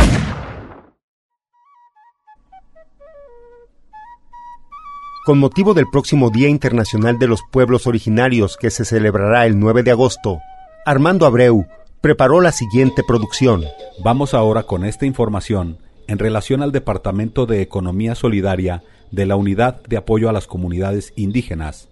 Con 5.24 5.38
motivo 5.38 5.72
del 5.72 5.86
próximo 5.86 6.30
Día 6.30 6.48
Internacional 6.48 7.18
de 7.18 7.28
los 7.28 7.42
Pueblos 7.50 7.86
Originarios 7.86 8.56
que 8.56 8.70
se 8.70 8.84
celebrará 8.84 9.46
el 9.46 9.58
9 9.58 9.84
de 9.84 9.92
agosto, 9.92 10.40
Armando 10.84 11.26
Abreu 11.26 11.64
preparó 12.00 12.40
la 12.40 12.50
siguiente 12.50 13.04
producción. 13.06 13.64
Vamos 14.02 14.34
ahora 14.34 14.64
con 14.64 14.84
esta 14.84 15.06
información 15.06 15.78
en 16.12 16.18
relación 16.18 16.62
al 16.62 16.72
Departamento 16.72 17.46
de 17.46 17.62
Economía 17.62 18.14
Solidaria 18.14 18.82
de 19.10 19.24
la 19.24 19.34
Unidad 19.34 19.82
de 19.84 19.96
Apoyo 19.96 20.28
a 20.28 20.32
las 20.34 20.46
Comunidades 20.46 21.14
Indígenas. 21.16 21.88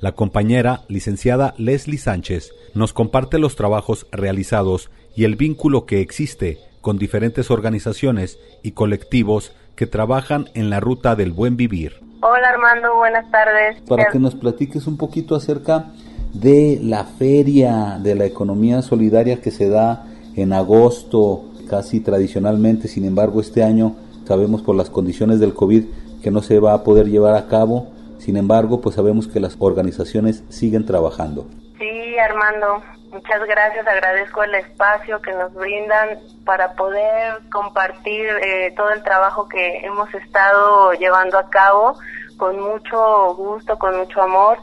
La 0.00 0.10
compañera, 0.10 0.80
licenciada 0.88 1.54
Leslie 1.56 1.96
Sánchez, 1.96 2.52
nos 2.74 2.92
comparte 2.92 3.38
los 3.38 3.54
trabajos 3.54 4.08
realizados 4.10 4.90
y 5.14 5.22
el 5.22 5.36
vínculo 5.36 5.86
que 5.86 6.00
existe 6.00 6.58
con 6.80 6.98
diferentes 6.98 7.48
organizaciones 7.52 8.40
y 8.64 8.72
colectivos 8.72 9.52
que 9.76 9.86
trabajan 9.86 10.48
en 10.54 10.68
la 10.68 10.80
ruta 10.80 11.14
del 11.14 11.30
buen 11.30 11.56
vivir. 11.56 12.00
Hola 12.22 12.48
Armando, 12.48 12.96
buenas 12.96 13.30
tardes. 13.30 13.80
Para 13.82 14.06
que 14.10 14.18
nos 14.18 14.34
platiques 14.34 14.88
un 14.88 14.96
poquito 14.96 15.36
acerca 15.36 15.92
de 16.34 16.80
la 16.82 17.04
feria 17.04 18.00
de 18.02 18.16
la 18.16 18.24
economía 18.24 18.82
solidaria 18.82 19.40
que 19.40 19.52
se 19.52 19.68
da 19.68 20.06
en 20.34 20.52
agosto, 20.52 21.49
casi 21.70 22.00
tradicionalmente, 22.00 22.88
sin 22.88 23.04
embargo 23.04 23.40
este 23.40 23.62
año 23.62 23.94
sabemos 24.26 24.60
por 24.60 24.74
las 24.74 24.90
condiciones 24.90 25.38
del 25.38 25.54
COVID 25.54 25.84
que 26.20 26.32
no 26.32 26.42
se 26.42 26.58
va 26.58 26.74
a 26.74 26.82
poder 26.82 27.06
llevar 27.06 27.36
a 27.36 27.46
cabo, 27.46 27.92
sin 28.18 28.36
embargo 28.36 28.80
pues 28.80 28.96
sabemos 28.96 29.28
que 29.28 29.38
las 29.38 29.56
organizaciones 29.60 30.42
siguen 30.48 30.84
trabajando. 30.84 31.46
Sí, 31.78 32.18
Armando, 32.18 32.82
muchas 33.12 33.46
gracias, 33.46 33.86
agradezco 33.86 34.42
el 34.42 34.56
espacio 34.56 35.22
que 35.22 35.32
nos 35.32 35.54
brindan 35.54 36.18
para 36.44 36.72
poder 36.72 37.38
compartir 37.52 38.26
eh, 38.44 38.74
todo 38.76 38.90
el 38.90 39.04
trabajo 39.04 39.48
que 39.48 39.78
hemos 39.86 40.12
estado 40.12 40.92
llevando 40.94 41.38
a 41.38 41.48
cabo 41.50 41.94
con 42.36 42.58
mucho 42.58 43.34
gusto, 43.36 43.78
con 43.78 43.96
mucho 43.96 44.20
amor. 44.22 44.58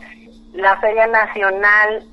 La 0.53 0.75
Feria 0.81 1.07
Nacional 1.07 2.03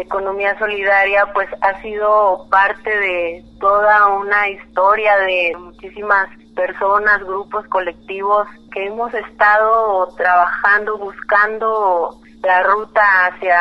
Economía 0.00 0.58
Solidaria 0.58 1.26
pues 1.32 1.48
ha 1.60 1.80
sido 1.82 2.46
parte 2.50 2.90
de 2.90 3.44
toda 3.60 4.08
una 4.08 4.48
historia 4.48 5.16
de 5.18 5.56
muchísimas 5.58 6.28
personas, 6.54 7.22
grupos, 7.24 7.66
colectivos 7.68 8.46
que 8.72 8.86
hemos 8.86 9.12
estado 9.14 10.08
trabajando, 10.16 10.98
buscando 10.98 12.20
la 12.42 12.62
ruta 12.62 13.02
hacia 13.26 13.58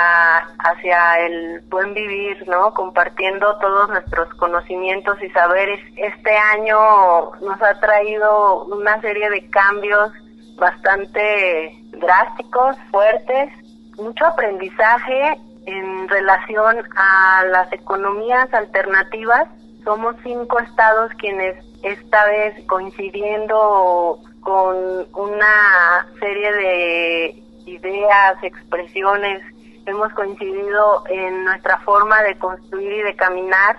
hacia 0.59 1.19
el 1.25 1.61
buen 1.69 1.93
vivir, 1.93 2.47
¿no? 2.47 2.73
Compartiendo 2.73 3.57
todos 3.59 3.89
nuestros 3.89 4.33
conocimientos 4.35 5.21
y 5.21 5.29
saberes. 5.29 5.79
Este 5.95 6.37
año 6.37 7.31
nos 7.41 7.61
ha 7.61 7.79
traído 7.79 8.65
una 8.65 8.99
serie 9.01 9.29
de 9.29 9.49
cambios 9.49 10.11
bastante 10.57 11.71
drásticos, 11.91 12.75
fuertes, 12.91 13.51
mucho 13.97 14.25
aprendizaje 14.25 15.37
en 15.67 16.07
relación 16.07 16.77
a 16.95 17.43
las 17.51 17.71
economías 17.73 18.51
alternativas. 18.53 19.47
Somos 19.83 20.15
cinco 20.23 20.59
estados 20.59 21.11
quienes 21.19 21.63
esta 21.83 22.25
vez 22.25 22.65
coincidiendo 22.67 24.19
con 24.41 25.07
una 25.13 26.07
serie 26.19 26.51
de 26.53 27.43
ideas, 27.65 28.41
expresiones, 28.41 29.43
hemos 29.85 30.11
coincidido 30.13 31.03
en 31.09 31.43
nuestra 31.43 31.79
forma 31.79 32.21
de 32.23 32.37
construir 32.37 32.93
y 32.93 33.03
de 33.03 33.15
caminar, 33.15 33.77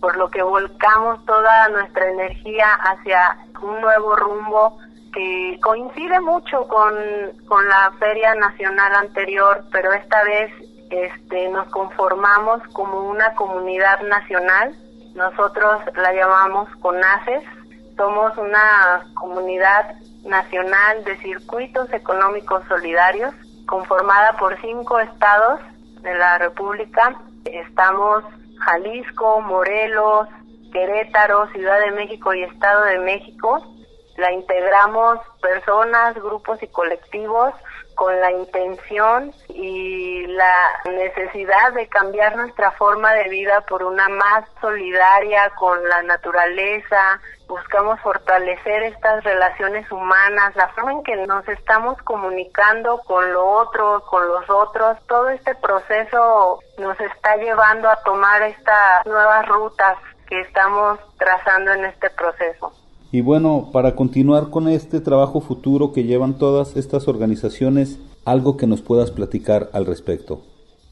por 0.00 0.16
lo 0.16 0.30
que 0.30 0.42
volcamos 0.42 1.24
toda 1.26 1.68
nuestra 1.70 2.08
energía 2.08 2.66
hacia 2.74 3.36
un 3.62 3.80
nuevo 3.80 4.14
rumbo 4.14 4.78
que 5.12 5.58
coincide 5.62 6.20
mucho 6.20 6.68
con, 6.68 6.94
con 7.48 7.66
la 7.68 7.92
Feria 7.98 8.34
Nacional 8.34 8.94
anterior, 8.94 9.64
pero 9.72 9.92
esta 9.92 10.22
vez 10.24 10.52
este, 10.90 11.48
nos 11.48 11.68
conformamos 11.68 12.62
como 12.72 13.08
una 13.08 13.34
comunidad 13.34 14.00
nacional. 14.02 14.74
Nosotros 15.14 15.80
la 15.96 16.12
llamamos 16.12 16.68
CONACES. 16.76 17.42
Somos 17.96 18.36
una 18.36 19.06
comunidad 19.14 19.96
nacional 20.24 21.04
de 21.04 21.16
circuitos 21.18 21.92
económicos 21.92 22.62
solidarios 22.68 23.34
conformada 23.66 24.36
por 24.36 24.60
cinco 24.60 24.98
estados 25.00 25.60
de 26.02 26.14
la 26.14 26.38
República. 26.38 27.16
Estamos 27.44 28.24
Jalisco, 28.58 29.40
Morelos, 29.40 30.28
Querétaro, 30.72 31.48
Ciudad 31.48 31.80
de 31.80 31.92
México 31.92 32.34
y 32.34 32.42
Estado 32.42 32.84
de 32.84 32.98
México. 32.98 33.74
La 34.16 34.32
integramos 34.32 35.18
personas, 35.40 36.14
grupos 36.14 36.62
y 36.62 36.68
colectivos 36.68 37.54
con 37.96 38.20
la 38.20 38.30
intención 38.30 39.32
y 39.48 40.26
la 40.28 40.80
necesidad 40.84 41.72
de 41.72 41.88
cambiar 41.88 42.36
nuestra 42.36 42.70
forma 42.72 43.12
de 43.14 43.28
vida 43.30 43.62
por 43.62 43.82
una 43.82 44.08
más 44.08 44.44
solidaria 44.60 45.50
con 45.58 45.82
la 45.88 46.02
naturaleza. 46.02 47.20
Buscamos 47.48 47.98
fortalecer 48.00 48.82
estas 48.84 49.24
relaciones 49.24 49.90
humanas, 49.90 50.54
la 50.54 50.68
forma 50.68 50.92
en 50.92 51.02
que 51.02 51.16
nos 51.26 51.48
estamos 51.48 52.00
comunicando 52.02 52.98
con 52.98 53.32
lo 53.32 53.44
otro, 53.44 54.04
con 54.08 54.28
los 54.28 54.48
otros. 54.50 54.98
Todo 55.08 55.30
este 55.30 55.54
proceso 55.54 56.60
nos 56.78 57.00
está 57.00 57.36
llevando 57.36 57.88
a 57.88 58.02
tomar 58.02 58.42
estas 58.42 59.06
nuevas 59.06 59.48
rutas 59.48 59.96
que 60.28 60.40
estamos 60.40 60.98
trazando 61.18 61.72
en 61.72 61.86
este 61.86 62.10
proceso. 62.10 62.72
Y 63.16 63.22
bueno, 63.22 63.70
para 63.72 63.94
continuar 63.94 64.50
con 64.50 64.68
este 64.68 65.00
trabajo 65.00 65.40
futuro 65.40 65.94
que 65.94 66.04
llevan 66.04 66.36
todas 66.36 66.76
estas 66.76 67.08
organizaciones, 67.08 67.98
algo 68.26 68.58
que 68.58 68.66
nos 68.66 68.82
puedas 68.82 69.10
platicar 69.10 69.70
al 69.72 69.86
respecto. 69.86 70.42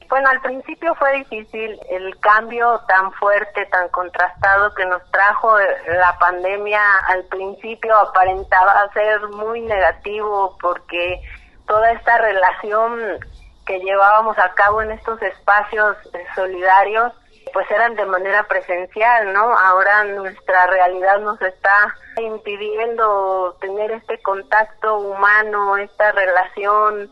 Bueno, 0.09 0.29
al 0.29 0.41
principio 0.41 0.95
fue 0.95 1.17
difícil 1.17 1.79
el 1.87 2.17
cambio 2.17 2.81
tan 2.87 3.11
fuerte, 3.11 3.67
tan 3.67 3.89
contrastado 3.89 4.73
que 4.73 4.87
nos 4.87 5.03
trajo 5.11 5.55
la 5.59 6.17
pandemia. 6.17 6.81
Al 7.09 7.25
principio 7.25 7.95
aparentaba 7.95 8.89
ser 8.91 9.27
muy 9.27 9.61
negativo 9.61 10.57
porque 10.59 11.21
toda 11.67 11.91
esta 11.91 12.17
relación 12.17 13.19
que 13.67 13.77
llevábamos 13.81 14.35
a 14.39 14.51
cabo 14.55 14.81
en 14.81 14.89
estos 14.89 15.21
espacios 15.21 15.95
solidarios 16.33 17.13
pues 17.55 17.71
eran 17.71 17.95
de 17.95 18.05
manera 18.05 18.43
presencial, 18.49 19.31
¿no? 19.31 19.57
Ahora 19.57 20.03
nuestra 20.03 20.67
realidad 20.67 21.21
nos 21.21 21.41
está 21.41 21.95
impidiendo 22.17 23.55
tener 23.61 23.91
este 23.91 24.21
contacto 24.21 24.97
humano, 24.97 25.77
esta 25.77 26.11
relación 26.11 27.09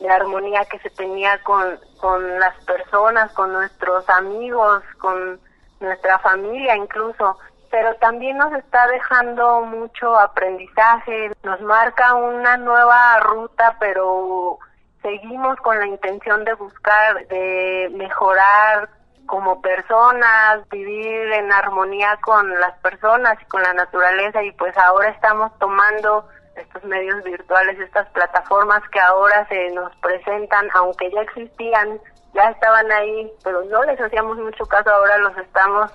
de 0.00 0.08
armonía 0.08 0.64
que 0.64 0.78
se 0.78 0.88
tenía 0.88 1.42
con, 1.42 1.78
con 2.00 2.40
las 2.40 2.54
personas, 2.64 3.34
con 3.34 3.52
nuestros 3.52 4.08
amigos, 4.08 4.82
con 4.98 5.38
nuestra 5.80 6.18
familia 6.20 6.74
incluso, 6.74 7.38
pero 7.70 7.94
también 7.96 8.38
nos 8.38 8.54
está 8.54 8.86
dejando 8.86 9.60
mucho 9.60 10.18
aprendizaje, 10.18 11.32
nos 11.42 11.60
marca 11.60 12.14
una 12.14 12.56
nueva 12.56 13.20
ruta, 13.20 13.76
pero 13.78 14.58
seguimos 15.02 15.58
con 15.58 15.78
la 15.78 15.86
intención 15.86 16.46
de 16.46 16.54
buscar, 16.54 17.26
de 17.26 17.90
mejorar 17.92 18.88
como 19.26 19.60
personas, 19.60 20.68
vivir 20.70 21.32
en 21.32 21.52
armonía 21.52 22.18
con 22.22 22.48
las 22.60 22.78
personas 22.80 23.38
y 23.40 23.44
con 23.46 23.62
la 23.62 23.72
naturaleza 23.74 24.42
y 24.42 24.52
pues 24.52 24.76
ahora 24.76 25.08
estamos 25.08 25.56
tomando 25.58 26.28
estos 26.56 26.84
medios 26.84 27.22
virtuales, 27.24 27.78
estas 27.80 28.08
plataformas 28.10 28.82
que 28.90 29.00
ahora 29.00 29.46
se 29.48 29.70
nos 29.70 29.94
presentan, 29.96 30.68
aunque 30.74 31.10
ya 31.10 31.22
existían, 31.22 32.00
ya 32.34 32.50
estaban 32.50 32.90
ahí, 32.92 33.30
pero 33.42 33.64
no 33.64 33.82
les 33.84 34.00
hacíamos 34.00 34.38
mucho 34.38 34.66
caso, 34.66 34.90
ahora 34.90 35.18
los 35.18 35.36
estamos 35.38 35.90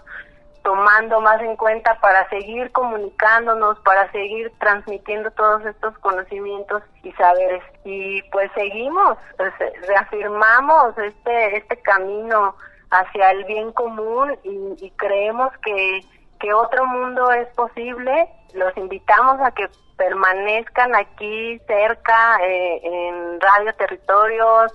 tomando 0.67 1.21
más 1.21 1.41
en 1.41 1.55
cuenta 1.55 1.97
para 2.01 2.27
seguir 2.27 2.69
comunicándonos, 2.73 3.79
para 3.85 4.11
seguir 4.11 4.51
transmitiendo 4.59 5.31
todos 5.31 5.65
estos 5.65 5.97
conocimientos 5.99 6.83
y 7.03 7.11
saberes. 7.13 7.63
Y 7.85 8.21
pues 8.31 8.51
seguimos, 8.53 9.17
pues, 9.37 9.53
reafirmamos 9.87 10.97
este, 10.97 11.57
este 11.57 11.77
camino 11.83 12.53
hacia 12.91 13.31
el 13.31 13.43
bien 13.45 13.71
común 13.73 14.37
y, 14.43 14.85
y 14.85 14.91
creemos 14.91 15.51
que, 15.63 16.01
que 16.39 16.53
otro 16.53 16.85
mundo 16.85 17.31
es 17.31 17.47
posible. 17.55 18.29
Los 18.53 18.75
invitamos 18.77 19.39
a 19.41 19.51
que 19.51 19.67
permanezcan 19.97 20.95
aquí 20.95 21.59
cerca 21.67 22.37
eh, 22.43 22.79
en 22.83 23.41
Radio 23.41 23.73
Territorios, 23.75 24.71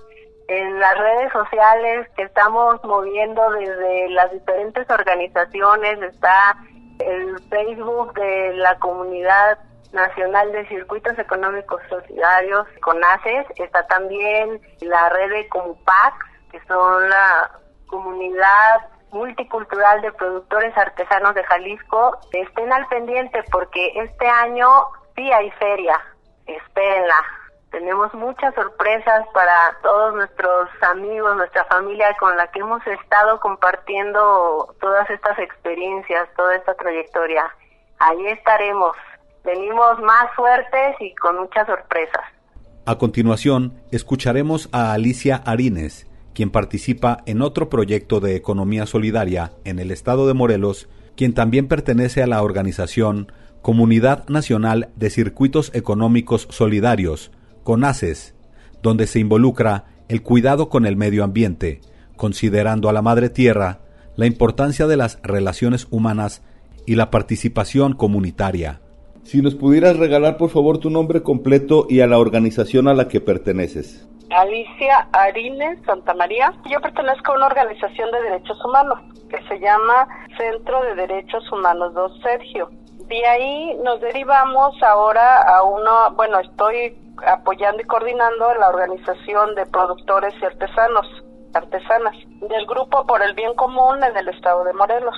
en 0.47 0.79
las 0.79 0.97
redes 0.97 1.31
sociales 1.31 2.09
que 2.15 2.23
estamos 2.23 2.83
moviendo 2.83 3.49
desde 3.51 4.09
las 4.09 4.31
diferentes 4.31 4.89
organizaciones, 4.89 6.01
está 6.01 6.57
el 6.99 7.39
Facebook 7.49 8.13
de 8.13 8.53
la 8.55 8.77
Comunidad 8.79 9.57
Nacional 9.93 10.51
de 10.51 10.67
Circuitos 10.67 11.17
Económicos 11.17 11.81
Solidarios, 11.89 12.67
CONACES, 12.81 13.47
está 13.55 13.87
también 13.87 14.59
la 14.81 15.09
red 15.09 15.29
de 15.29 15.47
COMUPAC, 15.49 16.13
que 16.51 16.59
son 16.67 17.09
la 17.09 17.51
comunidad 17.93 18.89
multicultural 19.11 20.01
de 20.01 20.11
productores 20.13 20.75
artesanos 20.75 21.35
de 21.35 21.43
Jalisco. 21.43 22.17
Estén 22.31 22.73
al 22.73 22.87
pendiente 22.87 23.43
porque 23.51 23.91
este 23.95 24.27
año 24.27 24.67
sí 25.15 25.31
hay 25.31 25.51
feria, 25.51 25.99
espérenla. 26.47 27.21
Tenemos 27.69 28.11
muchas 28.15 28.53
sorpresas 28.55 29.25
para 29.33 29.77
todos 29.83 30.15
nuestros 30.15 30.69
amigos, 30.81 31.35
nuestra 31.37 31.65
familia 31.65 32.15
con 32.19 32.35
la 32.35 32.47
que 32.47 32.59
hemos 32.59 32.85
estado 32.87 33.39
compartiendo 33.39 34.75
todas 34.81 35.07
estas 35.11 35.37
experiencias, 35.37 36.27
toda 36.35 36.55
esta 36.55 36.73
trayectoria. 36.73 37.45
Ahí 37.99 38.27
estaremos. 38.27 38.95
Venimos 39.43 39.99
más 39.99 40.33
fuertes 40.35 40.95
y 40.99 41.13
con 41.15 41.37
muchas 41.37 41.67
sorpresas. 41.67 42.23
A 42.85 42.97
continuación, 42.97 43.81
escucharemos 43.91 44.69
a 44.71 44.93
Alicia 44.93 45.41
Arines, 45.45 46.07
quien 46.33 46.49
participa 46.49 47.23
en 47.25 47.41
otro 47.41 47.69
proyecto 47.69 48.19
de 48.19 48.35
economía 48.35 48.85
solidaria 48.85 49.53
en 49.63 49.79
el 49.79 49.91
estado 49.91 50.27
de 50.27 50.33
Morelos, 50.33 50.89
quien 51.15 51.33
también 51.33 51.67
pertenece 51.67 52.23
a 52.23 52.27
la 52.27 52.41
organización 52.41 53.31
Comunidad 53.61 54.27
Nacional 54.27 54.89
de 54.95 55.09
Circuitos 55.09 55.71
Económicos 55.73 56.47
Solidarios, 56.49 57.31
CONACES, 57.63 58.35
donde 58.81 59.07
se 59.07 59.19
involucra 59.19 59.85
el 60.09 60.21
cuidado 60.21 60.67
con 60.67 60.85
el 60.85 60.97
medio 60.97 61.23
ambiente, 61.23 61.79
considerando 62.17 62.89
a 62.89 62.93
la 62.93 63.01
madre 63.01 63.29
tierra 63.29 63.79
la 64.15 64.25
importancia 64.25 64.85
de 64.85 64.97
las 64.97 65.19
relaciones 65.23 65.87
humanas 65.89 66.41
y 66.85 66.95
la 66.95 67.09
participación 67.09 67.93
comunitaria. 67.93 68.81
Si 69.23 69.41
nos 69.41 69.55
pudieras 69.55 69.97
regalar 69.97 70.37
por 70.37 70.49
favor 70.49 70.79
tu 70.79 70.89
nombre 70.89 71.23
completo 71.23 71.87
y 71.89 72.01
a 72.01 72.07
la 72.07 72.19
organización 72.19 72.87
a 72.87 72.93
la 72.93 73.07
que 73.07 73.21
perteneces. 73.21 74.05
Alicia 74.35 75.07
Arines 75.13 75.79
Santamaría. 75.85 76.53
Yo 76.65 76.81
pertenezco 76.81 77.31
a 77.31 77.35
una 77.35 77.47
organización 77.47 78.11
de 78.11 78.21
derechos 78.23 78.57
humanos 78.65 78.99
que 79.29 79.41
se 79.47 79.59
llama 79.59 80.07
Centro 80.37 80.81
de 80.83 80.95
Derechos 80.95 81.49
Humanos 81.51 81.93
2 81.93 82.19
Sergio. 82.21 82.69
De 83.07 83.27
ahí 83.27 83.77
nos 83.83 84.01
derivamos 84.01 84.81
ahora 84.81 85.41
a 85.41 85.63
uno, 85.63 86.11
bueno, 86.15 86.39
estoy 86.39 86.97
apoyando 87.27 87.81
y 87.81 87.85
coordinando 87.85 88.53
la 88.55 88.69
organización 88.69 89.55
de 89.55 89.65
productores 89.67 90.33
y 90.41 90.45
artesanos, 90.45 91.05
artesanas, 91.53 92.15
del 92.41 92.65
grupo 92.65 93.05
por 93.05 93.21
el 93.21 93.33
bien 93.35 93.53
común 93.53 94.03
en 94.03 94.17
el 94.17 94.29
estado 94.29 94.63
de 94.63 94.73
Morelos. 94.73 95.15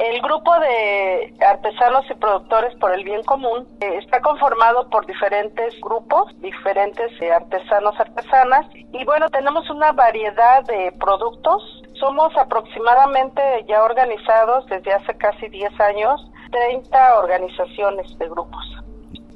El 0.00 0.22
grupo 0.22 0.50
de 0.60 1.34
artesanos 1.46 2.06
y 2.10 2.14
productores 2.14 2.74
por 2.76 2.90
el 2.94 3.04
bien 3.04 3.22
común 3.24 3.66
eh, 3.82 3.98
está 4.02 4.22
conformado 4.22 4.88
por 4.88 5.04
diferentes 5.04 5.78
grupos, 5.82 6.32
diferentes 6.40 7.12
eh, 7.20 7.30
artesanos, 7.30 8.00
artesanas, 8.00 8.64
y 8.74 9.04
bueno, 9.04 9.28
tenemos 9.28 9.68
una 9.68 9.92
variedad 9.92 10.64
de 10.64 10.90
productos. 10.98 11.82
Somos 12.00 12.34
aproximadamente 12.38 13.42
ya 13.68 13.84
organizados 13.84 14.64
desde 14.70 14.90
hace 14.90 15.14
casi 15.18 15.48
10 15.50 15.78
años, 15.80 16.30
30 16.50 17.18
organizaciones 17.18 18.18
de 18.18 18.26
grupos, 18.26 18.64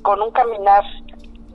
con 0.00 0.22
un 0.22 0.30
caminar 0.30 0.82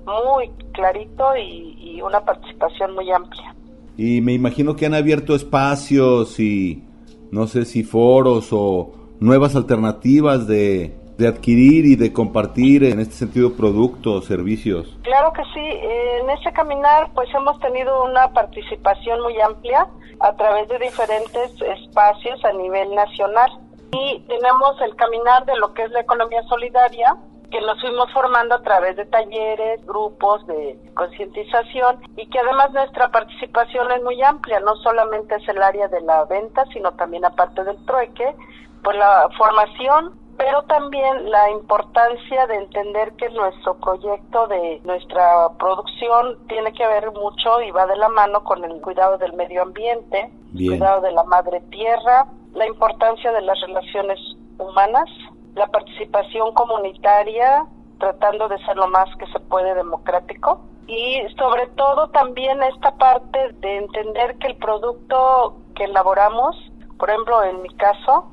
muy 0.05 0.51
clarito 0.71 1.35
y, 1.35 1.75
y 1.79 2.01
una 2.03 2.23
participación 2.23 2.93
muy 2.93 3.11
amplia. 3.11 3.55
Y 3.97 4.21
me 4.21 4.33
imagino 4.33 4.75
que 4.75 4.85
han 4.85 4.93
abierto 4.93 5.33
espacios 5.33 6.39
y 6.39 6.83
no 7.31 7.47
sé 7.47 7.65
si 7.65 7.83
foros 7.83 8.49
o 8.51 8.98
nuevas 9.19 9.55
alternativas 9.55 10.47
de, 10.47 10.97
de 11.17 11.27
adquirir 11.27 11.85
y 11.85 11.95
de 11.95 12.13
compartir 12.13 12.83
en 12.85 12.99
este 12.99 13.13
sentido 13.13 13.53
productos, 13.53 14.25
servicios. 14.25 14.97
Claro 15.03 15.33
que 15.33 15.43
sí, 15.53 15.59
en 15.59 16.29
ese 16.29 16.51
caminar 16.53 17.11
pues 17.13 17.27
hemos 17.35 17.59
tenido 17.59 18.05
una 18.05 18.31
participación 18.31 19.21
muy 19.21 19.39
amplia 19.41 19.87
a 20.21 20.35
través 20.35 20.69
de 20.69 20.79
diferentes 20.79 21.51
espacios 21.61 22.43
a 22.45 22.53
nivel 22.53 22.95
nacional 22.95 23.49
y 23.91 24.19
tenemos 24.27 24.79
el 24.81 24.95
caminar 24.95 25.45
de 25.45 25.57
lo 25.57 25.73
que 25.73 25.83
es 25.83 25.91
la 25.91 26.01
economía 26.01 26.41
solidaria 26.43 27.17
que 27.49 27.61
nos 27.61 27.79
fuimos 27.81 28.11
formando 28.11 28.55
a 28.55 28.61
través 28.61 28.95
de 28.95 29.05
talleres, 29.05 29.85
grupos 29.85 30.45
de 30.47 30.77
concientización 30.95 32.01
y 32.15 32.27
que 32.29 32.39
además 32.39 32.71
nuestra 32.71 33.09
participación 33.09 33.91
es 33.91 34.03
muy 34.03 34.21
amplia, 34.21 34.59
no 34.59 34.75
solamente 34.77 35.35
es 35.35 35.47
el 35.49 35.61
área 35.61 35.87
de 35.87 36.01
la 36.01 36.25
venta, 36.25 36.65
sino 36.73 36.91
también 36.93 37.25
aparte 37.25 37.63
del 37.63 37.83
trueque, 37.85 38.35
pues 38.83 38.97
la 38.97 39.29
formación, 39.37 40.19
pero 40.37 40.63
también 40.63 41.29
la 41.29 41.51
importancia 41.51 42.47
de 42.47 42.55
entender 42.55 43.11
que 43.17 43.29
nuestro 43.29 43.75
proyecto 43.77 44.47
de 44.47 44.79
nuestra 44.85 45.49
producción 45.57 46.37
tiene 46.47 46.71
que 46.71 46.87
ver 46.87 47.11
mucho 47.11 47.61
y 47.61 47.71
va 47.71 47.85
de 47.87 47.97
la 47.97 48.07
mano 48.09 48.43
con 48.43 48.63
el 48.63 48.79
cuidado 48.79 49.17
del 49.17 49.33
medio 49.33 49.63
ambiente, 49.63 50.31
Bien. 50.51 50.77
cuidado 50.77 51.01
de 51.01 51.11
la 51.11 51.23
madre 51.25 51.61
tierra, 51.69 52.25
la 52.53 52.65
importancia 52.67 53.31
de 53.33 53.41
las 53.41 53.59
relaciones 53.59 54.19
humanas, 54.57 55.09
la 55.55 55.67
participación 55.67 56.53
comunitaria, 56.53 57.65
tratando 57.99 58.47
de 58.47 58.57
ser 58.65 58.77
lo 58.77 58.87
más 58.87 59.13
que 59.17 59.27
se 59.27 59.39
puede 59.39 59.73
democrático 59.75 60.61
y 60.87 61.19
sobre 61.37 61.67
todo 61.75 62.09
también 62.09 62.63
esta 62.63 62.95
parte 62.97 63.51
de 63.59 63.77
entender 63.77 64.37
que 64.37 64.47
el 64.47 64.55
producto 64.57 65.57
que 65.75 65.83
elaboramos, 65.83 66.55
por 66.97 67.09
ejemplo 67.09 67.43
en 67.43 67.61
mi 67.61 67.69
caso, 67.75 68.25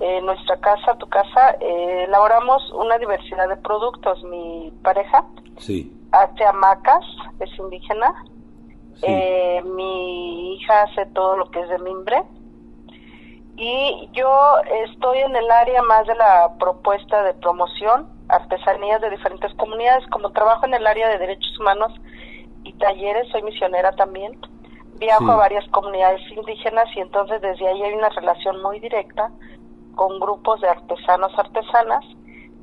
en 0.00 0.24
nuestra 0.24 0.56
casa, 0.58 0.96
tu 0.96 1.06
casa, 1.08 1.56
eh, 1.60 2.04
elaboramos 2.08 2.62
una 2.72 2.96
diversidad 2.98 3.48
de 3.48 3.56
productos. 3.58 4.22
Mi 4.24 4.72
pareja 4.82 5.24
Sí. 5.58 5.92
hace 6.10 6.44
hamacas, 6.44 7.04
es 7.38 7.50
indígena. 7.58 8.14
Eh, 9.02 9.62
mi 9.76 10.54
hija 10.54 10.82
hace 10.82 11.06
todo 11.06 11.36
lo 11.36 11.50
que 11.50 11.60
es 11.60 11.68
de 11.68 11.78
mimbre. 11.78 12.22
Y 13.62 14.08
yo 14.12 14.54
estoy 14.86 15.18
en 15.18 15.36
el 15.36 15.50
área 15.50 15.82
más 15.82 16.06
de 16.06 16.14
la 16.14 16.50
propuesta 16.58 17.22
de 17.24 17.34
promoción, 17.34 18.08
artesanías 18.30 19.02
de 19.02 19.10
diferentes 19.10 19.52
comunidades. 19.56 20.02
Como 20.06 20.30
trabajo 20.30 20.64
en 20.64 20.72
el 20.72 20.86
área 20.86 21.10
de 21.10 21.18
derechos 21.18 21.60
humanos 21.60 21.92
y 22.64 22.72
talleres, 22.78 23.28
soy 23.30 23.42
misionera 23.42 23.92
también. 23.92 24.40
Viajo 24.94 25.26
Sí. 25.26 25.30
a 25.30 25.36
varias 25.36 25.68
comunidades 25.72 26.22
indígenas 26.34 26.86
y 26.96 27.00
entonces 27.00 27.42
desde 27.42 27.68
ahí 27.68 27.82
hay 27.82 27.92
una 27.92 28.08
relación 28.08 28.62
muy 28.62 28.80
directa 28.80 29.30
con 29.94 30.18
grupos 30.20 30.62
de 30.62 30.68
artesanos, 30.70 31.30
artesanas, 31.38 32.04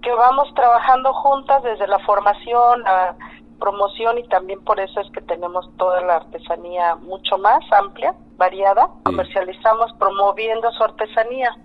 que 0.02 0.12
vamos 0.12 0.52
trabajando 0.56 1.14
juntas 1.14 1.62
desde 1.62 1.86
la 1.86 2.00
formación, 2.00 2.82
la 2.82 3.16
promoción 3.60 4.18
y 4.18 4.28
también 4.28 4.64
por 4.64 4.80
eso 4.80 5.00
es 5.02 5.12
que 5.12 5.22
tenemos 5.22 5.70
toda 5.78 6.02
la 6.02 6.18
artesanía 6.18 6.96
mucho 6.96 7.38
más 7.38 7.60
amplia, 7.72 8.16
variada. 8.38 8.90
Comercializamos 9.04 9.94
promoviendo 10.00 10.72
su 10.72 10.84
artesanía. 10.84 11.56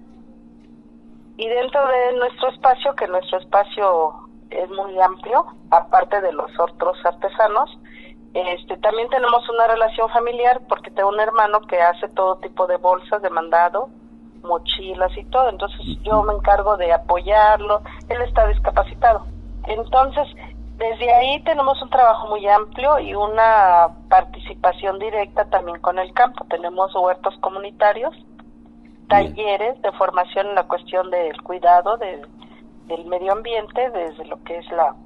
Y 1.37 1.49
dentro 1.49 1.81
de 1.87 2.19
nuestro 2.19 2.49
espacio, 2.51 2.95
que 2.95 3.07
nuestro 3.09 3.39
espacio 3.39 4.13
es 4.51 4.69
muy 4.71 5.01
amplio, 5.01 5.47
aparte 5.71 6.21
de 6.21 6.33
los 6.33 6.51
otros 6.59 6.97
artesanos, 7.05 7.71
este, 8.35 8.79
también 8.79 9.09
tenemos 9.11 9.47
una 9.51 9.67
relación 9.67 10.09
familiar 10.09 10.63
porque 10.69 10.91
tengo 10.91 11.11
un 11.11 11.21
hermano 11.21 11.61
que 11.63 11.81
hace 11.81 12.09
todo 12.09 12.37
tipo 12.37 12.67
de 12.67 12.77
bolsas 12.77 13.21
de 13.21 13.31
mandado, 13.31 13.89
mochilas 14.43 15.17
y 15.17 15.25
todo. 15.25 15.49
Entonces 15.49 15.81
yo 16.03 16.23
me 16.23 16.35
encargo 16.35 16.77
de 16.77 16.93
apoyarlo. 16.93 17.83
Él 18.09 18.23
está 18.23 18.47
discapacitado. 18.47 19.27
Entonces, 19.67 20.27
desde 20.77 21.13
ahí 21.15 21.41
tenemos 21.45 21.81
un 21.83 21.91
trabajo 21.91 22.29
muy 22.29 22.47
amplio 22.49 22.99
y 22.99 23.15
una 23.15 23.89
participación 24.09 24.99
directa 24.99 25.45
también 25.51 25.81
con 25.81 25.99
el 25.99 26.13
campo. 26.13 26.45
Tenemos 26.49 26.95
huertos 26.95 27.37
comunitarios, 27.41 28.15
talleres 29.09 29.81
de 29.83 29.93
formación 29.93 30.49
en 30.49 30.55
la 30.55 30.65
cuestión 30.65 31.11
del 31.11 31.41
cuidado 31.43 31.97
de- 31.99 32.27
del 32.87 33.05
medio 33.07 33.33
ambiente, 33.33 33.91
desde 33.91 34.25
lo 34.25 34.43
que 34.43 34.59
es 34.59 34.71
la, 34.73 34.97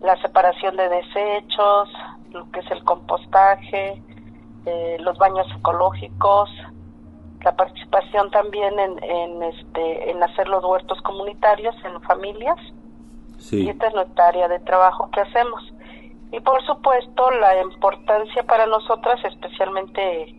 la 0.00 0.20
separación 0.20 0.76
de 0.76 0.88
desechos, 0.88 1.88
lo 2.30 2.50
que 2.50 2.60
es 2.60 2.70
el 2.70 2.84
compostaje, 2.84 4.02
eh, 4.66 4.96
los 5.00 5.16
baños 5.18 5.46
ecológicos, 5.58 6.50
la 7.42 7.54
participación 7.56 8.30
también 8.30 8.78
en, 8.78 9.02
en, 9.02 9.42
este, 9.44 10.10
en 10.10 10.22
hacer 10.22 10.48
los 10.48 10.64
huertos 10.64 11.00
comunitarios 11.02 11.74
en 11.84 12.00
familias. 12.02 12.58
Y 13.52 13.68
esta 13.68 13.88
es 13.88 13.94
nuestra 13.94 14.28
área 14.28 14.48
de 14.48 14.58
trabajo 14.60 15.10
que 15.10 15.20
hacemos. 15.20 15.62
Y 16.32 16.40
por 16.40 16.64
supuesto 16.66 17.30
la 17.30 17.62
importancia 17.62 18.42
para 18.44 18.66
nosotras, 18.66 19.20
especialmente 19.24 20.34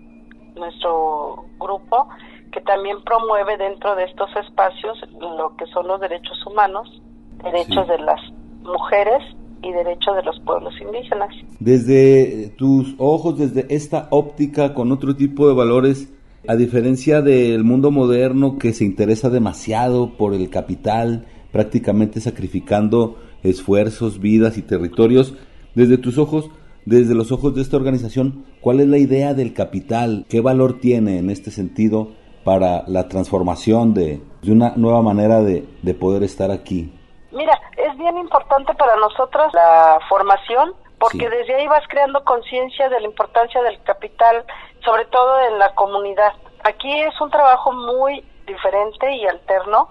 nuestro 0.55 1.45
grupo, 1.59 2.07
que 2.51 2.61
también 2.61 2.97
promueve 3.03 3.57
dentro 3.57 3.95
de 3.95 4.05
estos 4.05 4.29
espacios 4.35 4.97
lo 5.19 5.55
que 5.57 5.65
son 5.67 5.87
los 5.87 5.99
derechos 5.99 6.37
humanos, 6.45 7.01
derechos 7.43 7.85
Sí. 7.85 7.91
de 7.91 7.99
las 7.99 8.19
mujeres 8.63 9.21
y 9.61 9.71
derechos 9.71 10.15
de 10.15 10.23
los 10.23 10.39
pueblos 10.41 10.73
indígenas. 10.81 11.29
Desde 11.59 12.49
tus 12.57 12.95
ojos, 12.97 13.37
desde 13.37 13.73
esta 13.73 14.07
óptica 14.11 14.73
con 14.73 14.91
otro 14.91 15.15
tipo 15.15 15.47
de 15.47 15.53
valores, 15.53 16.11
a 16.47 16.55
diferencia 16.55 17.21
del 17.21 17.63
mundo 17.63 17.89
moderno 17.91 18.57
que 18.59 18.73
se 18.73 18.85
interesa 18.85 19.29
demasiado 19.29 20.11
por 20.17 20.33
el 20.33 20.49
capital, 20.49 21.25
prácticamente 21.55 22.19
sacrificando 22.19 23.15
esfuerzos, 23.41 24.19
vidas 24.19 24.57
y 24.57 24.61
territorios, 24.61 25.35
desde 25.73 25.97
tus 25.97 26.17
ojos, 26.17 26.49
desde 26.83 27.15
los 27.15 27.31
ojos 27.31 27.55
de 27.55 27.61
esta 27.61 27.77
organización, 27.77 28.43
¿cuál 28.59 28.81
es 28.81 28.87
la 28.89 28.97
idea 28.97 29.33
del 29.33 29.53
capital? 29.53 30.25
¿Qué 30.27 30.41
valor 30.41 30.81
tiene 30.81 31.17
en 31.17 31.29
este 31.29 31.51
sentido 31.51 32.09
para 32.43 32.83
la 32.87 33.07
transformación 33.07 33.93
de, 33.93 34.21
de 34.41 34.51
una 34.51 34.73
nueva 34.75 35.01
manera 35.01 35.41
de, 35.43 35.65
de 35.81 35.93
poder 35.93 36.23
estar 36.23 36.51
aquí? 36.51 36.91
Mira, 37.31 37.57
es 37.77 37.97
bien 37.97 38.17
importante 38.17 38.73
para 38.73 38.97
nosotros 38.97 39.53
la 39.53 39.97
formación 40.09 40.73
porque 40.99 41.19
Sí. 41.19 41.37
desde 41.37 41.55
ahí 41.55 41.67
vas 41.67 41.87
creando 41.87 42.21
conciencia 42.25 42.89
de 42.89 42.99
la 42.99 43.05
importancia 43.07 43.61
del 43.63 43.81
capital, 43.83 44.43
sobre 44.83 45.05
todo 45.05 45.39
en 45.49 45.57
la 45.57 45.73
comunidad. 45.73 46.33
Aquí 46.65 46.91
es 46.99 47.13
un 47.21 47.29
trabajo 47.29 47.71
muy 47.71 48.25
diferente 48.45 49.15
y 49.15 49.25
alterno 49.25 49.87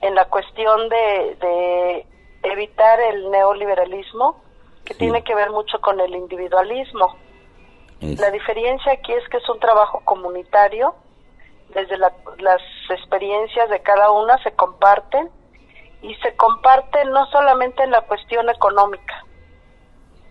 en 0.00 0.14
la 0.14 0.24
cuestión 0.26 0.88
de, 0.88 1.36
de 1.40 2.06
evitar 2.42 3.00
el 3.00 3.30
neoliberalismo, 3.30 4.42
que 4.84 4.94
tiene 4.94 5.22
que 5.24 5.34
ver 5.34 5.50
mucho 5.50 5.80
con 5.80 6.00
el 6.00 6.14
individualismo. 6.14 7.16
La 8.18 8.30
diferencia 8.30 8.92
aquí 8.92 9.12
es 9.12 9.28
que 9.28 9.36
es 9.36 9.48
un 9.48 9.60
trabajo 9.60 10.00
comunitario, 10.04 10.94
desde 11.74 11.98
la- 11.98 12.14
las 12.38 12.60
experiencias 12.88 13.68
de 13.68 13.80
cada 13.82 14.10
una 14.10 14.42
se 14.42 14.52
comparten 14.52 15.30
y 16.02 16.14
se 16.16 16.34
comparten 16.34 17.10
no 17.10 17.26
solamente 17.26 17.82
en 17.82 17.90
la 17.90 18.00
cuestión 18.02 18.48
económica. 18.48 19.24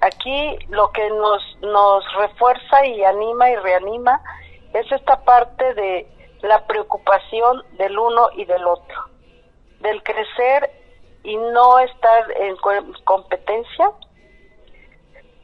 Aquí 0.02 0.58
lo 0.70 0.92
que 0.92 1.10
nos, 1.12 1.42
nos 1.62 2.04
refuerza 2.16 2.86
y 2.86 3.04
anima 3.04 3.50
y 3.52 3.56
reanima 3.58 4.22
es 4.74 4.92
esta 4.92 5.24
parte 5.24 5.74
de 5.76 6.08
la 6.42 6.66
preocupación 6.66 7.64
del 7.78 8.00
uno 8.00 8.30
y 8.36 8.46
del 8.46 8.66
otro, 8.66 9.06
del 9.80 10.02
crecer 10.04 10.72
y 11.24 11.36
no 11.38 11.80
estar 11.80 12.32
en 12.32 12.56
co- 12.58 12.72
competencia, 13.04 13.92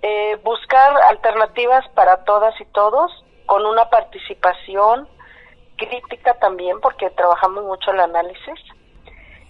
eh, 0.01 0.35
buscar 0.43 0.95
alternativas 1.09 1.87
para 1.89 2.23
todas 2.23 2.59
y 2.61 2.65
todos, 2.65 3.11
con 3.45 3.65
una 3.65 3.89
participación 3.89 5.07
crítica 5.77 6.33
también, 6.35 6.79
porque 6.81 7.09
trabajamos 7.11 7.63
mucho 7.65 7.91
el 7.91 7.99
análisis. 7.99 8.59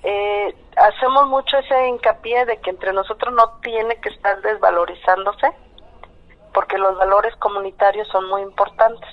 Eh, 0.04 0.54
hacemos 0.78 1.28
mucho 1.28 1.58
ese 1.58 1.88
hincapié 1.88 2.46
de 2.46 2.58
que 2.62 2.70
entre 2.70 2.94
nosotros 2.94 3.34
no 3.34 3.60
tiene 3.62 3.96
que 4.02 4.10
estar 4.10 4.42
desvalorizándose, 4.42 5.52
porque 6.54 6.78
los 6.78 6.98
valores 6.98 7.36
comunitarios 7.38 8.08
son 8.10 8.28
muy 8.30 8.42
importantes. 8.42 9.10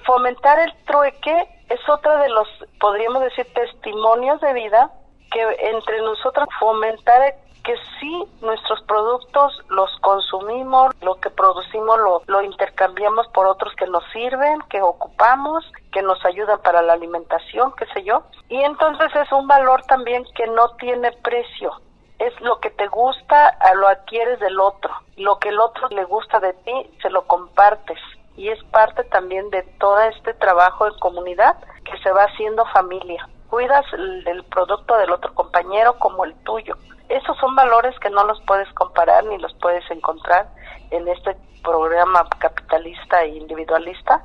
Fomentar 0.00 0.58
el 0.58 0.74
trueque 0.84 1.48
es 1.68 1.88
otro 1.88 2.18
de 2.18 2.28
los, 2.28 2.48
podríamos 2.80 3.22
decir, 3.22 3.46
testimonios 3.54 4.40
de 4.40 4.52
vida 4.52 4.90
que 5.30 5.42
entre 5.70 6.00
nosotros 6.00 6.48
fomentar 6.60 7.34
que 7.64 7.74
sí 7.98 8.24
nuestros 8.42 8.82
productos 8.82 9.58
los 9.70 9.90
consumimos, 10.00 10.94
lo 11.00 11.16
que 11.16 11.30
producimos 11.30 11.98
lo, 11.98 12.22
lo 12.26 12.42
intercambiamos 12.42 13.26
por 13.28 13.46
otros 13.46 13.74
que 13.74 13.86
nos 13.86 14.04
sirven, 14.12 14.60
que 14.68 14.82
ocupamos, 14.82 15.64
que 15.90 16.02
nos 16.02 16.22
ayudan 16.26 16.60
para 16.60 16.82
la 16.82 16.92
alimentación, 16.92 17.72
qué 17.76 17.86
sé 17.86 18.04
yo. 18.04 18.22
Y 18.48 18.60
entonces 18.62 19.08
es 19.16 19.32
un 19.32 19.48
valor 19.48 19.82
también 19.86 20.24
que 20.36 20.46
no 20.46 20.76
tiene 20.76 21.10
precio. 21.22 21.72
Es 22.18 22.38
lo 22.40 22.60
que 22.60 22.70
te 22.70 22.86
gusta, 22.88 23.56
lo 23.74 23.88
adquieres 23.88 24.38
del 24.40 24.60
otro. 24.60 24.90
Lo 25.16 25.38
que 25.38 25.48
el 25.48 25.58
otro 25.58 25.88
le 25.88 26.04
gusta 26.04 26.38
de 26.40 26.52
ti, 26.52 26.90
se 27.02 27.10
lo 27.10 27.26
compartes. 27.26 27.98
Y 28.36 28.48
es 28.48 28.62
parte 28.64 29.04
también 29.04 29.48
de 29.50 29.62
todo 29.78 30.00
este 30.02 30.34
trabajo 30.34 30.86
en 30.86 30.98
comunidad 30.98 31.56
que 31.84 31.96
se 32.02 32.10
va 32.10 32.24
haciendo 32.24 32.64
familia. 32.72 33.28
Cuidas 33.48 33.84
el, 33.92 34.44
producto 34.44 34.96
del 34.98 35.12
otro 35.12 35.32
compañero 35.34 35.98
como 35.98 36.24
el 36.24 36.34
tuyo. 36.44 36.76
Esos 37.08 37.36
son 37.38 37.54
valores 37.54 37.94
que 38.00 38.10
no 38.10 38.24
los 38.24 38.40
puedes 38.42 38.68
comparar 38.72 39.24
ni 39.26 39.38
los 39.38 39.54
puedes 39.60 39.88
encontrar 39.90 40.48
en 40.90 41.06
este 41.08 41.36
programa 41.62 42.28
capitalista 42.38 43.22
e 43.22 43.36
individualista. 43.36 44.24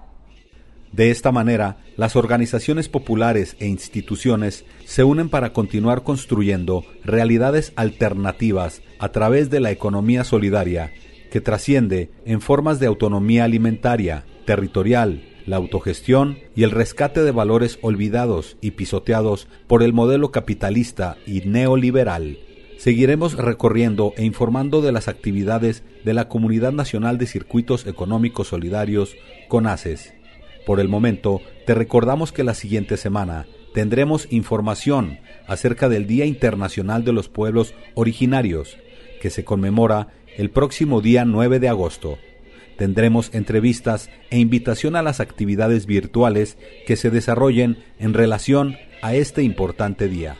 De 0.92 1.12
esta 1.12 1.32
manera, 1.32 1.78
las 1.98 2.16
organizaciones 2.16 2.90
populares 2.90 3.56
e 3.60 3.68
instituciones 3.68 4.66
se 4.86 5.04
unen 5.04 5.30
para 5.30 5.54
continuar 5.54 6.02
construyendo 6.02 6.84
realidades 7.04 7.74
alternativas 7.76 8.82
a 8.98 9.10
través 9.10 9.52
de 9.52 9.60
la 9.60 9.70
economía 9.70 10.24
solidaria, 10.24 10.92
que 11.32 11.42
trasciende 11.42 12.12
en 12.26 12.42
formas 12.42 12.80
de 12.80 12.88
autonomía 12.88 13.44
alimentaria, 13.44 14.26
territorial, 14.46 15.24
la 15.46 15.58
autogestión 15.58 16.38
y 16.56 16.64
el 16.64 16.72
rescate 16.72 17.24
de 17.24 17.32
valores 17.32 17.80
olvidados 17.82 18.58
y 18.62 18.72
pisoteados 18.72 19.48
por 19.68 19.84
el 19.84 19.94
modelo 19.94 20.32
capitalista 20.32 21.18
y 21.26 21.42
neoliberal. 21.42 22.38
Seguiremos 22.78 23.34
recorriendo 23.34 24.14
e 24.16 24.24
informando 24.24 24.82
de 24.82 24.92
las 24.92 25.08
actividades 25.08 25.84
de 26.06 26.14
la 26.14 26.30
Comunidad 26.30 26.72
Nacional 26.72 27.18
de 27.18 27.26
Circuitos 27.26 27.88
Económicos 27.88 28.48
Solidarios, 28.48 29.16
CONACES. 29.50 30.14
Por 30.66 30.80
el 30.80 30.88
momento, 30.88 31.42
te 31.66 31.74
recordamos 31.74 32.32
que 32.32 32.44
la 32.44 32.54
siguiente 32.54 32.96
semana 32.96 33.48
tendremos 33.74 34.28
información 34.32 35.20
acerca 35.48 35.90
del 35.90 36.08
Día 36.08 36.26
Internacional 36.26 37.04
de 37.04 37.12
los 37.12 37.28
Pueblos 37.28 37.74
Originarios, 37.96 38.78
que 39.20 39.30
se 39.30 39.44
conmemora 39.44 40.08
el 40.40 40.52
próximo 40.52 41.02
día 41.02 41.26
9 41.26 41.60
de 41.60 41.68
agosto. 41.68 42.18
Tendremos 42.78 43.30
entrevistas 43.34 44.10
e 44.30 44.40
invitación 44.40 44.96
a 44.96 45.02
las 45.02 45.20
actividades 45.20 45.86
virtuales 45.86 46.58
que 46.88 46.96
se 46.96 47.10
desarrollen 47.10 47.84
en 48.00 48.14
relación 48.14 48.78
a 49.02 49.16
este 49.16 49.44
importante 49.44 50.08
día. 50.08 50.38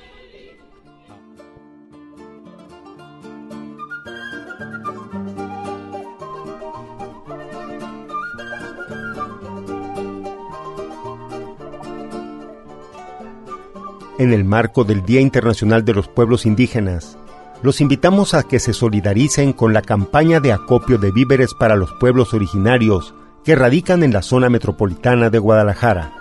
En 14.18 14.32
el 14.32 14.46
marco 14.46 14.86
del 14.86 15.04
Día 15.04 15.20
Internacional 15.20 15.84
de 15.84 15.94
los 15.94 16.08
Pueblos 16.08 16.46
Indígenas, 16.46 17.18
los 17.62 17.82
invitamos 17.82 18.34
a 18.34 18.44
que 18.44 18.60
se 18.60 18.74
solidaricen 18.74 19.54
con 19.54 19.74
la 19.74 19.82
campaña 19.82 20.40
de 20.40 20.54
acopio 20.54 20.98
de 20.98 21.12
víveres 21.12 21.54
para 21.54 21.76
los 21.76 21.92
pueblos 21.94 22.34
originarios 22.34 23.14
que 23.44 23.56
radican 23.56 24.04
en 24.04 24.14
la 24.14 24.22
zona 24.22 24.50
metropolitana 24.50 25.30
de 25.30 25.40
Guadalajara. 25.40 26.14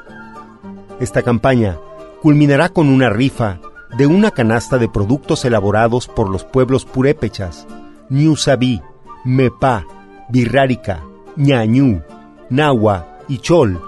Esta 1.01 1.22
campaña 1.22 1.78
culminará 2.22 2.70
con 2.70 2.89
una 2.89 3.09
rifa 3.09 3.61
de 3.97 4.07
una 4.07 4.32
canasta 4.32 4.78
de 4.78 4.89
productos 4.89 5.45
elaborados 5.45 6.09
por 6.09 6.28
los 6.28 6.45
pueblos 6.45 6.84
purépechas, 6.84 7.66
Ñusabi, 8.11 8.82
Mepa, 9.24 9.84
Birrárica, 10.28 11.03
Ñañú, 11.36 12.03
Nahua 12.51 13.18
y 13.28 13.39
Chol, 13.39 13.80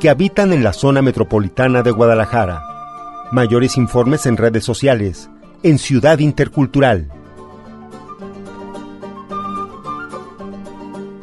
que 0.00 0.08
habitan 0.08 0.52
en 0.52 0.64
la 0.64 0.72
zona 0.72 1.02
metropolitana 1.02 1.82
de 1.82 1.90
Guadalajara. 1.90 2.62
Mayores 3.30 3.76
informes 3.76 4.26
en 4.26 4.36
redes 4.36 4.64
sociales, 4.64 5.28
en 5.64 5.78
Ciudad 5.78 6.18
Intercultural. 6.18 7.10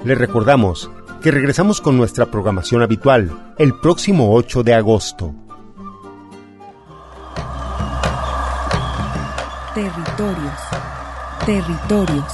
Les 0.03 0.17
recordamos 0.17 0.89
que 1.21 1.29
regresamos 1.29 1.79
con 1.79 1.95
nuestra 1.95 2.25
programación 2.25 2.81
habitual 2.81 3.53
el 3.59 3.79
próximo 3.79 4.33
8 4.33 4.63
de 4.63 4.73
agosto. 4.73 5.35
Territorios. 9.75 10.61
Territorios. 11.45 12.33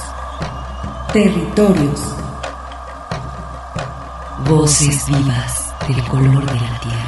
Territorios. 1.12 2.14
Voces 4.48 5.06
vivas 5.08 5.74
del 5.86 6.02
color 6.08 6.46
de 6.46 6.60
la 6.60 6.80
tierra. 6.80 7.07